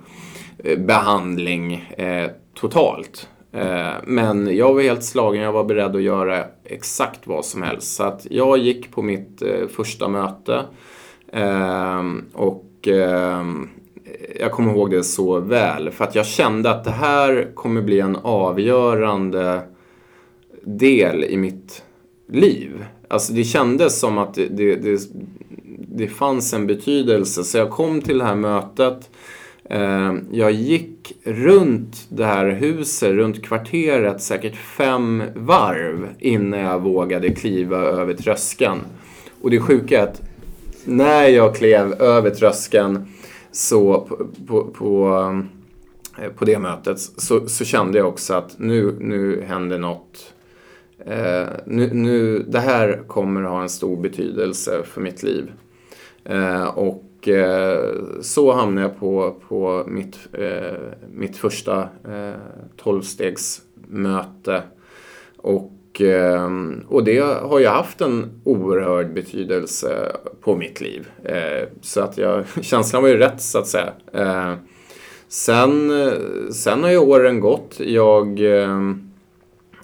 eh, 0.65 0.79
behandling 0.79 1.75
eh, 1.97 2.31
totalt. 2.55 3.29
Eh, 3.59 3.95
men 4.05 4.57
jag 4.57 4.75
var 4.75 4.83
helt 4.83 5.05
slagen, 5.05 5.43
jag 5.43 5.53
var 5.53 5.65
beredd 5.65 5.97
att 5.97 6.03
göra 6.03 6.45
exakt 6.65 7.27
vad 7.27 7.45
som 7.45 7.63
helst. 7.63 7.95
Så 7.95 8.03
att 8.03 8.27
jag 8.31 8.59
gick 8.59 8.91
på 8.91 9.03
mitt 9.03 9.43
eh, 9.43 9.69
första 9.69 10.09
möte 10.09 10.65
ehm, 11.33 12.25
och 12.33 12.89
ehm, 12.89 13.69
jag 14.41 14.53
kommer 14.53 14.73
ihåg 14.73 14.91
det 14.91 15.05
så 15.05 15.41
väl 15.41 15.91
för 15.91 16.05
att 16.05 16.15
jag 16.15 16.27
kände 16.27 16.71
att 16.71 16.85
det 16.85 16.91
här 16.91 17.51
kommer 17.55 17.83
bli 17.83 18.01
en 18.01 18.17
avgörande 18.17 19.61
del 20.65 21.25
i 21.25 21.37
mitt 21.37 21.83
liv. 22.29 22.85
Alltså 23.09 23.33
det 23.33 23.45
kändes 23.45 24.01
som 24.01 24.19
att 24.19 24.35
det, 24.35 24.47
det, 24.47 24.77
det, 24.77 25.01
det 25.89 26.09
fanns 26.09 26.53
en 26.53 26.67
betydelse. 26.67 27.45
Så 27.45 27.59
jag 27.59 27.71
kom 27.71 28.01
till 28.01 28.19
det 28.19 28.25
här 28.25 28.35
mötet. 28.35 29.11
Eh, 29.71 30.15
jag 30.31 30.53
gick 30.53 31.13
runt 31.25 32.07
det 32.09 32.25
här 32.25 32.47
huset, 32.47 33.13
runt 33.13 33.45
kvarteret, 33.45 34.23
säkert 34.23 34.57
fem 34.57 35.23
varv 35.35 36.09
innan 36.19 36.61
jag 36.61 36.81
vågade 36.81 37.31
kliva 37.31 37.77
över 37.79 38.15
tröskeln. 38.15 38.79
Och 39.43 39.51
det 39.51 39.61
sjuka 39.61 39.99
är 39.99 40.03
att 40.03 40.23
när 40.85 41.29
jag 41.29 41.57
klev 41.57 41.93
över 41.93 42.31
tröskeln 42.31 43.09
så 43.53 44.01
på, 44.01 44.29
på, 44.47 44.65
på, 44.65 45.19
eh, 46.19 46.29
på 46.29 46.45
det 46.45 46.59
mötet 46.59 47.01
så, 47.01 47.49
så 47.49 47.65
kände 47.65 47.99
jag 47.99 48.09
också 48.09 48.35
att 48.35 48.59
nu, 48.59 48.97
nu 49.01 49.45
händer 49.49 49.79
något. 49.79 50.35
Eh, 51.07 51.47
nu, 51.67 51.91
nu, 51.93 52.39
det 52.49 52.61
här 52.61 53.03
kommer 53.07 53.43
ha 53.43 53.63
en 53.63 53.69
stor 53.69 53.97
betydelse 53.97 54.83
för 54.85 55.01
mitt 55.01 55.23
liv. 55.23 55.53
Eh, 56.25 56.65
och 56.65 57.05
eh, 57.29 58.21
så 58.21 58.53
hamnade 58.53 58.87
jag 58.87 58.99
på, 58.99 59.35
på 59.49 59.85
mitt, 59.87 60.19
eh, 60.33 60.79
mitt 61.15 61.37
första 61.37 61.83
eh, 61.83 62.41
tolvstegsmöte. 62.77 64.63
Och 65.37 66.01
eh, 66.01 66.51
och 66.89 67.05
det 67.05 67.19
har 67.21 67.59
ju 67.59 67.67
haft 67.67 68.01
en 68.01 68.41
oerhörd 68.45 69.13
betydelse 69.13 70.17
på 70.41 70.57
mitt 70.57 70.81
liv. 70.81 71.09
Eh, 71.25 71.69
så 71.81 72.01
att 72.01 72.19
jag, 72.19 72.45
känslan 72.63 73.03
var 73.03 73.09
ju 73.09 73.17
rätt 73.17 73.41
så 73.41 73.59
att 73.59 73.67
säga. 73.67 73.93
Eh, 74.13 74.55
sen, 75.29 75.93
sen 76.53 76.83
har 76.83 76.91
ju 76.91 76.99
åren 76.99 77.41
gått. 77.41 77.81
Jag, 77.81 78.41
eh, 78.41 78.81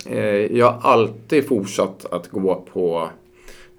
eh, 0.07 0.57
jag 0.57 0.71
har 0.71 0.91
alltid 0.93 1.49
fortsatt 1.49 2.07
att 2.11 2.29
gå 2.29 2.65
på 2.73 3.09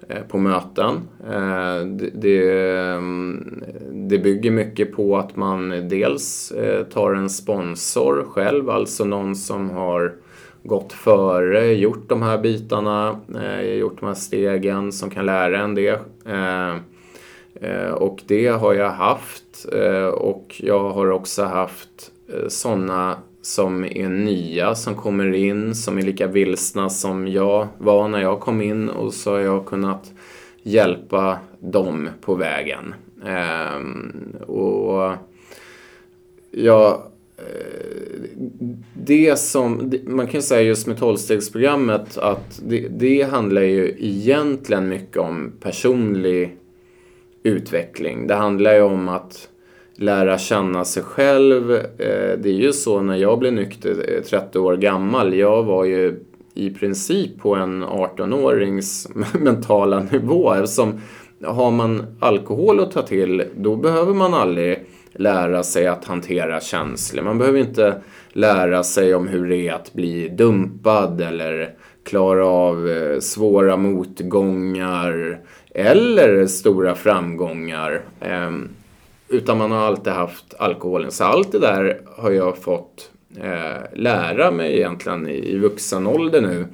Eh, 0.08 0.22
på 0.22 0.38
möten. 0.38 1.08
Eh, 1.30 1.86
det, 1.86 2.10
det, 2.14 2.50
mm, 2.92 3.64
det, 3.92 4.18
bygger 4.18 4.50
mycket 4.50 4.92
på 4.96 5.16
att 5.16 5.36
man 5.36 5.88
dels 5.88 6.50
eh, 6.50 6.84
tar 6.84 7.12
en 7.12 7.30
sponsor 7.30 8.26
själv, 8.30 8.70
alltså 8.70 9.04
någon 9.04 9.36
som 9.36 9.70
har 9.70 10.14
gått 10.62 10.92
före, 10.92 11.72
gjort 11.72 12.08
de 12.08 12.22
här 12.22 12.38
bitarna, 12.38 13.20
gjort 13.78 14.00
de 14.00 14.06
här 14.06 14.14
stegen 14.14 14.92
som 14.92 15.10
kan 15.10 15.26
lära 15.26 15.58
en 15.58 15.74
det. 15.74 16.00
Och 17.92 18.22
det 18.26 18.46
har 18.46 18.74
jag 18.74 18.90
haft 18.90 19.66
och 20.12 20.54
jag 20.58 20.90
har 20.90 21.10
också 21.10 21.44
haft 21.44 22.12
sådana 22.48 23.16
som 23.46 23.84
är 23.84 24.08
nya, 24.08 24.74
som 24.74 24.94
kommer 24.94 25.34
in, 25.34 25.74
som 25.74 25.98
är 25.98 26.02
lika 26.02 26.26
vilsna 26.26 26.90
som 26.90 27.28
jag 27.28 27.68
var 27.78 28.08
när 28.08 28.20
jag 28.20 28.40
kom 28.40 28.62
in 28.62 28.88
och 28.88 29.14
så 29.14 29.30
har 29.30 29.38
jag 29.38 29.66
kunnat 29.66 30.12
hjälpa 30.62 31.38
dem 31.60 32.08
på 32.20 32.34
vägen. 32.34 32.94
Ehm, 33.26 34.36
och 34.46 35.12
jag 36.50 37.02
eh, 37.36 38.30
det 38.94 39.38
som, 39.38 39.92
man 40.06 40.26
kan 40.26 40.42
säga 40.42 40.62
just 40.62 40.86
med 40.86 40.98
tolvstegsprogrammet 40.98 42.18
att 42.18 42.60
det, 42.66 42.88
det 42.88 43.22
handlar 43.22 43.62
ju 43.62 43.96
egentligen 43.98 44.88
mycket 44.88 45.16
om 45.16 45.52
personlig 45.60 46.56
utveckling. 47.42 48.26
Det 48.26 48.34
handlar 48.34 48.74
ju 48.74 48.82
om 48.82 49.08
att 49.08 49.48
lära 49.98 50.38
känna 50.38 50.84
sig 50.84 51.02
själv. 51.02 51.70
Eh, 51.72 52.38
det 52.38 52.48
är 52.48 52.60
ju 52.60 52.72
så 52.72 53.00
när 53.00 53.16
jag 53.16 53.38
blev 53.38 53.52
nykter 53.52 54.14
eh, 54.16 54.22
30 54.22 54.58
år 54.58 54.76
gammal, 54.76 55.34
jag 55.34 55.62
var 55.62 55.84
ju 55.84 56.20
i 56.54 56.70
princip 56.70 57.38
på 57.38 57.54
en 57.54 57.84
18-årings 57.84 59.08
mentala 59.38 60.06
nivå. 60.12 60.54
Eftersom 60.54 61.00
har 61.44 61.70
man 61.70 62.06
alkohol 62.20 62.80
att 62.80 62.90
ta 62.90 63.02
till, 63.02 63.44
då 63.56 63.76
behöver 63.76 64.14
man 64.14 64.34
aldrig 64.34 64.84
lära 65.12 65.62
sig 65.62 65.86
att 65.86 66.04
hantera 66.04 66.60
känslor. 66.60 67.22
Man 67.22 67.38
behöver 67.38 67.58
inte 67.58 67.94
lära 68.32 68.82
sig 68.82 69.14
om 69.14 69.28
hur 69.28 69.48
det 69.48 69.68
är 69.68 69.72
att 69.72 69.92
bli 69.92 70.28
dumpad 70.28 71.20
eller 71.20 71.74
klara 72.04 72.46
av 72.46 72.88
eh, 72.88 73.18
svåra 73.20 73.76
motgångar 73.76 75.40
eller 75.74 76.46
stora 76.46 76.94
framgångar. 76.94 78.00
Ehm, 78.20 78.68
utan 79.28 79.58
man 79.58 79.70
har 79.70 79.78
alltid 79.78 80.12
haft 80.12 80.54
alkoholen. 80.58 81.10
Så 81.10 81.24
allt 81.24 81.52
det 81.52 81.58
där 81.58 82.00
har 82.16 82.30
jag 82.30 82.58
fått 82.58 83.10
eh, 83.36 83.82
lära 83.92 84.50
mig 84.50 84.76
egentligen 84.76 85.28
i 85.28 85.58
vuxen 85.58 86.06
ålder 86.06 86.40
nu. 86.40 86.66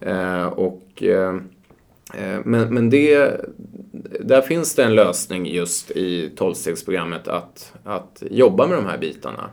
Eh, 0.00 0.46
och, 0.46 1.02
eh, 1.02 1.34
eh, 2.14 2.40
men, 2.44 2.74
men 2.74 2.90
det, 2.90 3.40
där 4.20 4.42
finns 4.42 4.74
det 4.74 4.84
en 4.84 4.94
lösning 4.94 5.46
just 5.46 5.90
i 5.90 6.30
tolvstegsprogrammet 6.36 7.28
att, 7.28 7.72
att 7.84 8.22
jobba 8.30 8.66
med 8.66 8.78
de 8.78 8.86
här 8.86 8.98
bitarna. 8.98 9.50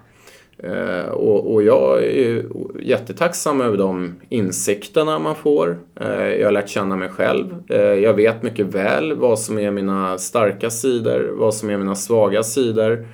Eh, 0.65 1.09
och, 1.09 1.53
och, 1.53 1.63
jag 1.63 2.03
är 2.03 2.45
jättetacksam 2.79 3.61
över 3.61 3.77
de 3.77 4.15
insikterna 4.29 5.19
man 5.19 5.35
får. 5.35 5.77
Eh, 5.99 6.27
jag 6.27 6.47
har 6.47 6.51
lärt 6.51 6.69
känna 6.69 6.95
mig 6.95 7.09
själv. 7.09 7.55
Eh, 7.69 7.79
jag 7.79 8.13
vet 8.13 8.43
mycket 8.43 8.65
väl 8.65 9.13
vad 9.13 9.39
som 9.39 9.59
är 9.59 9.71
mina 9.71 10.17
starka 10.17 10.69
sidor, 10.69 11.31
vad 11.33 11.53
som 11.53 11.69
är 11.69 11.77
mina 11.77 11.95
svaga 11.95 12.43
sidor. 12.43 13.07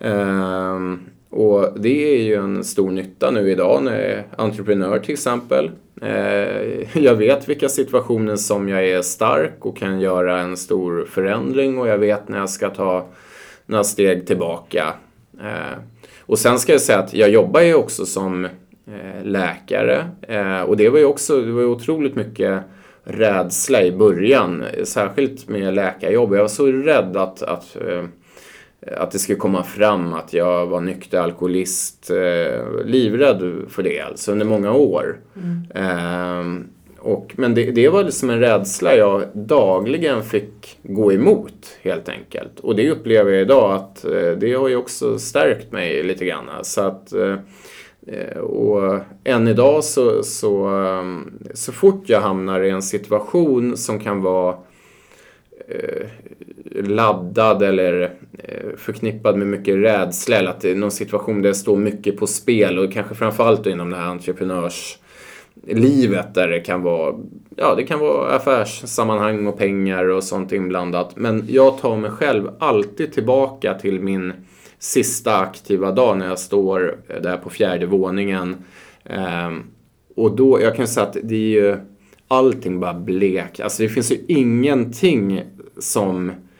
Ehm, 0.00 1.00
och 1.30 1.68
det 1.76 2.14
är 2.14 2.22
ju 2.22 2.34
en 2.34 2.64
stor 2.64 2.90
nytta 2.90 3.30
nu 3.30 3.50
idag 3.50 3.82
när 3.82 3.92
jag 3.92 4.10
är 4.10 4.24
entreprenör 4.36 4.98
till 4.98 5.12
exempel. 5.12 5.70
Eh, 6.02 6.98
jag 7.02 7.14
vet 7.14 7.48
vilka 7.48 7.68
situationer 7.68 8.36
som 8.36 8.68
jag 8.68 8.88
är 8.88 9.02
stark 9.02 9.66
och 9.66 9.76
kan 9.76 10.00
göra 10.00 10.40
en 10.40 10.56
stor 10.56 11.06
förändring 11.10 11.78
och 11.78 11.88
jag 11.88 11.98
vet 11.98 12.28
när 12.28 12.38
jag 12.38 12.50
ska 12.50 12.70
ta 12.70 13.06
några 13.66 13.84
steg 13.84 14.26
tillbaka. 14.26 14.94
Eh, 15.40 15.78
Eh, 16.32 16.34
och 16.34 16.38
sen 16.38 16.58
ska 16.58 16.72
jag 16.72 16.80
säga 16.80 16.98
att 16.98 17.14
jag 17.14 17.30
jobbar 17.30 17.60
ju 17.60 17.74
också 17.74 18.06
som 18.06 18.44
eh, 18.44 19.24
läkare 19.24 20.04
och 20.66 20.76
det 20.76 20.88
var 20.88 20.98
ju 20.98 21.04
också 21.04 21.42
det 21.42 21.52
var 21.52 21.64
otroligt 21.64 22.14
mycket 22.14 22.62
rädsla 23.04 23.82
i 23.82 23.92
början, 23.92 24.64
särskilt 24.84 25.48
med 25.48 25.74
läkarjobb. 25.74 26.34
Jag 26.34 26.40
var 26.40 26.48
så 26.48 26.66
rädd 26.66 27.16
att, 27.16 27.42
att 27.42 27.76
att 28.96 29.10
det 29.10 29.18
skulle 29.18 29.38
komma 29.38 29.62
fram 29.62 30.12
att 30.12 30.32
jag 30.32 30.66
var 30.66 30.80
nykter 30.80 31.20
alkoholist. 31.20 32.10
Eh, 32.10 32.84
livrädd 32.84 33.52
för 33.68 33.82
det 33.82 34.00
alltså 34.00 34.32
under 34.32 34.46
många 34.46 34.72
år. 34.72 35.20
Mm. 35.36 36.68
Och, 37.04 37.32
men 37.36 37.54
det, 37.54 37.70
det 37.70 37.88
var 37.88 38.04
liksom 38.04 38.30
en 38.30 38.40
rädsla 38.40 38.96
jag 38.96 39.24
dagligen 39.34 40.22
fick 40.22 40.78
gå 40.82 41.12
emot 41.12 41.78
helt 41.82 42.08
enkelt. 42.08 42.60
Och 42.60 42.76
det 42.76 42.90
upplever 42.90 43.32
jag 43.32 43.42
idag 43.42 43.74
att 43.74 44.04
eh, 44.04 44.30
det 44.30 44.54
har 44.54 44.68
ju 44.68 44.76
också 44.76 45.18
stärkt 45.18 45.72
mig 45.72 46.02
lite 46.02 46.24
grann. 46.24 46.48
Så 46.62 46.80
att 46.80 47.12
eh, 47.12 47.36
eh 48.06 48.38
och 48.38 49.00
än 49.24 49.48
idag 49.48 49.84
så, 49.84 50.22
så, 50.22 50.82
eh, 50.84 51.04
så 51.54 51.72
fort 51.72 52.02
jag 52.06 52.20
hamnar 52.20 52.60
i 52.60 52.70
en 52.70 52.82
situation 52.82 53.76
som 53.76 54.00
kan 54.00 54.22
vara 54.22 54.56
eh, 55.68 56.06
laddad 56.82 57.62
eller 57.62 58.02
eh, 58.38 58.76
förknippad 58.76 59.36
med 59.36 59.46
mycket 59.46 59.76
rädsla 59.76 60.36
eller 60.36 60.50
att 60.50 60.60
det 60.60 60.70
är 60.70 60.74
någon 60.74 60.90
situation 60.90 61.42
där 61.42 61.48
det 61.48 61.54
står 61.54 61.76
mycket 61.76 62.16
på 62.16 62.26
spel 62.26 62.78
och 62.78 62.92
kanske 62.92 63.14
framförallt 63.14 63.66
inom 63.66 63.90
det 63.90 63.96
här 63.96 64.06
entreprenörs 64.06 64.98
livet 65.66 66.34
där 66.34 66.48
det 66.48 66.60
kan 66.60 66.82
vara, 66.82 67.14
ja 67.56 67.74
det 67.74 67.82
kan 67.82 67.98
vara 67.98 68.36
affärssammanhang 68.36 69.46
och 69.46 69.58
pengar 69.58 70.04
och 70.04 70.24
sånt 70.24 70.52
inblandat. 70.52 71.16
Men 71.16 71.44
jag 71.48 71.78
tar 71.78 71.96
mig 71.96 72.10
själv 72.10 72.50
alltid 72.58 73.12
tillbaka 73.12 73.74
till 73.74 74.00
min 74.00 74.32
sista 74.78 75.36
aktiva 75.36 75.92
dag 75.92 76.18
när 76.18 76.28
jag 76.28 76.38
står 76.38 76.96
där 77.22 77.36
på 77.36 77.50
fjärde 77.50 77.86
våningen. 77.86 78.56
Ehm, 79.04 79.62
och 80.16 80.36
då, 80.36 80.60
jag 80.62 80.76
kan 80.76 80.88
säga 80.88 81.06
att 81.06 81.16
det 81.22 81.34
är 81.34 81.62
ju 81.62 81.76
allting 82.28 82.80
bara 82.80 82.94
blek. 82.94 83.60
Alltså 83.60 83.82
det 83.82 83.88
finns 83.88 84.12
ju 84.12 84.18
ingenting 84.28 85.42
som 85.78 86.30
Eh, 86.30 86.51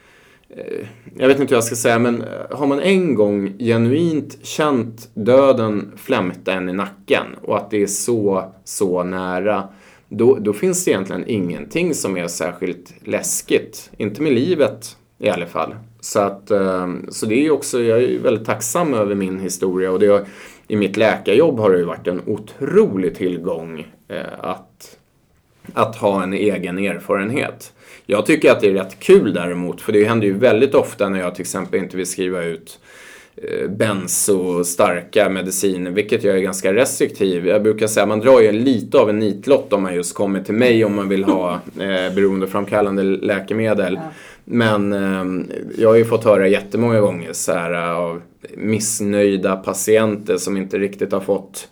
Eh, 0.57 0.87
jag 1.15 1.27
vet 1.27 1.39
inte 1.39 1.51
hur 1.51 1.57
jag 1.57 1.63
ska 1.63 1.75
säga, 1.75 1.99
men 1.99 2.21
eh, 2.21 2.57
har 2.57 2.67
man 2.67 2.79
en 2.79 3.15
gång 3.15 3.53
genuint 3.59 4.37
känt 4.41 5.09
döden 5.13 5.91
flämta 5.97 6.53
en 6.53 6.69
i 6.69 6.73
nacken 6.73 7.25
och 7.41 7.57
att 7.57 7.71
det 7.71 7.81
är 7.83 7.87
så, 7.87 8.51
så 8.63 9.03
nära, 9.03 9.67
då, 10.09 10.35
då 10.35 10.53
finns 10.53 10.85
det 10.85 10.91
egentligen 10.91 11.23
ingenting 11.27 11.93
som 11.93 12.17
är 12.17 12.27
särskilt 12.27 12.93
läskigt. 13.03 13.91
Inte 13.97 14.21
med 14.21 14.33
livet 14.33 14.97
i 15.19 15.29
alla 15.29 15.45
fall. 15.45 15.75
Så, 15.99 16.19
att, 16.19 16.51
eh, 16.51 16.87
så 17.09 17.25
det 17.25 17.45
är 17.45 17.51
också, 17.51 17.81
jag 17.81 18.03
är 18.03 18.19
väldigt 18.19 18.45
tacksam 18.45 18.93
över 18.93 19.15
min 19.15 19.39
historia 19.39 19.91
och 19.91 19.99
det, 19.99 20.25
i 20.67 20.75
mitt 20.75 20.97
läkarjobb 20.97 21.59
har 21.59 21.69
det 21.69 21.77
ju 21.77 21.85
varit 21.85 22.07
en 22.07 22.21
otrolig 22.25 23.15
tillgång 23.15 23.87
att, 24.39 24.97
att 25.73 25.95
ha 25.95 26.23
en 26.23 26.33
egen 26.33 26.77
erfarenhet. 26.77 27.73
Jag 28.05 28.25
tycker 28.25 28.51
att 28.51 28.61
det 28.61 28.67
är 28.67 28.73
rätt 28.73 28.99
kul 28.99 29.33
däremot, 29.33 29.81
för 29.81 29.93
det 29.93 30.05
händer 30.05 30.27
ju 30.27 30.33
väldigt 30.33 30.75
ofta 30.75 31.09
när 31.09 31.19
jag 31.19 31.35
till 31.35 31.41
exempel 31.41 31.79
inte 31.79 31.97
vill 31.97 32.05
skriva 32.05 32.43
ut 32.43 32.79
eh, 33.35 33.69
benzo 33.69 34.63
starka 34.63 35.29
mediciner, 35.29 35.91
vilket 35.91 36.23
jag 36.23 36.37
är 36.37 36.41
ganska 36.41 36.73
restriktiv. 36.73 37.47
Jag 37.47 37.63
brukar 37.63 37.87
säga 37.87 38.03
att 38.03 38.09
man 38.09 38.19
drar 38.19 38.41
ju 38.41 38.51
lite 38.51 38.97
av 38.97 39.09
en 39.09 39.19
nitlott 39.19 39.73
om 39.73 39.83
man 39.83 39.95
just 39.95 40.15
kommer 40.15 40.43
till 40.43 40.53
mig 40.53 40.85
om 40.85 40.95
man 40.95 41.09
vill 41.09 41.23
ha 41.23 41.53
eh, 41.79 42.15
beroendeframkallande 42.15 43.03
läkemedel. 43.03 43.93
Ja. 43.95 44.11
Men 44.45 44.93
eh, 44.93 45.45
jag 45.77 45.89
har 45.89 45.95
ju 45.95 46.05
fått 46.05 46.23
höra 46.23 46.47
jättemånga 46.47 46.99
gånger 46.99 47.33
så 47.33 47.51
här, 47.53 47.73
av 47.73 48.21
missnöjda 48.55 49.55
patienter 49.55 50.37
som 50.37 50.57
inte 50.57 50.77
riktigt 50.77 51.11
har 51.11 51.19
fått 51.19 51.67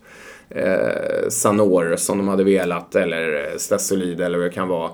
eh, 0.49 1.29
Sanor 1.29 1.95
som 1.95 2.17
de 2.17 2.27
hade 2.27 2.43
velat 2.43 2.95
eller 2.95 3.53
Stesolid 3.57 4.21
eller 4.21 4.37
vad 4.37 4.47
det 4.47 4.53
kan 4.53 4.67
vara. 4.67 4.91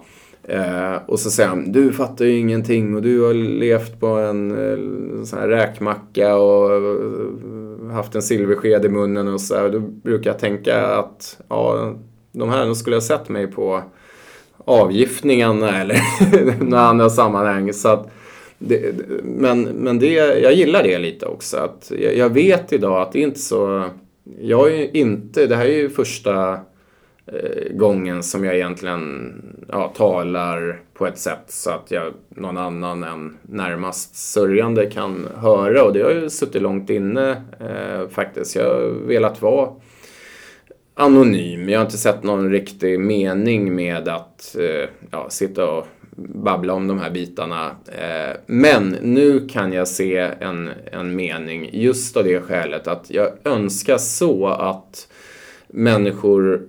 Eh, 0.49 0.95
och 1.05 1.19
så 1.19 1.31
säger 1.31 1.49
han, 1.49 1.71
du 1.71 1.93
fattar 1.93 2.25
ju 2.25 2.37
ingenting 2.37 2.95
och 2.95 3.01
du 3.01 3.21
har 3.21 3.33
levt 3.33 3.99
på 3.99 4.07
en 4.07 4.51
eh, 4.51 5.23
sån 5.23 5.39
här 5.39 5.47
räkmacka 5.47 6.35
och 6.35 6.73
eh, 6.73 7.91
haft 7.91 8.15
en 8.15 8.21
silversked 8.21 8.85
i 8.85 8.89
munnen 8.89 9.27
och 9.27 9.41
så 9.41 9.55
här. 9.55 9.69
Då 9.69 9.79
brukar 9.79 10.29
jag 10.29 10.39
tänka 10.39 10.87
att 10.87 11.39
ja, 11.47 11.93
de 12.31 12.49
här 12.49 12.73
skulle 12.73 12.95
ha 12.95 13.01
sett 13.01 13.29
mig 13.29 13.47
på 13.47 13.83
avgiftningarna 14.57 15.81
eller 15.81 15.99
några 16.63 16.83
andra 16.83 17.09
sammanhang. 17.09 17.73
Så 17.73 17.89
att 17.89 18.11
det, 18.59 18.95
men 19.23 19.61
men 19.61 19.99
det, 19.99 20.13
jag 20.13 20.53
gillar 20.53 20.83
det 20.83 20.97
lite 20.97 21.25
också. 21.25 21.57
Att 21.57 21.91
jag, 21.99 22.17
jag 22.17 22.29
vet 22.29 22.73
idag 22.73 23.01
att 23.01 23.11
det 23.11 23.19
är 23.19 23.23
inte 23.23 23.39
så... 23.39 23.89
Jag 24.39 24.73
är 24.73 24.97
inte... 24.97 25.47
Det 25.47 25.55
här 25.55 25.65
är 25.65 25.77
ju 25.77 25.89
första 25.89 26.59
Eh, 27.33 27.73
gången 27.73 28.23
som 28.23 28.43
jag 28.43 28.55
egentligen 28.55 29.33
ja, 29.71 29.93
talar 29.97 30.81
på 30.93 31.07
ett 31.07 31.17
sätt 31.17 31.43
så 31.47 31.69
att 31.69 31.91
jag, 31.91 32.13
någon 32.29 32.57
annan 32.57 33.03
än 33.03 33.37
närmast 33.41 34.15
sörjande 34.15 34.85
kan 34.85 35.27
höra 35.35 35.83
och 35.83 35.93
det 35.93 36.01
har 36.01 36.11
ju 36.11 36.29
suttit 36.29 36.61
långt 36.61 36.89
inne 36.89 37.31
eh, 37.59 38.09
faktiskt. 38.09 38.55
Jag 38.55 38.63
har 38.63 39.07
velat 39.07 39.41
vara 39.41 39.69
anonym. 40.93 41.69
Jag 41.69 41.79
har 41.79 41.85
inte 41.85 41.97
sett 41.97 42.23
någon 42.23 42.51
riktig 42.51 42.99
mening 42.99 43.75
med 43.75 44.07
att 44.07 44.55
eh, 44.59 44.89
ja, 45.11 45.29
sitta 45.29 45.71
och 45.71 45.87
babbla 46.15 46.73
om 46.73 46.87
de 46.87 46.99
här 46.99 47.11
bitarna. 47.11 47.71
Eh, 47.85 48.35
men 48.45 48.95
nu 49.01 49.47
kan 49.47 49.73
jag 49.73 49.87
se 49.87 50.17
en, 50.39 50.69
en 50.91 51.15
mening 51.15 51.69
just 51.73 52.17
av 52.17 52.23
det 52.23 52.41
skälet 52.41 52.87
att 52.87 53.09
jag 53.09 53.29
önskar 53.43 53.97
så 53.97 54.47
att 54.47 55.07
människor 55.67 56.67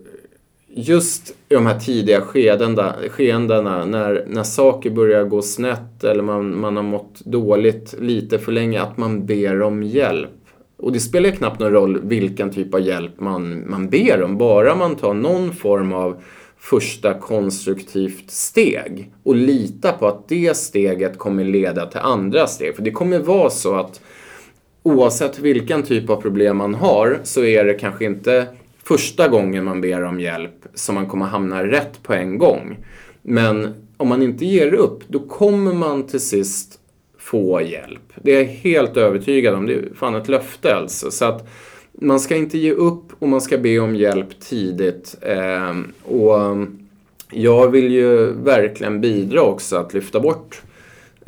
just 0.79 1.31
i 1.49 1.55
de 1.55 1.67
här 1.67 1.79
tidiga 1.79 2.21
skedena, 2.21 2.95
skeendena 3.11 3.85
när, 3.85 4.25
när 4.29 4.43
saker 4.43 4.91
börjar 4.91 5.25
gå 5.25 5.43
snett 5.43 6.05
eller 6.05 6.23
man, 6.23 6.61
man 6.61 6.77
har 6.77 6.83
mått 6.83 7.21
dåligt 7.25 7.95
lite 8.01 8.39
för 8.39 8.53
länge, 8.53 8.83
att 8.83 8.97
man 8.97 9.27
ber 9.27 9.63
om 9.63 9.83
hjälp. 9.83 10.31
Och 10.77 10.93
det 10.93 11.01
spelar 11.01 11.31
knappt 11.31 11.61
någon 11.61 11.73
roll 11.73 12.01
vilken 12.03 12.51
typ 12.51 12.75
av 12.75 12.81
hjälp 12.81 13.21
man, 13.21 13.71
man 13.71 13.89
ber 13.89 14.23
om, 14.23 14.39
bara 14.39 14.75
man 14.75 14.97
tar 14.97 15.15
någon 15.15 15.53
form 15.53 15.93
av 15.93 16.23
första 16.59 17.15
konstruktivt 17.15 18.31
steg 18.31 19.13
och 19.23 19.37
lita 19.37 19.93
på 19.93 20.07
att 20.07 20.29
det 20.29 20.57
steget 20.57 21.19
kommer 21.19 21.45
leda 21.45 21.87
till 21.87 22.01
andra 22.01 22.47
steg. 22.47 22.77
För 22.77 22.83
det 22.83 22.91
kommer 22.91 23.19
vara 23.19 23.51
så 23.51 23.75
att 23.75 24.01
oavsett 24.83 25.39
vilken 25.39 25.83
typ 25.83 26.11
av 26.11 26.17
problem 26.21 26.57
man 26.57 26.75
har 26.75 27.21
så 27.23 27.45
är 27.45 27.65
det 27.65 27.75
kanske 27.75 28.05
inte 28.05 28.47
första 28.89 29.29
gången 29.29 29.65
man 29.65 29.81
ber 29.81 30.05
om 30.05 30.21
hjälp 30.21 30.67
som 30.75 30.95
man 30.95 31.07
kommer 31.07 31.27
hamna 31.27 31.65
rätt 31.65 32.03
på 32.03 32.13
en 32.13 32.39
gång. 32.39 32.77
Men 33.23 33.75
om 33.97 34.09
man 34.09 34.23
inte 34.23 34.45
ger 34.45 34.75
upp, 34.75 35.03
då 35.09 35.19
kommer 35.19 35.73
man 35.73 36.07
till 36.07 36.21
sist 36.21 36.79
få 37.19 37.63
hjälp. 37.63 38.13
Det 38.23 38.33
är 38.33 38.39
jag 38.39 38.45
helt 38.45 38.97
övertygad 38.97 39.55
om. 39.55 39.67
Det 39.67 39.75
är 39.75 39.89
fan 39.95 40.15
ett 40.15 40.29
löfte 40.29 40.77
alltså. 40.77 41.11
Så 41.11 41.25
att 41.25 41.49
man 41.93 42.21
ska 42.21 42.37
inte 42.37 42.59
ge 42.59 42.73
upp 42.73 43.03
och 43.19 43.29
man 43.29 43.41
ska 43.41 43.59
be 43.59 43.79
om 43.79 43.97
hjälp 43.97 44.41
tidigt. 44.41 45.17
Ehm, 45.23 45.93
och 46.05 46.67
jag 47.31 47.71
vill 47.71 47.93
ju 47.93 48.33
verkligen 48.33 49.01
bidra 49.01 49.43
också 49.43 49.77
att 49.77 49.95
lyfta 49.95 50.21
bort 50.21 50.63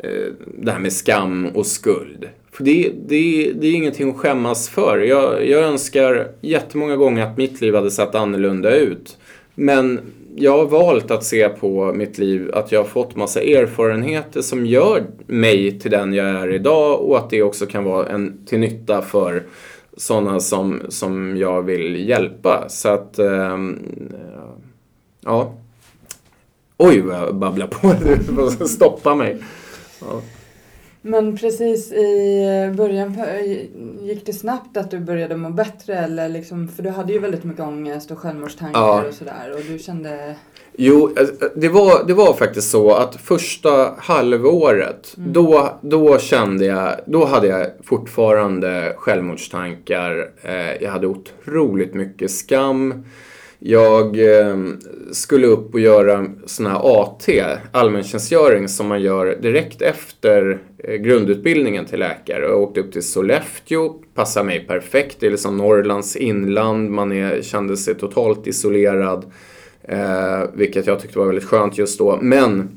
Eh, 0.03 0.33
det 0.57 0.71
här 0.71 0.79
med 0.79 0.93
skam 0.93 1.45
och 1.45 1.65
skuld. 1.65 2.29
För 2.51 2.63
det, 2.63 2.91
det, 3.07 3.51
det 3.53 3.67
är 3.67 3.73
ingenting 3.73 4.09
att 4.09 4.17
skämmas 4.17 4.69
för. 4.69 4.97
Jag, 4.97 5.47
jag 5.47 5.63
önskar 5.63 6.27
jättemånga 6.41 6.95
gånger 6.95 7.25
att 7.25 7.37
mitt 7.37 7.61
liv 7.61 7.75
hade 7.75 7.91
sett 7.91 8.15
annorlunda 8.15 8.75
ut. 8.75 9.17
Men 9.55 9.99
jag 10.35 10.57
har 10.57 10.65
valt 10.65 11.11
att 11.11 11.23
se 11.23 11.49
på 11.49 11.93
mitt 11.93 12.17
liv 12.17 12.51
att 12.53 12.71
jag 12.71 12.79
har 12.79 12.87
fått 12.87 13.15
massa 13.15 13.41
erfarenheter 13.41 14.41
som 14.41 14.65
gör 14.65 15.03
mig 15.27 15.79
till 15.79 15.91
den 15.91 16.13
jag 16.13 16.27
är 16.27 16.53
idag 16.53 16.99
och 16.99 17.17
att 17.17 17.29
det 17.29 17.43
också 17.43 17.65
kan 17.65 17.83
vara 17.83 18.07
en 18.07 18.45
till 18.45 18.59
nytta 18.59 19.01
för 19.01 19.43
sådana 19.97 20.39
som, 20.39 20.81
som 20.89 21.37
jag 21.37 21.61
vill 21.61 22.09
hjälpa. 22.09 22.65
Så 22.69 22.89
att, 22.89 23.19
eh, 23.19 23.57
ja. 25.21 25.53
Oj 26.77 27.01
vad 27.01 27.15
jag 27.15 27.35
babblar 27.35 27.67
på, 27.67 27.93
du 28.03 28.15
får 28.17 28.65
stoppa 28.65 29.15
mig. 29.15 29.37
Ja. 30.01 30.21
Men 31.01 31.37
precis 31.37 31.91
i 31.91 32.73
början, 32.77 33.17
gick 34.01 34.25
det 34.25 34.33
snabbt 34.33 34.77
att 34.77 34.91
du 34.91 34.99
började 34.99 35.35
må 35.35 35.49
bättre? 35.49 35.95
Eller 35.95 36.29
liksom, 36.29 36.67
för 36.67 36.83
du 36.83 36.89
hade 36.89 37.13
ju 37.13 37.19
väldigt 37.19 37.43
mycket 37.43 37.63
ångest 37.63 38.11
och 38.11 38.19
självmordstankar 38.19 38.79
ja. 38.79 39.03
och 39.07 39.13
sådär. 39.13 39.53
Och 39.53 39.61
du 39.69 39.79
kände... 39.79 40.35
Jo, 40.77 41.13
alltså, 41.17 41.49
det 41.55 41.69
var, 41.69 42.07
det 42.07 42.13
var 42.13 42.33
faktiskt 42.33 42.71
så 42.71 42.93
att 42.93 43.15
första 43.15 43.95
halvåret, 43.97 45.13
mm. 45.17 45.33
då, 45.33 45.79
då 45.81 46.19
kände 46.19 46.65
jag, 46.65 46.95
då 47.05 47.25
hade 47.25 47.47
jag 47.47 47.67
fortfarande 47.83 48.93
självmordstankar. 48.97 50.31
Eh, 50.41 50.83
jag 50.83 50.91
hade 50.91 51.07
otroligt 51.07 51.93
mycket 51.93 52.31
skam. 52.31 53.05
Jag 53.63 54.19
eh, 54.37 54.57
skulle 55.11 55.47
upp 55.47 55.73
och 55.73 55.79
göra 55.79 56.25
sån 56.45 56.65
här 56.65 57.01
AT, 57.01 57.27
allmäntjänstgöring, 57.71 58.67
som 58.67 58.87
man 58.87 59.01
gör 59.01 59.37
direkt 59.41 59.81
efter 59.81 60.59
eh, 60.77 60.95
grundutbildningen 60.95 61.85
till 61.85 61.99
läkare. 61.99 62.45
Jag 62.45 62.61
åkte 62.61 62.79
upp 62.79 62.91
till 62.91 63.03
Sollefteå, 63.03 63.89
passade 63.89 64.45
mig 64.45 64.67
perfekt. 64.67 65.17
Det 65.19 65.25
är 65.25 65.31
liksom 65.31 65.57
Norrlands 65.57 66.15
inland, 66.15 66.91
man 66.91 67.11
är, 67.11 67.41
kände 67.41 67.77
sig 67.77 67.95
totalt 67.95 68.47
isolerad. 68.47 69.25
Eh, 69.83 70.43
vilket 70.53 70.87
jag 70.87 70.99
tyckte 70.99 71.19
var 71.19 71.25
väldigt 71.25 71.45
skönt 71.45 71.77
just 71.77 71.99
då. 71.99 72.19
Men 72.21 72.69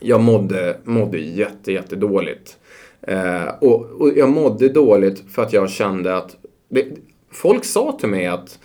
jag 0.00 0.20
mådde, 0.20 0.76
mådde 0.84 1.18
jätte, 1.18 1.72
jättedåligt. 1.72 2.56
Eh, 3.02 3.48
och, 3.60 3.84
och 3.84 4.12
jag 4.16 4.28
mådde 4.28 4.68
dåligt 4.68 5.24
för 5.30 5.42
att 5.42 5.52
jag 5.52 5.70
kände 5.70 6.16
att 6.16 6.36
det, 6.68 6.86
folk 7.32 7.64
sa 7.64 7.96
till 8.00 8.08
mig 8.08 8.26
att 8.26 8.58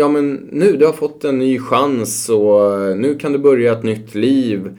ja 0.00 0.08
men 0.08 0.48
nu, 0.52 0.76
du 0.76 0.86
har 0.86 0.92
fått 0.92 1.24
en 1.24 1.38
ny 1.38 1.58
chans 1.58 2.28
och 2.28 2.80
eh, 2.80 2.96
nu 2.96 3.18
kan 3.18 3.32
du 3.32 3.38
börja 3.38 3.72
ett 3.72 3.82
nytt 3.82 4.14
liv. 4.14 4.78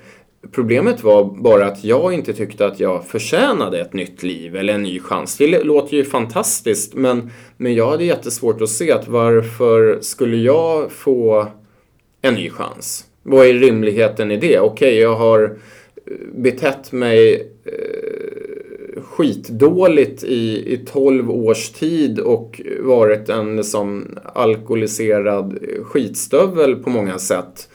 Problemet 0.52 1.04
var 1.04 1.24
bara 1.24 1.66
att 1.66 1.84
jag 1.84 2.14
inte 2.14 2.34
tyckte 2.34 2.66
att 2.66 2.80
jag 2.80 3.06
förtjänade 3.08 3.82
ett 3.82 3.94
nytt 3.94 4.24
liv 4.24 4.56
eller 4.56 4.74
en 4.74 4.84
ny 4.84 5.00
chans. 5.00 5.38
Det 5.38 5.64
låter 5.64 5.98
ju 5.98 6.04
fantastiskt 6.04 6.94
men, 6.94 7.30
men 7.58 7.74
jag 7.74 7.90
hade 7.90 8.04
jättesvårt 8.04 8.62
att 8.62 8.70
se 8.70 8.92
att 8.92 9.08
varför 9.08 10.00
skulle 10.02 10.38
jag 10.38 10.92
få 10.92 11.48
en 12.22 12.34
ny 12.34 12.50
chans? 12.50 13.06
Vad 13.24 13.48
är 13.48 13.54
rimligheten 13.54 14.32
i 14.32 14.38
det? 14.38 14.60
Okej, 14.60 14.90
okay, 14.90 15.00
jag 15.00 15.16
har 15.16 15.44
eh, 15.44 16.14
betett 16.36 16.92
mig 16.92 17.48
eh, 17.66 18.11
skitdåligt 19.12 20.24
i, 20.24 20.74
i 20.74 20.78
12 20.78 21.32
års 21.32 21.70
tid 21.70 22.20
och 22.20 22.62
varit 22.80 23.30
en 23.30 23.56
liksom 23.56 24.18
alkoholiserad 24.34 25.58
skitstövel 25.84 26.76
på 26.76 26.90
många 26.90 27.20
sätt. 27.20 27.70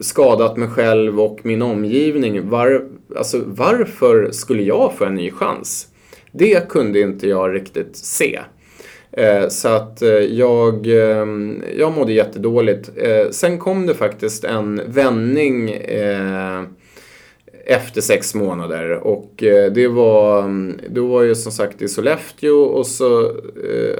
Skadat 0.00 0.56
mig 0.56 0.68
själv 0.68 1.20
och 1.20 1.38
min 1.42 1.62
omgivning. 1.62 2.48
Var, 2.48 2.84
alltså, 3.16 3.42
varför 3.46 4.30
skulle 4.30 4.62
jag 4.62 4.92
få 4.94 5.04
en 5.04 5.14
ny 5.14 5.30
chans? 5.30 5.88
Det 6.32 6.68
kunde 6.68 7.00
inte 7.00 7.28
jag 7.28 7.54
riktigt 7.54 7.96
se. 7.96 8.40
Eh, 9.12 9.48
så 9.48 9.68
att 9.68 10.02
eh, 10.02 10.10
jag, 10.10 10.86
eh, 10.86 11.26
jag 11.78 11.92
mådde 11.92 12.12
jättedåligt. 12.12 12.90
Eh, 12.96 13.30
sen 13.30 13.58
kom 13.58 13.86
det 13.86 13.94
faktiskt 13.94 14.44
en 14.44 14.80
vändning 14.86 15.70
eh, 15.70 16.62
efter 17.64 18.00
sex 18.00 18.34
månader. 18.34 18.90
Och 18.90 19.42
eh, 19.42 19.72
det 19.72 19.88
var, 19.88 20.42
mm, 20.42 20.80
då 20.90 21.06
var 21.06 21.22
jag 21.22 21.36
som 21.36 21.52
sagt 21.52 21.82
i 21.82 21.88
Sollefteå 21.88 22.62
och 22.62 22.86
så 22.86 23.24
eh, 23.26 23.96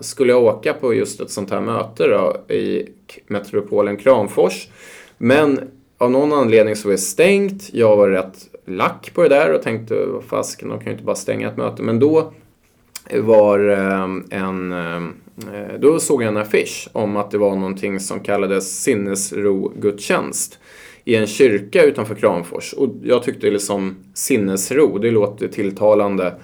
skulle 0.00 0.32
jag 0.32 0.44
åka 0.44 0.72
på 0.72 0.94
just 0.94 1.20
ett 1.20 1.30
sånt 1.30 1.50
här 1.50 1.60
möte 1.60 2.06
då, 2.06 2.54
i 2.54 2.88
metropolen 3.26 3.96
Kramfors. 3.96 4.68
Men 5.18 5.60
av 5.98 6.10
någon 6.10 6.32
anledning 6.32 6.76
så 6.76 6.88
var 6.88 6.92
det 6.92 6.98
stängt. 6.98 7.74
Jag 7.74 7.96
var 7.96 8.08
rätt 8.08 8.48
lack 8.66 9.10
på 9.14 9.22
det 9.22 9.28
där 9.28 9.52
och 9.52 9.62
tänkte 9.62 10.06
vad 10.06 10.24
fasken, 10.24 10.68
de 10.68 10.78
kan 10.78 10.86
ju 10.86 10.92
inte 10.92 11.04
bara 11.04 11.16
stänga 11.16 11.48
ett 11.48 11.56
möte. 11.56 11.82
Men 11.82 11.98
då 11.98 12.32
var 13.12 13.68
eh, 13.68 14.38
en 14.38 14.74
då 15.78 15.98
såg 15.98 16.22
jag 16.22 16.28
en 16.28 16.36
affisch 16.36 16.88
om 16.92 17.16
att 17.16 17.30
det 17.30 17.38
var 17.38 17.54
någonting 17.56 18.00
som 18.00 18.20
kallades 18.20 18.84
sinnesro-gudstjänst 18.84 20.58
i 21.06 21.14
en 21.14 21.26
kyrka 21.26 21.82
utanför 21.82 22.14
Kramfors. 22.14 22.72
Och 22.72 22.88
jag 23.02 23.22
tyckte 23.22 23.50
liksom 23.50 23.96
sinnesro, 24.14 24.98
det 24.98 25.10
låter 25.10 25.48
tilltalande. 25.48 26.34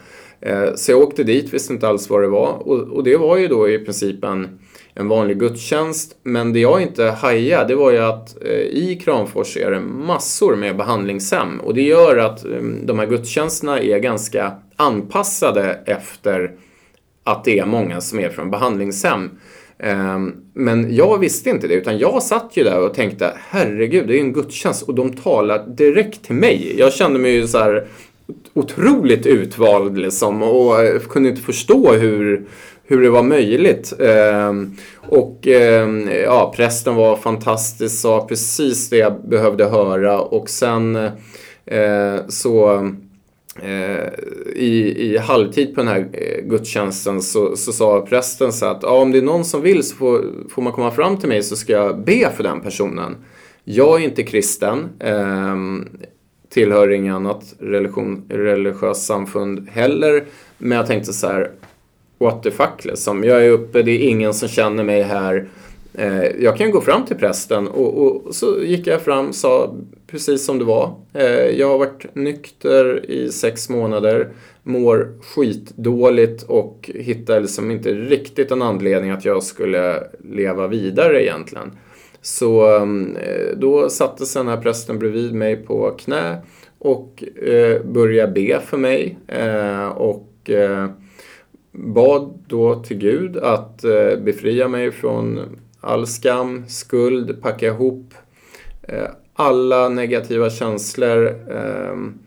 Eh, 0.41 0.75
så 0.75 0.93
jag 0.93 1.01
åkte 1.01 1.25
dit, 1.25 1.55
visste 1.55 1.73
inte 1.73 1.89
alls 1.89 2.11
vad 2.11 2.23
det 2.23 2.29
var. 2.29 2.69
Och, 2.69 3.05
det 3.05 3.17
var 3.17 3.37
ju 3.37 3.49
då 3.49 3.69
i 3.69 3.79
princip 3.79 4.25
en, 4.25 4.59
en 4.95 5.09
vanlig 5.09 5.39
gudstjänst. 5.39 6.17
Men 6.23 6.53
det 6.53 6.61
jag 6.61 6.83
inte 6.83 7.05
hajade, 7.05 7.69
det 7.69 7.75
var 7.75 7.93
ju 7.93 7.99
att 7.99 8.43
eh, 8.45 8.51
i 8.61 9.01
Kramfors 9.05 9.57
är 9.57 9.71
det 9.71 9.81
massor 9.81 10.57
med 10.57 10.77
behandlingshem. 10.77 11.61
Och 11.61 11.75
det 11.75 11.83
gör 11.83 12.17
att 12.17 12.45
mm, 12.45 12.87
de 12.87 12.99
här 12.99 13.07
gudstjänsterna 13.07 13.81
är 13.81 13.99
ganska 13.99 14.53
anpassade 14.77 15.83
efter 15.87 16.53
att 17.25 17.45
det 17.45 17.59
är 17.59 17.67
många 17.67 18.01
som 18.01 18.19
är 18.19 18.29
från 18.29 18.51
behandlingshem. 18.51 19.31
Ehm, 19.83 20.33
men 20.55 20.97
jag 20.97 21.19
visste 21.19 21.51
inte 21.51 21.69
det, 21.69 21.75
utan 21.75 21.99
jag 21.99 22.23
satt 22.23 22.51
ju 22.55 22.65
där 22.65 22.81
och 22.81 22.95
tänkte 22.95 23.33
herregud, 23.49 24.09
det 24.09 24.17
är 24.17 24.21
en 24.21 24.33
gudstjänst 24.33 24.83
och 24.83 24.95
de 24.95 25.13
talar 25.13 25.67
direkt 25.67 26.25
till 26.25 26.35
mig. 26.35 26.75
Jag 26.79 26.93
kände 26.93 27.19
mig 27.19 27.33
ju 27.33 27.47
så 27.47 27.59
här 27.59 27.87
otroligt 28.55 29.27
utvald 29.27 29.99
liksom 29.99 30.43
och 30.43 30.75
kunde 31.11 31.29
inte 31.29 31.43
förstå 31.43 31.93
hur, 31.93 32.45
hur 32.85 33.03
det 33.03 33.11
var 33.11 33.23
möjligt. 33.23 33.93
Ehm, 34.01 34.77
och 34.97 35.47
ehm, 35.47 36.09
ja, 36.25 36.53
prästen 36.57 36.95
var 36.95 37.17
fantastisk, 37.17 38.01
sa 38.01 38.27
precis 38.27 38.91
det 38.91 38.97
jag 38.97 39.29
behövde 39.29 39.65
höra 39.65 40.21
och 40.21 40.51
sen 40.51 40.97
eh, 41.67 42.17
så 42.29 42.91
Eh, 43.61 44.09
i, 44.55 44.95
i 44.99 45.19
halvtid 45.19 45.75
på 45.75 45.81
den 45.81 45.89
här 45.89 46.09
eh, 46.13 46.45
gudstjänsten 46.45 47.23
så, 47.23 47.57
så 47.57 47.73
sa 47.73 48.07
prästen 48.07 48.53
så 48.53 48.67
att 48.67 48.83
ja, 48.83 48.91
om 48.91 49.13
det 49.13 49.19
är 49.19 49.23
någon 49.23 49.45
som 49.45 49.63
vill 49.63 49.83
så 49.83 49.97
får, 49.97 50.25
får 50.49 50.63
man 50.63 50.73
komma 50.73 50.91
fram 50.91 51.17
till 51.17 51.29
mig 51.29 51.43
så 51.43 51.57
ska 51.57 51.73
jag 51.73 52.05
be 52.05 52.31
för 52.37 52.43
den 52.43 52.61
personen. 52.61 53.17
Jag 53.65 54.01
är 54.01 54.05
inte 54.05 54.23
kristen, 54.23 54.89
eh, 54.99 55.57
tillhör 56.49 56.91
inget 56.91 57.15
annat 57.15 57.55
religion, 57.59 58.25
religiöst 58.29 59.03
samfund 59.07 59.69
heller. 59.71 60.25
Men 60.59 60.79
jag 60.79 60.87
tänkte 60.87 61.13
så 61.13 61.27
här, 61.27 61.51
what 62.19 62.43
the 62.43 62.51
fuck 62.51 62.85
liksom. 62.85 63.25
Jag 63.25 63.47
är 63.47 63.51
uppe, 63.51 63.83
det 63.83 63.91
är 63.91 64.09
ingen 64.09 64.35
som 64.35 64.49
känner 64.49 64.85
mig 64.85 65.03
här. 65.03 65.49
Eh, 65.95 66.25
jag 66.43 66.57
kan 66.57 66.71
gå 66.71 66.81
fram 66.81 67.05
till 67.05 67.17
prästen 67.17 67.69
och, 67.69 68.07
och, 68.07 68.35
så 68.35 68.63
gick 68.63 68.87
jag 68.87 69.01
fram 69.01 69.33
sa 69.33 69.77
precis 70.07 70.45
som 70.45 70.59
det 70.59 70.65
var. 70.65 70.95
Eh, 71.13 71.25
jag 71.31 71.69
har 71.69 71.79
varit 71.79 72.15
nykter 72.15 73.11
i 73.11 73.33
sex 73.33 73.69
månader, 73.69 74.29
mår 74.63 75.13
skitdåligt 75.23 76.43
och 76.43 76.91
hittar 76.95 77.41
liksom 77.41 77.71
inte 77.71 77.95
riktigt 77.95 78.51
en 78.51 78.63
anledning 78.63 79.11
att 79.11 79.25
jag 79.25 79.43
skulle 79.43 80.03
leva 80.25 80.67
vidare 80.67 81.25
egentligen. 81.25 81.71
Så 82.21 82.77
ehm, 82.77 83.17
eh, 83.17 83.57
då 83.57 83.89
satte 83.91 84.27
sig 84.27 84.41
den 84.41 84.49
här 84.49 84.61
prästen 84.63 84.99
bredvid 84.99 85.35
mig 85.35 85.57
på 85.57 85.91
knä 85.91 86.37
och 86.79 87.25
eh, 87.43 87.83
började 87.83 88.33
be 88.33 88.61
för 88.61 88.77
mig. 88.77 89.19
Eh, 89.27 89.89
och 89.89 90.51
eh, 90.51 90.89
bad 91.73 92.45
då 92.47 92.83
till 92.83 92.99
Gud 92.99 93.37
att 93.37 93.85
eh, 93.85 94.19
befria 94.25 94.69
mig 94.69 94.91
från 94.93 95.41
all 95.83 96.07
skam, 96.07 96.65
skuld, 96.69 97.43
packa 97.43 97.67
ihop 97.67 98.15
eh, 98.83 99.09
alla 99.35 99.89
negativa 99.89 100.51
känslor, 100.51 101.27
ehm, 101.51 102.19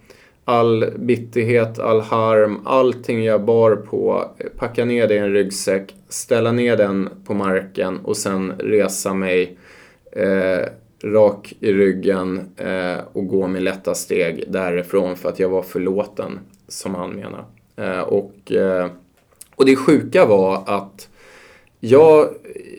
all 0.46 0.86
bitterhet, 0.98 1.80
all 1.80 2.02
harm, 2.02 2.62
allting 2.66 3.24
jag 3.24 3.46
bar 3.46 3.76
på, 3.76 4.32
eh, 4.38 4.48
packa 4.58 4.86
ner 4.86 5.08
det 5.08 5.16
i 5.16 5.18
en 5.18 5.34
ryggsäck, 5.34 5.96
ställa 6.10 6.52
ner 6.52 6.78
den 6.78 7.10
på 7.26 7.34
marken 7.34 8.00
och 8.00 8.18
sen 8.18 8.54
resa 8.60 9.14
mig 9.14 9.58
eh, 10.12 10.66
rak 11.04 11.54
i 11.60 11.74
ryggen 11.74 12.50
eh, 12.58 12.98
och 13.14 13.28
gå 13.28 13.48
med 13.48 13.64
lätta 13.64 13.96
steg 13.96 14.44
därifrån 14.48 15.16
för 15.16 15.30
att 15.30 15.40
jag 15.40 15.50
var 15.50 15.62
förlåten, 15.62 16.40
som 16.68 16.96
han 16.96 17.12
menar. 17.12 17.46
Eh, 17.76 18.00
och, 18.00 18.52
eh, 18.52 18.88
och 19.56 19.66
det 19.66 19.76
sjuka 19.76 20.26
var 20.26 20.64
att 20.66 21.10
jag, 21.80 22.30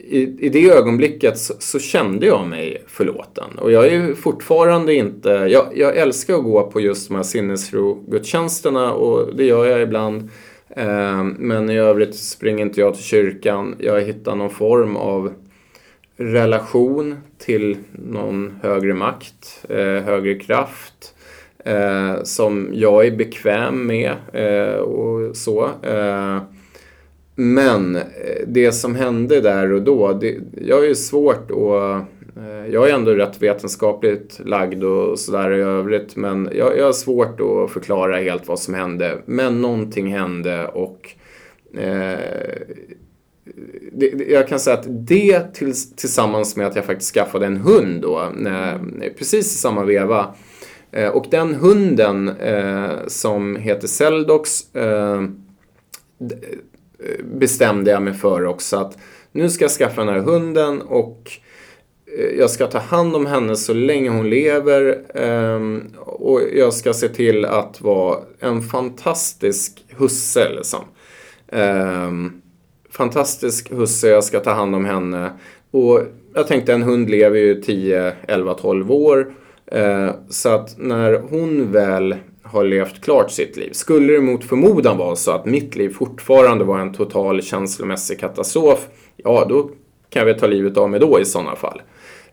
i, 0.07 0.45
i 0.45 0.49
det 0.49 0.69
ögonblicket 0.69 1.37
så, 1.37 1.53
så, 1.59 1.79
kände 1.79 2.25
jag 2.25 2.47
mig 2.47 2.83
förlåten. 2.87 3.57
Och 3.57 3.71
jag 3.71 3.87
är 3.87 4.13
fortfarande 4.13 4.93
inte... 4.93 5.29
Jag, 5.29 5.65
jag 5.75 5.97
älskar 5.97 6.33
att 6.33 6.43
gå 6.43 6.71
på 6.71 6.81
just 6.81 7.07
de 7.07 7.15
här 7.15 7.23
sinnesrogudstjänsterna 7.23 8.93
och 8.93 9.35
det 9.35 9.45
gör 9.45 9.65
jag 9.65 9.81
ibland. 9.81 10.29
Eh, 10.69 11.23
men 11.23 11.69
i 11.69 11.77
övrigt 11.77 12.15
springer 12.15 12.65
inte 12.65 12.79
jag 12.81 12.95
till 12.95 13.03
kyrkan. 13.03 13.75
Jag 13.79 14.01
hittar 14.01 14.35
någon 14.35 14.49
form 14.49 14.95
av 14.95 15.33
relation 16.17 17.17
till 17.37 17.77
någon 17.91 18.59
högre 18.63 18.93
makt, 18.93 19.65
eh, 19.69 20.03
högre 20.03 20.35
kraft 20.35 21.13
eh, 21.65 22.23
som 22.23 22.69
jag 22.73 23.07
är 23.07 23.11
bekväm 23.11 23.87
med 23.87 24.13
eh, 24.33 24.79
och 24.79 25.35
så. 25.35 25.69
Eh, 25.81 26.41
men 27.39 27.95
eh, 27.95 28.01
det 28.47 28.71
som 28.71 28.95
hände 28.95 29.41
där 29.41 29.71
och 29.71 29.81
då, 29.81 30.13
det, 30.13 30.37
jag 30.61 30.85
är 30.85 30.93
svårt 30.93 31.51
att 31.51 32.07
eh, 32.37 32.67
jag 32.71 32.89
är 32.89 32.93
ändå 32.93 33.11
rätt 33.11 33.41
vetenskapligt 33.41 34.39
lagd 34.45 34.83
och 34.83 35.19
sådär 35.19 35.51
i 35.51 35.61
övrigt 35.61 36.15
men 36.15 36.49
jag, 36.53 36.77
jag 36.77 36.85
har 36.85 36.93
svårt 36.93 37.39
att 37.41 37.71
förklara 37.71 38.17
helt 38.17 38.47
vad 38.47 38.59
som 38.59 38.73
hände. 38.73 39.17
Men 39.25 39.61
någonting 39.61 40.13
hände 40.13 40.67
och 40.67 41.09
eh, 41.73 42.19
det, 43.91 44.25
jag 44.29 44.47
kan 44.47 44.59
säga 44.59 44.77
att 44.77 44.85
det 44.89 45.53
tillsammans 45.95 46.55
med 46.55 46.67
att 46.67 46.75
jag 46.75 46.85
faktiskt 46.85 47.13
skaffade 47.13 47.45
en 47.45 47.57
hund 47.57 48.01
då, 48.01 48.31
precis 49.17 49.55
i 49.55 49.57
samma 49.57 49.83
veva. 49.83 50.35
Eh, 50.91 51.09
och 51.09 51.25
den 51.31 51.55
hunden 51.55 52.29
eh, 52.29 52.89
som 53.07 53.55
heter 53.55 53.87
Seldox 53.87 54.75
eh, 54.75 55.21
Eh, 57.03 57.25
bestämde 57.25 57.91
jag 57.91 58.01
mig 58.01 58.13
för 58.13 58.45
också 58.45 58.77
att 58.77 58.97
nu 59.31 59.49
ska 59.49 59.63
jag 59.63 59.71
skaffa 59.71 60.03
den 60.03 60.13
här 60.13 60.21
hunden 60.21 60.81
och 60.81 61.31
eh, 62.17 62.39
jag 62.39 62.49
ska 62.49 62.67
ta 62.67 62.79
hand 62.79 63.15
om 63.15 63.25
henne 63.25 63.55
så 63.55 63.73
länge 63.73 64.09
hon 64.09 64.29
lever 64.29 65.01
ehm, 65.13 65.83
och 65.97 66.41
jag 66.53 66.73
ska 66.73 66.93
se 66.93 67.09
till 67.09 67.45
att 67.45 67.81
vara 67.81 68.19
en 68.39 68.61
fantastisk 68.61 69.85
husse 69.89 70.49
liksom 70.49 70.83
ehm, 71.51 72.41
fantastisk 72.97 73.71
husse, 73.71 74.07
jag 74.07 74.23
ska 74.23 74.39
ta 74.39 74.51
hand 74.51 74.75
om 74.75 74.85
henne. 74.85 75.31
Och 75.71 76.01
jag 76.33 76.47
tänkte 76.47 76.73
en 76.73 76.83
hund 76.83 77.09
lever 77.09 77.39
ju 77.39 77.61
10, 77.61 78.13
11, 78.27 78.53
12 78.53 78.91
år. 78.91 79.33
Eh, 79.65 80.09
så 80.29 80.49
att 80.49 80.75
när 80.77 81.13
hon 81.13 81.71
väl 81.71 82.15
har 82.51 82.63
levt 82.63 83.01
klart 83.01 83.31
sitt 83.31 83.57
liv. 83.57 83.69
Skulle 83.71 84.13
det 84.13 84.21
mot 84.21 84.43
förmodan 84.43 84.97
vara 84.97 85.15
så 85.15 85.31
att 85.31 85.45
mitt 85.45 85.75
liv 85.75 85.89
fortfarande 85.89 86.63
var 86.63 86.79
en 86.79 86.93
total 86.93 87.41
känslomässig 87.41 88.19
katastrof. 88.19 88.87
Ja, 89.15 89.45
då 89.49 89.69
kan 90.09 90.19
jag 90.19 90.25
väl 90.25 90.39
ta 90.39 90.47
livet 90.47 90.77
av 90.77 90.89
mig 90.89 90.99
då 90.99 91.19
i 91.19 91.25
sådana 91.25 91.55
fall. 91.55 91.81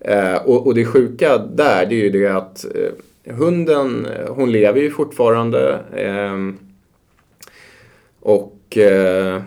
Eh, 0.00 0.34
och, 0.34 0.66
och, 0.66 0.74
det 0.74 0.84
sjuka 0.84 1.38
där, 1.38 1.86
det 1.86 1.94
är 1.94 2.02
ju 2.02 2.10
det 2.10 2.26
att 2.26 2.64
eh, 2.64 3.34
hunden, 3.34 4.06
eh, 4.06 4.34
hon 4.34 4.52
lever 4.52 4.80
ju 4.80 4.90
fortfarande. 4.90 5.80
Eh, 5.96 6.54
och 8.20 8.78
eh, 8.78 9.42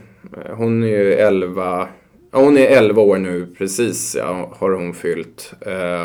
hon 0.50 0.84
är 0.84 0.88
ju 0.88 1.14
11, 1.14 1.88
ja, 2.32 2.40
hon 2.40 2.58
är 2.58 2.68
11 2.68 3.02
år 3.02 3.18
nu 3.18 3.48
precis 3.58 4.16
ja, 4.20 4.56
har 4.60 4.72
hon 4.72 4.94
fyllt. 4.94 5.54
Eh, 5.62 6.04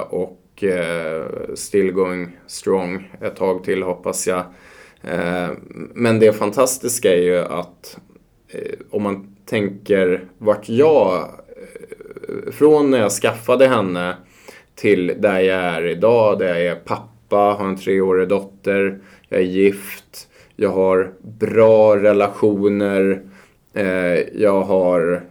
och 0.63 1.59
still 1.59 1.93
going 1.93 2.37
strong 2.47 3.11
ett 3.21 3.37
tag 3.37 3.65
till 3.65 3.83
hoppas 3.83 4.27
jag. 4.27 4.45
Eh, 5.03 5.51
men 5.95 6.19
det 6.19 6.33
fantastiska 6.33 7.13
är 7.13 7.23
ju 7.23 7.39
att 7.39 7.99
eh, 8.49 8.79
om 8.91 9.03
man 9.03 9.37
tänker 9.47 10.25
vart 10.39 10.69
jag, 10.69 11.29
från 12.53 12.91
när 12.91 12.99
jag 12.99 13.13
skaffade 13.13 13.69
henne 13.69 14.17
till 14.75 15.15
där 15.19 15.41
jag 15.41 15.61
är 15.61 15.87
idag, 15.87 16.39
där 16.39 16.49
jag 16.49 16.77
är 16.77 16.81
pappa, 16.85 17.37
har 17.37 17.65
en 17.65 17.77
treårig 17.77 18.29
dotter, 18.29 18.99
jag 19.29 19.41
är 19.41 19.45
gift, 19.45 20.29
jag 20.57 20.71
har 20.71 21.13
bra 21.21 21.97
relationer, 21.97 23.23
jag 24.33 24.61
har... 24.61 25.23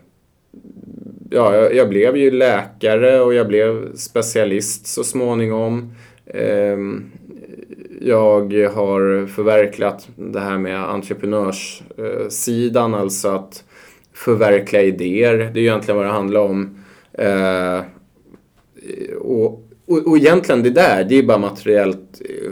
Ja, 1.34 1.56
jag, 1.56 1.76
jag, 1.76 1.90
blev 1.90 2.18
ju 2.18 2.32
läkare 2.32 3.22
och 3.22 3.34
jag 3.34 3.48
blev 3.48 3.96
specialist 3.96 4.88
så 4.88 5.04
småningom. 5.04 5.94
Ehm, 6.26 7.12
jag 8.02 8.54
har 8.74 9.28
förverkligat 9.28 10.08
det 10.16 10.40
här 10.40 10.58
med 10.58 10.90
entreprenörssidan, 10.90 12.94
alltså 12.94 13.28
att 13.28 13.64
förverkliga 14.14 14.84
idéer. 14.84 15.38
Det 15.38 15.60
är 15.60 15.62
ju 15.62 15.68
egentligen 15.68 15.98
vad 15.98 16.06
det 16.06 16.12
handlar 16.12 16.40
om. 16.40 16.84
Ehm, 17.14 17.82
och, 19.20 19.68
och, 19.88 20.08
och 20.08 20.18
egentligen 20.18 20.64
det 20.64 20.70
där, 20.70 21.04
det 21.04 21.16
är 21.16 21.24
bara 21.24 21.38
materiellt 21.38 22.22
eh, 22.30 22.52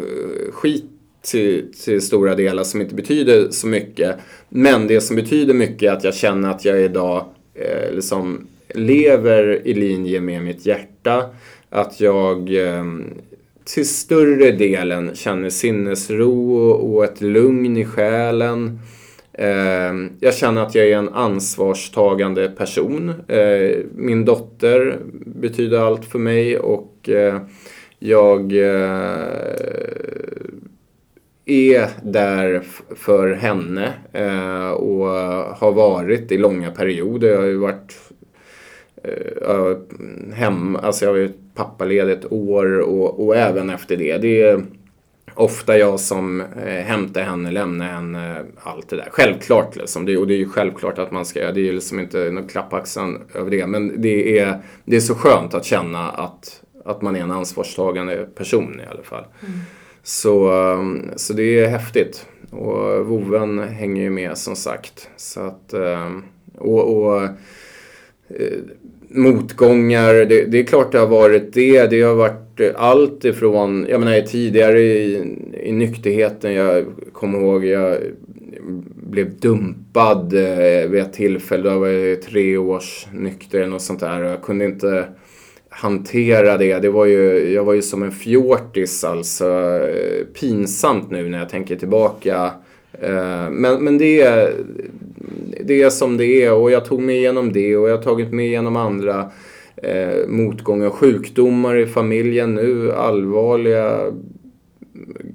skit 0.52 0.86
till, 1.22 1.74
till 1.84 2.02
stora 2.02 2.36
delar 2.36 2.64
som 2.64 2.82
inte 2.82 2.96
betyder 2.96 3.50
så 3.50 3.68
mycket. 3.68 4.16
Men 4.50 4.88
det 4.88 5.02
som 5.02 5.16
betyder 5.16 5.54
mycket 5.54 5.84
är 5.84 5.94
att 5.94 6.04
jag 6.04 6.16
känner 6.16 6.50
att 6.50 6.66
jag 6.66 6.82
idag 6.82 7.26
eh, 7.54 7.94
liksom 7.94 8.48
lever 8.74 9.67
i 9.67 9.74
linje 9.74 10.22
med 10.22 10.43
mitt 10.43 10.65
hjärta. 10.65 11.30
Att 11.70 11.99
jag 11.99 12.55
eh, 12.55 12.86
till 13.63 13.89
större 13.89 14.51
delen 14.51 15.15
känner 15.15 15.49
sinnesro 15.49 16.59
och 16.70 17.03
ett 17.03 17.22
lugn 17.22 17.78
i 17.78 17.86
själen. 17.86 18.80
Eh, 19.34 19.93
jag 20.20 20.34
känner 20.34 20.61
att 20.61 20.76
jag 20.76 20.88
är 20.88 20.97
en 20.97 21.09
ansvarstagande 21.09 22.49
person. 22.49 23.13
Eh, 23.28 23.78
min 23.95 24.26
dotter 24.26 24.97
betyder 25.26 25.80
allt 25.80 26.05
för 26.05 26.20
mig 26.20 26.59
och 26.59 27.09
jag 27.99 28.53
är 31.45 31.88
där 32.03 32.63
för 32.95 33.34
henne 33.34 33.93
och 34.74 35.05
har 35.57 35.72
varit 35.72 36.32
i 36.32 36.38
långa 36.38 36.72
perioder. 36.72 37.30
Jag 37.30 37.38
har 37.38 37.45
ju 37.45 37.57
varit 37.57 38.09
eh, 39.04 39.78
hem, 40.34 40.76
alltså 40.76 41.06
jag 41.06 41.12
har 41.12 41.20
varit 41.20 41.56
pappaledig 41.56 42.14
ett 42.14 42.32
år 42.32 42.80
och, 42.80 43.26
och 43.26 43.36
även 43.36 43.70
efter 43.70 43.97
det. 43.97 44.18
Det 44.18 44.41
är 44.41 44.64
ofta 45.39 45.78
jag 45.78 46.00
som 46.00 46.41
eh, 46.41 46.84
hämtar 46.84 47.22
henne, 47.22 47.52
lämnar 47.52 47.88
henne, 47.88 48.45
allt 48.64 48.89
det 48.89 48.95
där. 48.95 49.08
Självklart 49.12 49.76
liksom. 49.76 50.06
Det, 50.06 50.18
och 50.18 50.28
det 50.28 50.34
är 50.34 50.38
ju 50.38 50.50
självklart 50.50 51.00
att 51.00 51.12
man 51.12 51.26
ska 51.26 51.39
göra. 51.39 51.52
Det 51.52 51.60
är 51.60 51.66
ju 51.66 51.72
liksom 51.72 52.00
inte 52.00 52.32
någon 52.32 52.47
klapp 52.47 52.74
axeln 52.74 53.22
över 53.34 53.52
det. 53.52 53.68
Men 53.68 54.02
det 54.02 54.39
är, 54.39 54.60
det 54.86 54.95
är 54.95 55.00
så 55.00 55.16
skönt 55.16 55.54
att 55.54 55.66
känna 55.66 56.10
att, 56.10 56.64
att 56.86 57.02
man 57.02 57.16
är 57.16 57.20
en 57.20 57.32
ansvarstagande 57.32 58.28
person 58.36 58.82
i 58.86 58.91
alla 58.91 59.04
fall. 59.04 59.26
Mm. 59.41 59.60
Så, 60.04 60.52
um, 60.52 61.12
så 61.16 61.34
det 61.34 61.60
är 61.60 61.68
häftigt. 61.68 62.26
Och 62.52 63.06
voven 63.06 63.60
hänger 63.60 64.04
ju 64.04 64.10
med 64.10 64.38
som 64.38 64.56
sagt. 64.56 65.10
Så 65.18 65.41
att, 65.41 65.74
och, 66.58 66.97
och 66.97 67.24
eh, 67.24 68.58
motgångar, 69.10 70.14
det, 70.14 70.45
det, 70.45 70.60
är 70.60 70.64
klart 70.64 70.91
det 70.91 70.99
har 70.99 71.07
varit 71.07 71.53
det. 71.53 71.88
Det 71.88 72.01
har 72.01 72.16
varit 72.16 72.60
eh, 72.60 72.70
allt 72.76 73.26
ifrån, 73.26 73.86
jag 73.89 73.99
menar 73.99 74.22
tidigare 74.22 74.82
i, 74.82 75.24
i 75.64 75.72
nykterheten, 75.72 76.53
jag 76.53 76.86
kommer 77.14 77.39
ihåg 77.39 77.66
jag 77.66 77.97
blev 79.10 79.39
dumpad 79.39 80.34
eh, 80.34 80.89
vid 80.89 81.01
ett 81.01 81.14
tillfälle, 81.14 81.70
då 81.70 81.80
var 81.80 81.88
jag 81.88 82.22
tre 82.22 82.57
års 82.57 83.07
nykter 83.14 83.74
och 83.74 83.82
sånt 83.82 83.99
där. 83.99 84.24
Jag 84.24 84.41
kunde 84.41 84.66
inte 84.66 85.05
hantera 85.70 86.57
det. 86.57 86.80
det 86.80 86.89
var 86.89 87.05
ju, 87.05 87.53
jag 87.53 87.64
var 87.64 87.74
ju 87.74 87.82
som 87.82 88.03
en 88.03 88.12
fjortis 88.12 89.03
alltså. 89.03 89.45
Eh, 89.45 90.26
pinsamt 90.39 91.12
nu 91.12 91.30
när 91.30 91.39
jag 91.39 91.49
tänker 91.49 91.76
tillbaka. 91.76 92.51
Eh, 93.01 93.49
men, 93.49 93.84
men 93.84 93.97
det, 93.97 94.53
det 95.63 95.82
är 95.82 95.89
som 95.89 96.17
det 96.17 96.43
är 96.43 96.53
och 96.53 96.72
jag 96.72 96.86
tog 96.86 97.01
mig 97.01 97.17
igenom 97.17 97.53
det 97.53 97.78
och 97.78 97.89
jag 97.89 97.97
har 97.97 98.03
tagit 98.03 98.34
mig 98.34 98.45
igenom 98.45 98.76
andra 98.76 99.32
eh, 99.76 100.28
motgångar. 100.28 100.89
Sjukdomar 100.89 101.78
i 101.78 101.86
familjen 101.86 102.55
nu, 102.55 102.91
allvarliga 102.91 104.13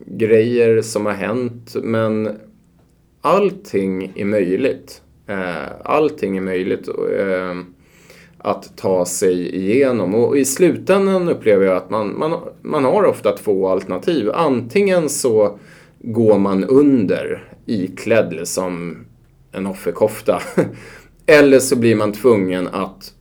grejer 0.07 0.83
som 0.83 1.07
har 1.07 1.13
hänt. 1.13 1.77
Men 1.83 2.29
allting 3.21 4.13
är 4.15 4.25
möjligt. 4.25 5.03
Eh, 5.27 5.73
allting 5.85 6.37
är 6.37 6.43
möjligt. 6.43 6.89
Eh, 7.19 7.55
att 8.39 8.77
ta 8.77 9.05
sig 9.05 9.57
igenom. 9.57 10.15
Och 10.15 10.39
i 10.39 10.45
slutändan 10.45 11.29
upplever 11.29 11.67
jag 11.67 11.77
att 11.77 11.91
man, 11.91 12.19
man, 12.19 12.41
man 12.63 12.85
har 12.85 13.05
ofta 13.05 13.33
två 13.33 13.69
alternativ. 13.69 14.31
Antingen 14.35 15.09
så 15.09 15.59
går 16.01 16.39
man 16.39 16.65
under 16.65 17.49
iklädd 17.67 18.33
liksom 18.33 18.97
en 19.55 19.67
offerkofta. 19.67 20.43
Eller 21.27 21.59
så 21.59 21.77
blir 21.77 21.97
man 21.97 22.13
tvungen 22.13 22.69
att 22.69 23.13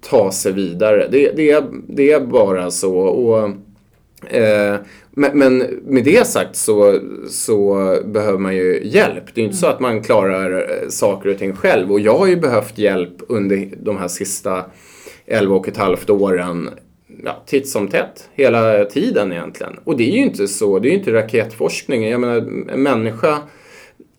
ta 0.00 0.32
sig 0.32 0.52
vidare. 0.52 1.08
Det, 1.10 1.32
det, 1.36 1.50
är, 1.50 1.64
det 1.88 2.12
är 2.12 2.20
bara 2.20 2.70
så. 2.70 2.98
Och, 2.98 3.38
eh, 4.34 4.76
men, 5.10 5.38
men, 5.38 5.58
med 5.84 6.04
det 6.04 6.26
sagt 6.26 6.56
så, 6.56 7.00
så 7.28 7.74
behöver 8.04 8.38
man 8.38 8.56
ju 8.56 8.80
hjälp. 8.84 9.24
Det 9.34 9.40
är 9.40 9.44
inte 9.44 9.56
så 9.56 9.66
att 9.66 9.80
man 9.80 10.02
klarar 10.02 10.52
eh, 10.52 10.88
saker 10.88 11.28
och 11.28 11.38
ting 11.38 11.56
själv. 11.56 11.92
Och 11.92 12.00
jag 12.00 12.18
har 12.18 12.26
ju 12.26 12.36
behövt 12.36 12.78
hjälp 12.78 13.16
under 13.28 13.68
de 13.82 13.96
här 13.96 14.08
sista 14.08 14.64
11 15.26 15.54
och 15.54 15.68
ett 15.68 15.76
halvt 15.76 16.10
åren. 16.10 16.70
Ja, 17.24 17.42
titt 17.46 17.68
som 17.68 17.88
tätt, 17.88 18.28
hela 18.34 18.84
tiden 18.84 19.32
egentligen. 19.32 19.72
Och 19.84 19.96
det 19.96 20.10
är 20.10 20.12
ju 20.12 20.22
inte 20.22 20.48
så, 20.48 20.78
det 20.78 20.88
är 20.88 20.90
ju 20.90 20.98
inte 20.98 21.12
raketforskning. 21.12 22.08
Jag 22.08 22.20
menar, 22.20 22.36
en 22.72 22.82
människa 22.82 23.38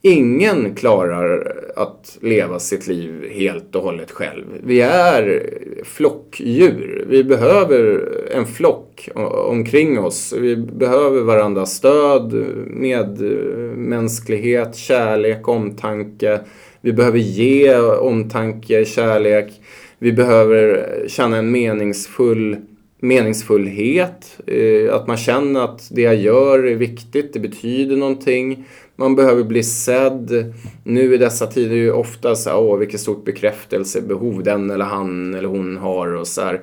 Ingen 0.06 0.76
klarar 0.76 1.54
att 1.76 2.18
leva 2.22 2.60
sitt 2.60 2.88
liv 2.88 3.30
helt 3.32 3.76
och 3.76 3.84
hållet 3.84 4.12
själv. 4.12 4.46
Vi 4.64 4.82
är 4.82 5.50
flockdjur. 5.84 7.06
Vi 7.10 7.24
behöver 7.24 8.10
en 8.32 8.46
flock 8.46 9.10
omkring 9.50 10.00
oss. 10.00 10.34
Vi 10.38 10.56
behöver 10.56 11.22
varandras 11.22 11.74
stöd, 11.74 12.34
medmänsklighet, 12.68 14.76
kärlek, 14.76 15.48
omtanke. 15.48 16.40
Vi 16.82 16.94
behöver 16.94 17.20
ge 17.20 17.78
omtanke, 17.80 18.86
kärlek. 18.86 19.62
Vi 20.00 20.14
behöver 20.14 20.88
känna 21.08 21.38
en 21.38 21.52
meningsfull 21.52 22.58
meningsfullhet. 23.04 24.40
Eh, 24.48 24.96
att 24.96 25.08
man 25.08 25.18
känner 25.18 25.64
att 25.64 25.90
det 25.92 26.02
jag 26.02 26.16
gör 26.16 26.68
är 26.68 26.76
viktigt, 26.76 27.34
det 27.34 27.40
betyder 27.40 27.96
någonting. 27.96 28.66
Man 28.96 29.16
behöver 29.16 29.44
bli 29.44 29.64
sedd. 29.64 30.54
Nu 30.84 31.14
i 31.14 31.18
dessa 31.18 31.48
tider 31.48 31.72
är 31.72 31.76
det 31.76 31.84
ju 31.84 31.92
ofta 31.92 32.36
så 32.36 32.50
här, 32.50 32.58
åh 32.58 32.78
vilket 32.78 33.00
stort 33.00 33.26
bekräftelsebehov 33.26 34.44
den 34.44 34.72
eller 34.72 34.86
han 34.86 35.34
eller 35.34 35.50
hon 35.50 35.78
har 35.78 36.08
och 36.16 36.28
så 36.28 36.42
här. 36.42 36.62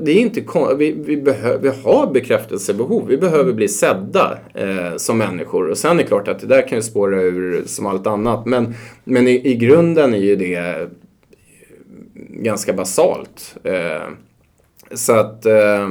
Det 0.00 0.10
är 0.10 0.16
inte 0.16 0.44
vi, 0.78 0.92
vi, 0.92 1.16
vi 1.60 1.68
har 1.84 2.12
bekräftelsebehov. 2.12 3.06
Vi 3.08 3.18
behöver 3.18 3.52
bli 3.52 3.68
sedda 3.68 4.38
eh, 4.54 4.96
som 4.96 5.18
människor. 5.18 5.70
Och 5.70 5.78
sen 5.78 5.98
är 5.98 6.02
det 6.02 6.08
klart 6.08 6.28
att 6.28 6.38
det 6.38 6.46
där 6.46 6.68
kan 6.68 6.78
ju 6.78 6.82
spåra 6.82 7.22
ur 7.22 7.62
som 7.66 7.86
allt 7.86 8.06
annat. 8.06 8.46
Men, 8.46 8.74
men 9.04 9.28
i, 9.28 9.50
i 9.50 9.54
grunden 9.54 10.14
är 10.14 10.18
ju 10.18 10.36
det 10.36 10.54
eh, 10.54 10.88
ganska 12.30 12.72
basalt. 12.72 13.56
Eh, 13.64 14.08
så 14.94 15.12
att 15.12 15.46
eh, 15.46 15.88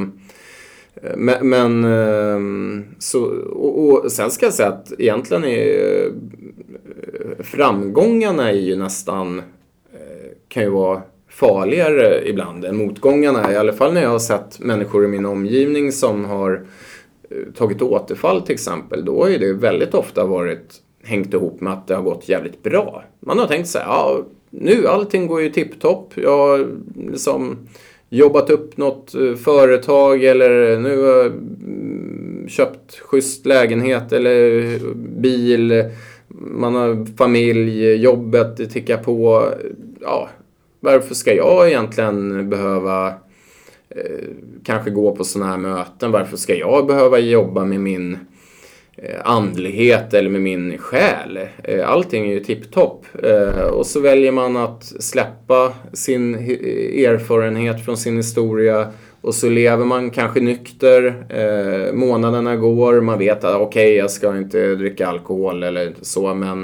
men, 1.17 1.49
men 1.49 1.83
ehm, 1.83 2.85
så, 2.99 3.23
och, 3.51 3.89
och, 3.89 4.11
sen 4.11 4.31
ska 4.31 4.45
jag 4.45 4.53
säga 4.53 4.69
att 4.69 4.93
egentligen 4.99 5.43
är 5.43 6.05
eh, 6.05 6.11
framgångarna 7.39 8.49
är 8.49 8.55
ju 8.55 8.75
nästan 8.75 9.39
eh, 9.93 10.31
kan 10.47 10.63
ju 10.63 10.69
vara 10.69 11.01
farligare 11.29 12.29
ibland 12.29 12.65
än 12.65 12.77
motgångarna. 12.77 13.53
I 13.53 13.55
alla 13.55 13.73
fall 13.73 13.93
när 13.93 14.01
jag 14.01 14.09
har 14.09 14.19
sett 14.19 14.59
människor 14.59 15.05
i 15.05 15.07
min 15.07 15.25
omgivning 15.25 15.91
som 15.91 16.25
har 16.25 16.65
eh, 17.29 17.53
tagit 17.57 17.81
återfall 17.81 18.41
till 18.41 18.53
exempel. 18.53 19.05
Då 19.05 19.23
har 19.23 19.29
ju 19.29 19.37
det 19.37 19.53
väldigt 19.53 19.93
ofta 19.93 20.25
varit 20.25 20.81
hängt 21.03 21.33
ihop 21.33 21.61
med 21.61 21.73
att 21.73 21.87
det 21.87 21.95
har 21.95 22.03
gått 22.03 22.29
jävligt 22.29 22.63
bra. 22.63 23.03
Man 23.19 23.39
har 23.39 23.47
tänkt 23.47 23.67
så 23.67 23.77
här, 23.77 23.85
ja 23.85 24.25
nu 24.49 24.87
allting 24.87 25.27
går 25.27 25.41
ju 25.41 25.49
tipptopp. 25.49 26.13
Jag 26.15 26.67
liksom 26.95 27.57
jobbat 28.15 28.49
upp 28.49 28.77
något 28.77 29.15
eh, 29.15 29.35
företag 29.35 30.23
eller 30.23 30.71
eh, 30.71 30.79
nu 30.79 31.01
har 31.01 31.07
jag 31.07 31.25
mm, 31.25 32.45
köpt 32.49 32.99
schysst 32.99 33.45
lägenhet 33.45 34.13
eller 34.13 34.59
eh, 34.59 34.81
bil. 34.95 35.83
Man 36.27 36.75
har 36.75 37.15
familj, 37.17 37.93
jobbet 37.93 38.71
tickar 38.71 38.97
på. 38.97 39.49
Ja, 40.01 40.29
varför 40.79 41.15
ska 41.15 41.33
jag 41.33 41.67
egentligen 41.67 42.49
behöva 42.49 43.07
eh, 43.89 44.27
kanske 44.63 44.89
gå 44.89 45.15
på 45.15 45.23
sådana 45.23 45.51
här 45.51 45.57
möten? 45.57 46.11
Varför 46.11 46.37
ska 46.37 46.55
jag 46.55 46.87
behöva 46.87 47.19
jobba 47.19 47.65
med 47.65 47.79
min 47.79 48.13
Eh, 48.13 48.34
Eh, 49.09 49.21
andlighet 49.23 50.13
eller 50.13 50.29
med 50.29 50.41
min 50.41 50.77
själ. 50.77 51.39
Eh, 51.63 51.89
allting 51.89 52.29
är 52.29 52.33
ju 52.33 52.39
tipptopp. 52.39 53.05
Eh, 53.23 53.63
och 53.63 53.85
så 53.85 53.99
väljer 53.99 54.31
man 54.31 54.57
att 54.57 54.83
släppa 54.83 55.73
sin 55.93 56.35
erfarenhet 56.35 57.85
från 57.85 57.97
sin 57.97 58.17
historia 58.17 58.87
och 59.25 59.35
så 59.35 59.49
lever 59.49 59.85
man 59.85 60.11
kanske 60.11 60.39
nykter, 60.39 61.25
eh, 61.29 61.93
månaderna 61.93 62.55
går, 62.55 63.01
man 63.01 63.19
vet 63.19 63.43
att 63.43 63.55
okej 63.55 63.65
okay, 63.65 63.95
jag 63.95 64.11
ska 64.11 64.37
inte 64.37 64.75
dricka 64.75 65.07
alkohol 65.07 65.63
eller 65.63 65.93
så 66.01 66.33
men, 66.33 66.63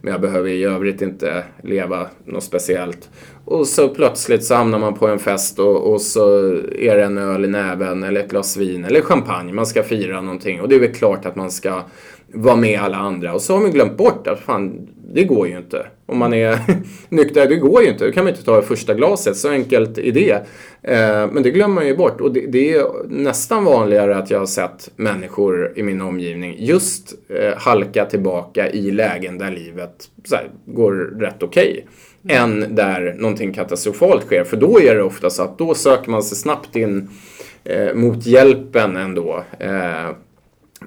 men 0.00 0.12
jag 0.12 0.20
behöver 0.20 0.48
i 0.48 0.64
övrigt 0.64 1.02
inte 1.02 1.44
leva 1.62 2.06
något 2.24 2.44
speciellt. 2.44 3.10
Och 3.44 3.66
så 3.66 3.88
plötsligt 3.88 4.44
så 4.44 4.54
hamnar 4.54 4.78
man 4.78 4.94
på 4.94 5.08
en 5.08 5.18
fest 5.18 5.58
och, 5.58 5.92
och 5.92 6.00
så 6.00 6.38
är 6.78 6.96
det 6.96 7.04
en 7.04 7.18
öl 7.18 7.44
i 7.44 7.48
näven 7.48 8.02
eller 8.02 8.20
ett 8.20 8.30
glas 8.30 8.56
vin 8.56 8.84
eller 8.84 9.00
champagne, 9.00 9.52
man 9.52 9.66
ska 9.66 9.82
fira 9.82 10.20
någonting 10.20 10.60
och 10.60 10.68
det 10.68 10.74
är 10.74 10.80
väl 10.80 10.94
klart 10.94 11.26
att 11.26 11.36
man 11.36 11.50
ska 11.50 11.82
vara 12.34 12.56
med 12.56 12.80
alla 12.80 12.96
andra 12.96 13.34
och 13.34 13.42
så 13.42 13.54
har 13.54 13.60
man 13.60 13.70
glömt 13.70 13.96
bort 13.96 14.26
att 14.26 14.40
fan 14.40 14.88
det 15.14 15.24
går 15.24 15.48
ju 15.48 15.56
inte. 15.56 15.86
Om 16.06 16.18
man 16.18 16.34
är 16.34 16.58
nykter, 17.08 17.48
det 17.48 17.56
går 17.56 17.82
ju 17.82 17.88
inte. 17.88 18.06
Då 18.06 18.12
kan 18.12 18.24
man 18.24 18.32
inte 18.32 18.44
ta 18.44 18.56
det 18.56 18.62
första 18.62 18.94
glaset. 18.94 19.36
Så 19.36 19.48
enkelt 19.50 19.98
är 19.98 20.12
det. 20.12 20.32
Eh, 20.82 21.30
men 21.32 21.42
det 21.42 21.50
glömmer 21.50 21.74
man 21.74 21.86
ju 21.86 21.96
bort. 21.96 22.20
Och 22.20 22.32
det, 22.32 22.74
är 22.74 23.08
nästan 23.08 23.64
vanligare 23.64 24.16
att 24.16 24.30
jag 24.30 24.38
har 24.38 24.46
sett 24.46 24.90
människor 24.96 25.72
i 25.76 25.82
min 25.82 26.00
omgivning 26.00 26.56
just 26.58 27.14
eh, 27.28 27.58
halka 27.58 28.04
tillbaka 28.04 28.70
i 28.70 28.90
lägen 28.90 29.38
där 29.38 29.50
livet 29.50 30.08
här, 30.30 30.50
går 30.66 30.92
rätt 31.20 31.42
okej. 31.42 31.86
Okay. 32.24 32.36
Än 32.36 32.74
där 32.74 33.14
någonting 33.18 33.52
katastrofalt 33.52 34.24
sker. 34.24 34.44
För 34.44 34.56
då 34.56 34.80
är 34.80 34.94
det 34.94 35.02
ofta 35.02 35.30
så 35.30 35.42
att 35.42 35.58
då 35.58 35.74
söker 35.74 36.10
man 36.10 36.22
sig 36.22 36.38
snabbt 36.38 36.76
in 36.76 37.08
eh, 37.64 37.94
mot 37.94 38.26
hjälpen 38.26 38.96
ändå. 38.96 39.44
Eh, 39.58 40.10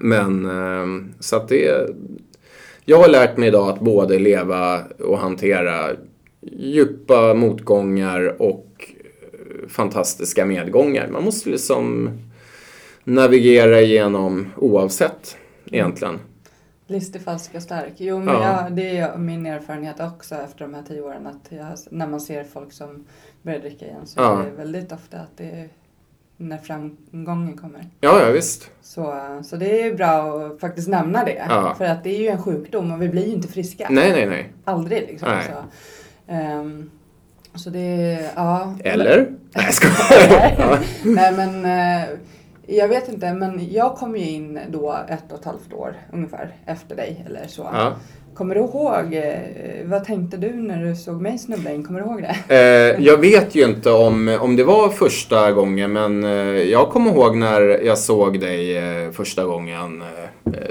men 0.02 0.46
eh, 0.46 1.12
så 1.20 1.36
att 1.36 1.48
det, 1.48 1.90
jag 2.86 2.98
har 2.98 3.08
lärt 3.08 3.38
mig 3.38 3.48
idag 3.48 3.70
att 3.70 3.80
både 3.80 4.20
leva 4.20 4.80
och 5.00 5.18
hantera 5.18 5.90
djupa 6.42 7.34
motgångar 7.34 8.42
och 8.42 8.68
eh, 8.80 9.68
fantastiska 9.68 10.46
medgångar. 10.46 11.08
Man 11.08 11.24
måste 11.24 11.50
liksom 11.50 12.10
navigera 13.04 13.82
igenom 13.82 14.48
oavsett 14.58 15.38
egentligen. 15.66 16.20
Listig, 16.88 17.22
falsk 17.22 17.56
och 17.56 17.62
stark. 17.62 17.94
Jo, 17.98 18.20
men 18.20 18.36
ja. 18.36 18.64
jag, 18.64 18.76
det 18.76 18.98
är 18.98 19.18
min 19.18 19.46
erfarenhet 19.46 20.00
också 20.00 20.36
efter 20.36 20.60
de 20.60 20.74
här 20.74 20.84
tio 20.88 21.02
åren 21.02 21.28
att 21.28 21.48
jag, 21.50 21.78
när 21.90 22.08
man 22.08 22.22
ser 22.22 22.44
folk 22.44 22.74
som 22.74 23.06
börjar 23.42 23.60
dricka 23.60 23.86
igen 23.86 24.06
så 24.06 24.22
ja. 24.22 24.42
är 24.42 24.46
det 24.46 24.52
väldigt 24.52 24.92
ofta 24.92 25.18
att 25.18 25.38
det 25.38 25.44
är 25.44 25.70
när 26.38 26.58
framgången 26.58 27.58
kommer. 27.58 27.86
Ja, 28.02 28.22
ja 28.22 28.32
visst. 28.32 28.70
Så, 28.82 29.14
så 29.44 29.56
det 29.56 29.82
är 29.82 29.96
bra 29.96 30.40
att 30.46 30.60
faktiskt 30.60 30.88
nämna 30.88 31.24
det. 31.24 31.46
Ja. 31.50 31.76
För 31.78 31.86
att 31.86 32.04
det 32.04 32.10
är 32.10 32.20
ju 32.20 32.28
en 32.28 32.44
sjukdom 32.44 32.92
och 32.92 33.02
vi 33.02 33.10
blir 33.10 33.26
ju 33.26 33.34
inte 33.34 33.48
friska. 33.48 33.88
Nej, 33.90 34.12
nej, 34.12 34.26
nej. 34.26 34.54
Aldrig 34.66 35.02
liksom. 35.02 35.30
Nej. 35.30 35.44
Så, 35.48 36.34
um, 36.34 36.92
så 37.56 37.70
det, 37.70 38.20
ja. 38.36 38.76
Eller? 38.84 39.18
Nej, 39.54 39.66
jag 39.66 39.74
skojar. 39.74 40.80
Nej, 41.04 41.34
men 41.34 41.66
uh, 41.66 42.18
Jag 42.68 42.88
vet 42.88 43.10
inte, 43.10 43.34
men 43.34 43.72
jag 43.72 43.96
kom 43.96 44.16
ju 44.16 44.30
in 44.30 44.60
då 44.70 44.98
ett 45.10 45.32
och 45.32 45.40
ett 45.40 45.46
halvt 45.46 45.74
år 45.74 45.96
ungefär 46.14 46.54
efter 46.66 46.96
dig 46.96 47.26
eller 47.26 47.48
så. 47.48 47.70
Ja. 47.74 47.94
Kommer 48.36 48.56
du 48.56 48.62
ihåg, 48.62 49.14
eh, 49.14 49.34
vad 49.84 50.04
tänkte 50.04 50.38
du 50.38 50.54
när 50.54 50.86
du 50.86 50.96
såg 50.96 51.22
mig 51.22 51.38
snubbla 51.38 51.72
in? 51.72 51.84
Kommer 51.84 52.02
du 52.02 52.06
ihåg 52.06 52.22
det? 52.22 52.56
Eh, 52.56 53.06
jag 53.06 53.18
vet 53.18 53.56
ju 53.56 53.64
inte 53.66 53.92
om, 53.92 54.38
om 54.42 54.56
det 54.56 54.64
var 54.64 54.90
första 54.90 55.52
gången 55.52 55.94
men 55.94 56.24
eh, 56.24 56.30
jag 56.72 56.90
kommer 56.90 57.12
ihåg 57.12 57.38
när 57.38 57.62
jag 57.62 57.98
såg 57.98 58.40
dig 58.40 58.78
eh, 58.78 59.12
första 59.12 59.46
gången. 59.46 60.04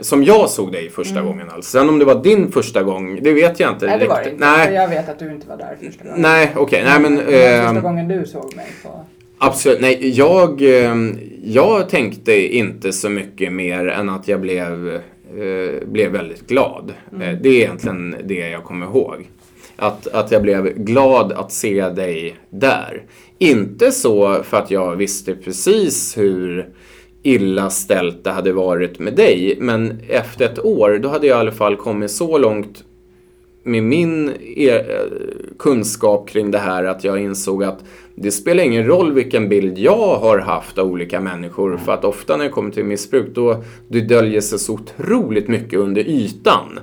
Som 0.01 0.25
jag 0.25 0.51
såg 0.51 0.73
dig 0.73 0.91
första 0.91 1.23
gången 1.23 1.51
alltså. 1.51 1.79
Sen 1.79 1.89
om 1.89 1.99
det 1.99 2.05
var 2.05 2.23
din 2.23 2.53
första 2.53 2.83
gång, 2.83 3.19
det 3.23 3.33
vet 3.33 3.61
jag 3.61 3.73
inte 3.73 3.87
Mm. 3.87 3.99
Nej, 3.99 4.09
det 4.09 4.15
var 4.15 4.23
det 4.23 4.31
inte. 4.31 4.47
Nej, 4.47 4.75
Jag 4.75 4.89
vet 4.89 5.09
att 5.09 5.19
du 5.19 5.31
inte 5.31 5.49
var 5.49 5.57
där 5.57 5.77
första 5.81 6.05
gången. 6.05 6.23
nej 6.23 6.53
okej. 6.57 6.83
Nej 6.85 7.01
men... 7.01 7.17
det 7.17 7.23
var 7.23 7.33
första 7.33 7.69
ehm, 7.69 7.83
gången 7.83 8.09
du 8.09 8.27
såg 8.27 8.57
mig 8.57 8.67
på... 8.83 9.05
Absolut. 9.39 9.81
Nej, 9.81 10.11
jag, 10.11 10.63
eh, 10.63 10.95
jag 11.43 11.89
tänkte 11.89 12.57
inte 12.57 12.93
så 12.93 13.09
mycket 13.09 13.53
mer 13.53 13.87
än 13.89 14.09
att 14.09 14.29
jag 14.29 14.41
blev, 14.41 15.01
eh, 15.37 15.89
blev 15.89 16.13
väldigt 16.13 16.47
glad. 16.47 16.93
Eh, 17.13 17.39
Det 17.43 17.49
är 17.49 17.55
egentligen 17.55 18.17
det 18.25 18.49
jag 18.49 18.65
kommer 18.65 18.87
ihåg. 18.87 19.31
Att, 19.77 20.07
att 20.07 20.31
jag 20.33 20.43
blev 20.43 20.75
glad 20.79 21.33
att 21.33 21.53
se 21.53 21.89
dig 21.89 22.37
där. 22.51 23.03
Inte 23.39 23.93
så 23.93 24.43
för 24.43 24.57
att 24.57 24.71
jag 24.71 24.97
visste 24.97 25.35
precis 25.35 26.19
hur 26.19 26.69
illa 27.23 27.71
ställt 27.71 28.25
det 28.25 28.31
hade 28.31 28.53
varit 28.53 28.99
med 28.99 29.15
dig. 29.15 29.57
Men 29.61 29.99
efter 30.09 30.45
ett 30.45 30.65
år, 30.65 30.99
då 31.03 31.09
hade 31.09 31.27
jag 31.27 31.37
i 31.37 31.41
alla 31.41 31.53
fall 31.53 31.77
kommit 31.77 32.11
så 32.11 32.39
långt 32.39 32.85
med 33.65 33.83
min 33.83 34.33
er, 34.57 35.09
kunskap 35.59 36.29
kring 36.29 36.51
det 36.51 36.59
här 36.59 36.85
att 36.85 37.05
jag 37.05 37.21
insåg 37.21 37.65
att 37.65 37.85
det 38.17 38.31
spelar 38.31 38.65
ingen 38.65 38.87
roll 38.87 39.13
vilken 39.13 39.49
bild 39.49 39.79
jag 39.79 40.17
har 40.17 40.39
haft 40.39 40.79
av 40.79 40.87
olika 40.87 41.21
människor 41.21 41.77
för 41.77 41.93
att 41.93 42.05
ofta 42.05 42.37
när 42.37 42.45
det 42.45 42.51
kommer 42.51 42.71
till 42.71 42.85
missbruk 42.85 43.35
då 43.35 43.65
det 43.89 44.01
döljer 44.01 44.41
sig 44.41 44.59
så 44.59 44.73
otroligt 44.75 45.49
mycket 45.49 45.79
under 45.79 46.09
ytan. 46.09 46.79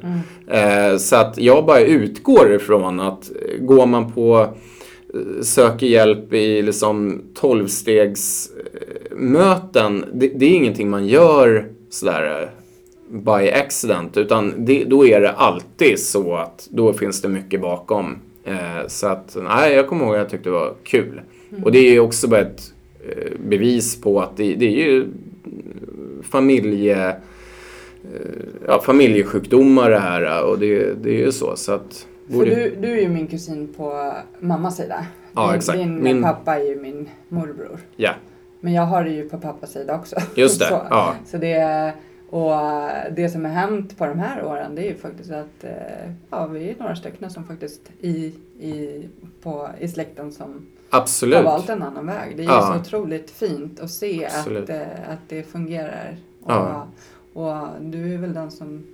Eh, 0.47 0.97
så 0.97 1.15
att 1.15 1.38
jag 1.38 1.65
bara 1.65 1.79
utgår 1.79 2.53
ifrån 2.53 2.99
att 2.99 3.32
eh, 3.32 3.65
går 3.65 3.86
man 3.86 4.11
på 4.11 4.39
eh, 5.13 5.41
söker 5.41 5.88
hjälp 5.88 6.34
i 6.34 6.61
liksom 6.61 7.21
12-stegs 7.41 8.49
eh. 9.11 9.91
Det, 10.13 10.27
det 10.27 10.45
är 10.45 10.55
ingenting 10.55 10.89
man 10.89 11.07
gör 11.07 11.65
sådär 11.89 12.49
by 13.11 13.51
accident. 13.51 14.17
Utan 14.17 14.65
det, 14.65 14.84
då 14.84 15.07
är 15.07 15.21
det 15.21 15.32
alltid 15.32 15.99
så 15.99 16.36
att 16.36 16.67
då 16.71 16.93
finns 16.93 17.21
det 17.21 17.27
mycket 17.27 17.61
bakom. 17.61 18.19
Eh, 18.43 18.87
så 18.87 19.07
att, 19.07 19.37
nej, 19.43 19.73
jag 19.75 19.87
kommer 19.87 20.05
ihåg 20.05 20.13
att 20.15 20.19
jag 20.19 20.29
tyckte 20.29 20.49
det 20.49 20.53
var 20.53 20.73
kul. 20.83 21.21
Och 21.63 21.71
det 21.71 21.79
är 21.79 21.91
ju 21.91 21.99
också 21.99 22.27
bara 22.27 22.41
ett 22.41 22.73
eh, 23.09 23.31
bevis 23.49 24.01
på 24.01 24.21
att 24.21 24.37
det, 24.37 24.55
det 24.55 24.65
är 24.65 24.85
ju 24.91 25.07
familje, 26.23 27.07
eh, 27.09 27.15
ja, 28.67 28.81
familjesjukdomar 28.81 29.89
det 29.89 29.99
här 29.99 30.43
och 30.45 30.59
det, 30.59 30.93
det 31.03 31.09
är 31.09 31.25
ju 31.25 31.31
så. 31.31 31.55
så 31.55 31.71
att, 31.71 32.07
För 32.29 32.45
du, 32.45 32.75
du 32.81 32.87
är 32.91 33.01
ju 33.01 33.09
min 33.09 33.27
kusin 33.27 33.73
på 33.77 34.13
mammas 34.39 34.77
sida. 34.77 35.05
Ja, 35.35 35.47
din, 35.47 35.55
exakt. 35.55 35.77
Din 35.79 36.03
Min- 36.03 36.23
pappa 36.23 36.55
är 36.59 36.63
ju 36.63 36.75
min 36.75 37.09
morbror. 37.29 37.79
Ja, 37.95 38.11
Men 38.59 38.73
jag 38.73 38.83
har 38.83 39.03
det 39.03 39.09
ju 39.09 39.29
på 39.29 39.37
pappas 39.37 39.71
sida 39.71 39.95
också. 39.95 40.15
just 40.35 40.59
det. 40.59 40.65
Så, 40.69 40.81
Ja. 40.89 41.15
så 41.25 41.37
det, 41.37 41.93
och 42.32 42.51
det 43.15 43.29
som 43.29 43.45
har 43.45 43.51
hänt 43.51 43.97
på 43.97 44.05
de 44.05 44.19
här 44.19 44.43
åren 44.45 44.75
det 44.75 44.82
är 44.82 44.89
ju 44.89 44.95
faktiskt 44.97 45.32
att 45.32 45.63
eh, 45.63 46.11
ja, 46.29 46.45
vi 46.47 46.69
är 46.69 46.75
några 46.79 46.95
stycken 46.95 47.29
som 47.29 47.43
faktiskt 47.47 47.82
i, 48.01 48.34
i, 48.59 49.07
på, 49.41 49.69
i 49.79 49.88
släkten 49.88 50.32
som 50.32 50.67
Absolut. 50.89 51.36
har 51.36 51.43
valt 51.43 51.69
en 51.69 51.84
annan 51.84 52.05
väg. 52.05 52.38
Det 52.38 52.41
är 52.43 52.45
ju 52.45 52.51
Ja. 52.51 52.73
så 52.73 52.79
otroligt 52.79 53.32
fint 53.32 53.79
att 53.79 53.91
se 53.91 54.25
Absolut. 54.25 54.63
att, 54.63 54.69
eh, 54.69 54.82
att 55.09 55.19
det 55.29 55.43
fungerar. 55.43 56.17
Och, 56.43 56.51
Ja. 56.51 56.88
och 57.34 57.67
du 57.82 58.13
är 58.13 58.17
väl 58.17 58.34
den 58.34 58.51
som 58.51 58.86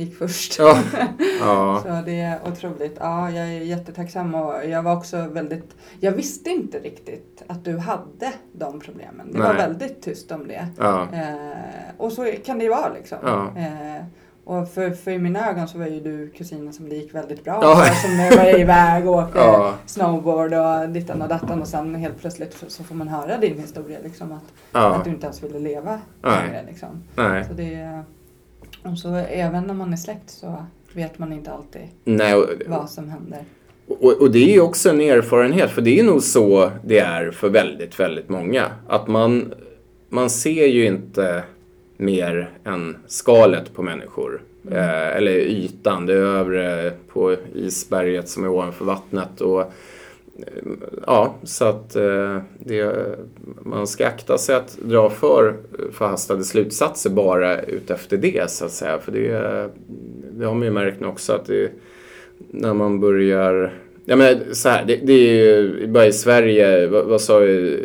gick 0.00 0.16
först. 0.18 0.58
Ja. 0.58 0.78
ja. 1.40 1.80
Så 1.82 2.02
det 2.06 2.20
är 2.20 2.38
otroligt. 2.48 2.96
Ja, 3.00 3.30
jag 3.30 3.44
är 3.48 3.60
jättetacksam 3.60 4.34
och 4.34 4.54
jag 4.68 4.82
var 4.82 4.96
också 4.96 5.16
väldigt... 5.32 5.76
Jag 6.00 6.12
visste 6.12 6.50
inte 6.50 6.78
riktigt 6.78 7.42
att 7.46 7.64
du 7.64 7.78
hade 7.78 8.32
de 8.52 8.80
problemen. 8.80 9.32
Det 9.32 9.38
var 9.38 9.48
Nej. 9.54 9.56
väldigt 9.56 10.02
tyst 10.02 10.32
om 10.32 10.48
det. 10.48 10.68
ja. 10.78 11.02
Eh, 11.12 11.94
och 11.96 12.12
så 12.12 12.32
kan 12.44 12.58
det 12.58 12.64
ju 12.64 12.70
vara 12.70 12.88
liksom. 12.94 13.18
Eh, 13.56 14.04
och 14.44 14.68
för, 14.68 14.90
för 14.90 15.10
i 15.10 15.18
mina 15.18 15.50
ögon 15.50 15.68
så 15.68 15.78
var 15.78 15.86
ju 15.86 16.00
du 16.00 16.30
kusinen 16.30 16.72
som 16.72 16.88
det 16.88 16.94
gick 16.96 17.14
väldigt 17.14 17.44
bra 17.44 17.58
Ja. 17.62 17.76
för, 17.76 17.94
Som 17.94 18.38
var 18.38 18.58
iväg 18.60 19.08
och 19.08 19.14
åkte 19.14 19.38
Ja. 19.38 19.74
snowboard 19.86 20.54
och 20.54 20.88
dittan 20.88 21.22
och 21.22 21.28
dattan 21.28 21.60
och 21.60 21.68
sen 21.68 21.94
helt 21.94 22.20
plötsligt 22.20 22.64
så- 22.68 22.84
får 22.84 22.94
man 22.94 23.08
höra 23.08 23.38
din 23.38 23.58
historia 23.58 23.98
liksom. 24.02 24.32
Att, 24.32 24.42
ja. 24.72 24.94
att 24.94 25.04
du 25.04 25.10
inte 25.10 25.26
ens 25.26 25.42
ville 25.44 25.58
leva 25.58 26.00
längre 26.22 26.64
liksom. 26.66 27.02
Nej. 27.16 27.44
Så 27.44 27.52
det, 27.52 28.02
och 28.82 28.98
så 28.98 29.14
även 29.14 29.64
när 29.64 29.74
man 29.74 29.92
är 29.92 29.96
släkt 29.96 30.30
så 30.30 30.64
vet 30.92 31.18
man 31.18 31.32
inte 31.32 31.50
alltid 31.52 31.82
Nej, 32.04 32.34
och, 32.34 32.48
vad 32.66 32.90
som 32.90 33.08
händer. 33.08 33.44
och, 33.88 34.22
och 34.22 34.30
det 34.30 34.38
är 34.50 34.52
ju 34.54 34.60
också 34.60 34.90
en 34.90 35.00
erfarenhet, 35.00 35.70
för 35.70 35.82
det 35.82 36.00
är 36.00 36.04
nog 36.04 36.22
så 36.22 36.70
det 36.84 36.98
är 36.98 37.30
för 37.30 37.48
väldigt, 37.48 38.00
väldigt 38.00 38.28
många. 38.28 38.66
Att 38.88 39.08
man, 39.08 39.54
man 40.08 40.30
ser 40.30 40.66
ju 40.66 40.86
inte 40.86 41.42
mer 41.96 42.50
än 42.64 42.96
skalet 43.06 43.74
på 43.74 43.82
människor. 43.82 44.42
Eh, 44.70 45.16
eller 45.16 45.32
ytan, 45.32 46.06
det 46.06 46.14
övre 46.14 46.92
på 47.08 47.36
isberget 47.54 48.28
som 48.28 48.44
är 48.44 48.48
ovanför 48.48 48.84
vattnet. 48.84 49.40
Och, 49.40 49.72
ja, 51.06 51.34
så 51.42 51.64
att 51.64 51.96
eh, 51.96 52.38
det, 52.58 52.94
man 53.62 53.86
ska 53.86 54.06
akta 54.06 54.38
sig 54.38 54.54
att 54.54 54.78
dra 54.82 55.10
för 55.10 55.56
förhastade 55.92 56.44
slutsatser 56.44 57.10
bara 57.10 57.62
utefter 57.62 58.16
det 58.16 58.50
så 58.50 58.64
att 58.64 58.72
säga. 58.72 58.98
För 58.98 59.12
det, 59.12 59.68
det 60.32 60.46
har 60.46 60.54
man 60.54 60.64
ju 60.64 60.70
märkt 60.70 61.02
också 61.02 61.32
att 61.32 61.46
det, 61.46 61.70
när 62.50 62.74
man 62.74 63.00
börjar 63.00 63.72
Ja, 64.04 64.16
men 64.16 64.54
så 64.54 64.68
här, 64.68 64.84
det, 64.86 64.96
det 64.96 65.12
är 65.12 65.18
ju 65.18 65.86
bara 65.86 66.06
i 66.06 66.12
Sverige, 66.12 66.86
vad, 66.86 67.06
vad 67.06 67.20
sa 67.20 67.38
vi, 67.38 67.78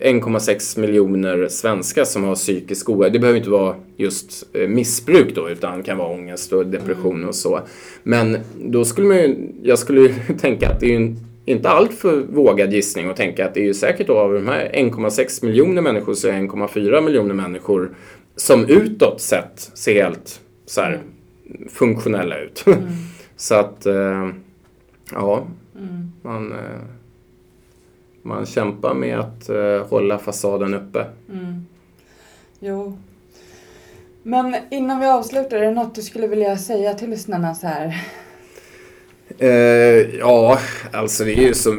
1,6 0.00 0.80
miljoner 0.80 1.48
svenskar 1.48 2.04
som 2.04 2.24
har 2.24 2.34
psykisk 2.34 2.88
ohälsa. 2.88 3.12
Det 3.12 3.18
behöver 3.18 3.38
inte 3.38 3.50
vara 3.50 3.74
just 3.96 4.46
eh, 4.52 4.68
missbruk 4.68 5.34
då, 5.34 5.50
utan 5.50 5.82
kan 5.82 5.98
vara 5.98 6.08
ångest 6.08 6.52
och 6.52 6.66
depression 6.66 7.24
och 7.24 7.34
så. 7.34 7.60
Men 8.02 8.38
då 8.64 8.84
skulle 8.84 9.06
man 9.06 9.16
ju, 9.16 9.36
jag 9.62 9.78
skulle 9.78 10.00
ju 10.00 10.14
tänka 10.40 10.68
att 10.68 10.80
det 10.80 10.86
är 10.86 10.90
ju 10.90 10.96
en, 10.96 11.16
inte 11.50 11.70
allt 11.70 11.94
för 11.94 12.16
vågad 12.20 12.72
gissning 12.72 13.08
att 13.10 13.16
tänka 13.16 13.46
att 13.46 13.54
det 13.54 13.60
är 13.60 13.64
ju 13.64 13.74
säkert 13.74 14.06
då 14.06 14.18
av 14.18 14.32
de 14.32 14.48
här 14.48 14.70
1,6 14.74 15.44
miljoner 15.44 15.82
människor 15.82 16.14
så 16.14 16.28
är 16.28 16.32
1,4 16.32 17.00
miljoner 17.00 17.34
människor 17.34 17.94
som 18.36 18.64
utåt 18.64 19.20
sett 19.20 19.70
ser 19.74 20.02
helt 20.02 20.40
så 20.66 20.80
här 20.80 21.00
funktionella 21.68 22.38
ut. 22.38 22.64
så 23.36 23.54
att, 23.54 23.86
eh, 23.86 24.28
ja, 25.12 25.46
Mm. 25.78 26.12
man, 26.22 26.52
eh, 26.52 26.80
man 28.22 28.46
kämpar 28.46 28.94
med 28.94 29.18
att 29.18 29.48
eh, 29.48 29.86
hålla 29.88 30.18
fasaden 30.18 30.74
uppe. 30.74 31.06
Mm. 31.32 31.66
Jo. 32.60 32.98
Men 34.22 34.56
innan 34.70 35.00
vi 35.00 35.06
avslutar, 35.06 35.56
är 35.56 35.60
det 35.60 35.70
något 35.70 35.94
du 35.94 36.02
skulle 36.02 36.26
vilja 36.26 36.56
säga 36.56 36.94
till 36.94 37.10
lyssnarna 37.10 37.54
så 37.54 37.66
här? 37.66 37.94
Eh, 39.42 40.18
ja, 40.18 40.58
alltså 40.92 41.24
det 41.24 41.32
är 41.32 41.42
ju 41.42 41.54
som... 41.54 41.78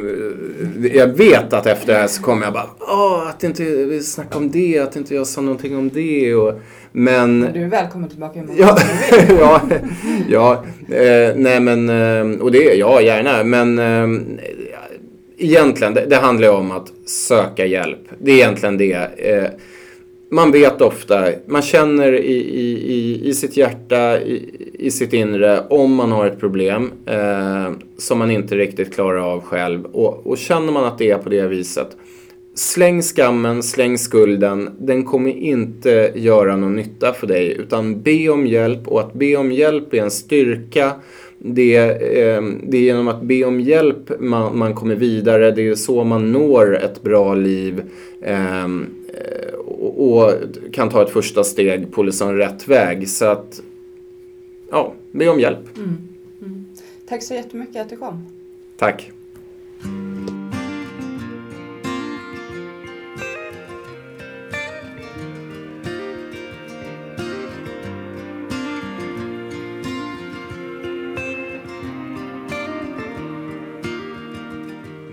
eh, 0.84 0.96
Jag 0.96 1.06
vet 1.06 1.52
att 1.52 1.66
efter 1.66 1.92
det 1.92 1.98
här 1.98 2.06
så 2.06 2.22
kommer 2.22 2.44
jag 2.44 2.52
bara 2.52 2.70
Åh, 2.80 3.28
att 3.28 3.44
inte 3.44 3.62
vi 3.64 4.02
snackar 4.02 4.36
om 4.36 4.50
det, 4.50 4.78
att 4.78 4.96
inte 4.96 5.14
jag 5.14 5.26
sa 5.26 5.40
någonting 5.40 5.76
om 5.76 5.88
det 5.88 6.34
och... 6.34 6.60
Men... 6.92 7.40
Du 7.54 7.62
är 7.64 7.68
välkommen 7.68 8.08
tillbaka 8.10 8.38
imorgon. 8.38 8.56
Ja, 8.60 8.78
ja, 9.40 9.60
ja 10.28 10.64
eh, 10.96 11.34
nej 11.36 11.60
men, 11.60 11.88
eh, 11.88 12.40
och 12.40 12.52
det, 12.52 12.74
ja 12.74 13.00
gärna, 13.00 13.44
men 13.44 13.78
eh, 13.78 14.20
egentligen, 15.38 15.94
det, 15.94 16.06
det 16.06 16.16
handlar 16.16 16.48
ju 16.48 16.54
om 16.54 16.70
att 16.70 16.92
söka 17.06 17.66
hjälp. 17.66 17.98
Det 18.18 18.30
är 18.32 18.34
egentligen 18.36 18.76
det. 18.78 18.94
Eh, 19.16 19.44
man 20.32 20.52
vet 20.52 20.80
ofta, 20.80 21.28
man 21.46 21.62
känner 21.62 22.12
i, 22.12 22.36
i, 22.36 22.92
i, 22.92 23.28
i 23.28 23.34
sitt 23.34 23.56
hjärta, 23.56 24.20
i, 24.20 24.70
i 24.78 24.90
sitt 24.90 25.12
inre, 25.12 25.60
om 25.70 25.94
man 25.94 26.12
har 26.12 26.26
ett 26.26 26.40
problem 26.40 26.92
eh, 27.06 27.70
som 27.98 28.18
man 28.18 28.30
inte 28.30 28.56
riktigt 28.56 28.94
klarar 28.94 29.32
av 29.32 29.40
själv. 29.40 29.84
Och, 29.84 30.26
och 30.26 30.38
känner 30.38 30.72
man 30.72 30.84
att 30.84 30.98
det 30.98 31.10
är 31.10 31.18
på 31.18 31.28
det 31.28 31.46
viset, 31.46 31.96
Släng 32.54 33.02
skammen, 33.02 33.62
släng 33.62 33.98
skulden. 33.98 34.70
Den 34.78 35.04
kommer 35.04 35.30
inte 35.30 36.12
göra 36.14 36.56
någon 36.56 36.76
nytta 36.76 37.12
för 37.12 37.26
dig. 37.26 37.56
Utan 37.58 38.02
be 38.02 38.28
om 38.28 38.46
hjälp 38.46 38.88
och 38.88 39.00
att 39.00 39.12
be 39.12 39.36
om 39.36 39.52
hjälp 39.52 39.94
är 39.94 40.02
en 40.02 40.10
styrka. 40.10 40.92
Det, 41.38 41.76
eh, 41.76 42.42
det 42.62 42.76
är 42.76 42.82
genom 42.82 43.08
att 43.08 43.22
be 43.22 43.44
om 43.44 43.60
hjälp 43.60 44.20
man, 44.20 44.58
man 44.58 44.74
kommer 44.74 44.94
vidare. 44.94 45.50
Det 45.50 45.68
är 45.68 45.74
så 45.74 46.04
man 46.04 46.32
når 46.32 46.76
ett 46.76 47.02
bra 47.02 47.34
liv. 47.34 47.82
Eh, 48.22 48.68
och, 49.82 50.32
kan 50.72 50.88
ta 50.88 51.02
ett 51.02 51.10
första 51.10 51.44
steg 51.44 51.92
på 51.92 52.02
liksom 52.02 52.32
rätt 52.32 52.68
väg. 52.68 53.08
Så 53.08 53.24
att, 53.24 53.62
ja, 54.70 54.94
be 55.12 55.28
om 55.28 55.40
hjälp. 55.40 55.76
Mm. 55.76 55.98
Mm. 56.40 56.66
Tack 57.08 57.22
så 57.22 57.34
jättemycket 57.34 57.82
att 57.82 57.90
du 57.90 57.96
kom. 57.96 58.26
Tack. 58.76 59.10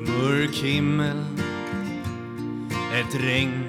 Mörk 0.07 0.55
himmel, 0.55 1.17
ett 2.93 3.21
regn 3.21 3.68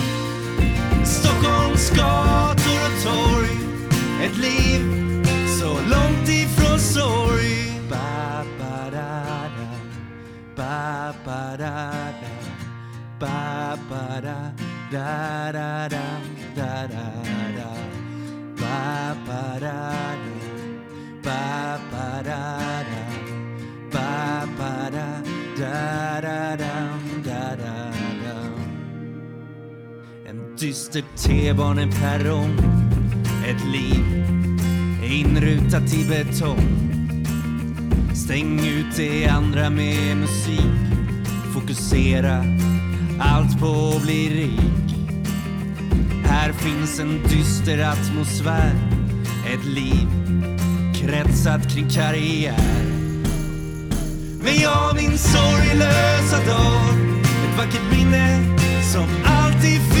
Gator 1.89 2.79
och 2.85 3.03
torg 3.03 3.57
Ett 4.23 4.37
liv 4.37 4.81
så 5.59 5.73
långt 5.73 6.29
ifrån 6.29 6.79
sorg 6.79 7.71
ba, 7.89 8.43
ba, 8.59 8.89
da, 8.91 9.49
da. 9.57 9.67
Ba, 10.55 11.13
ba, 11.25 11.57
da, 11.57 11.91
da. 12.21 12.31
Ba, 13.19 13.77
ba, 13.89 14.21
da, 14.21 14.51
da, 14.91 15.51
da, 15.51 15.89
da, 15.89 16.03
da, 16.55 16.87
da, 16.87 17.07
da. 17.57 17.69
Ba, 18.59 19.15
ba, 19.27 19.59
da, 19.59 20.15
da. 20.23 20.41
Ba, 21.23 21.79
ba, 21.91 22.23
da, 22.23 22.83
da. 22.89 23.03
Ba, 23.91 24.47
ba, 24.57 24.89
da, 24.91 25.07
da, 25.57 26.21
da, 26.21 26.55
da, 26.55 27.00
En 30.31 30.55
dyster 30.55 31.03
T-baneperrong 31.15 32.57
Ett 33.47 33.65
liv 33.73 34.05
inrutat 35.03 35.93
i 35.93 36.05
betong. 36.05 36.67
Stäng 38.15 38.59
ut 38.59 38.95
det 38.97 39.27
andra 39.27 39.69
med 39.69 40.17
musik. 40.17 41.01
Fokusera 41.53 42.45
allt 43.19 43.59
på 43.59 43.93
att 43.95 44.03
bli 44.03 44.29
rik. 44.29 44.95
Här 46.25 46.53
finns 46.53 46.99
en 46.99 47.23
dyster 47.23 47.79
atmosfär. 47.79 48.73
Ett 49.53 49.65
liv 49.65 50.07
kretsat 50.95 51.73
kring 51.73 51.89
karriär. 51.89 52.85
Men 54.43 54.55
jag 54.61 54.95
min 54.95 55.17
sorglösa 55.17 56.45
dag. 56.45 56.81
Ett 57.21 57.57
vackert 57.57 57.91
minne 57.91 58.57
som 58.93 59.07
alltid 59.25 59.81
finns 59.81 60.00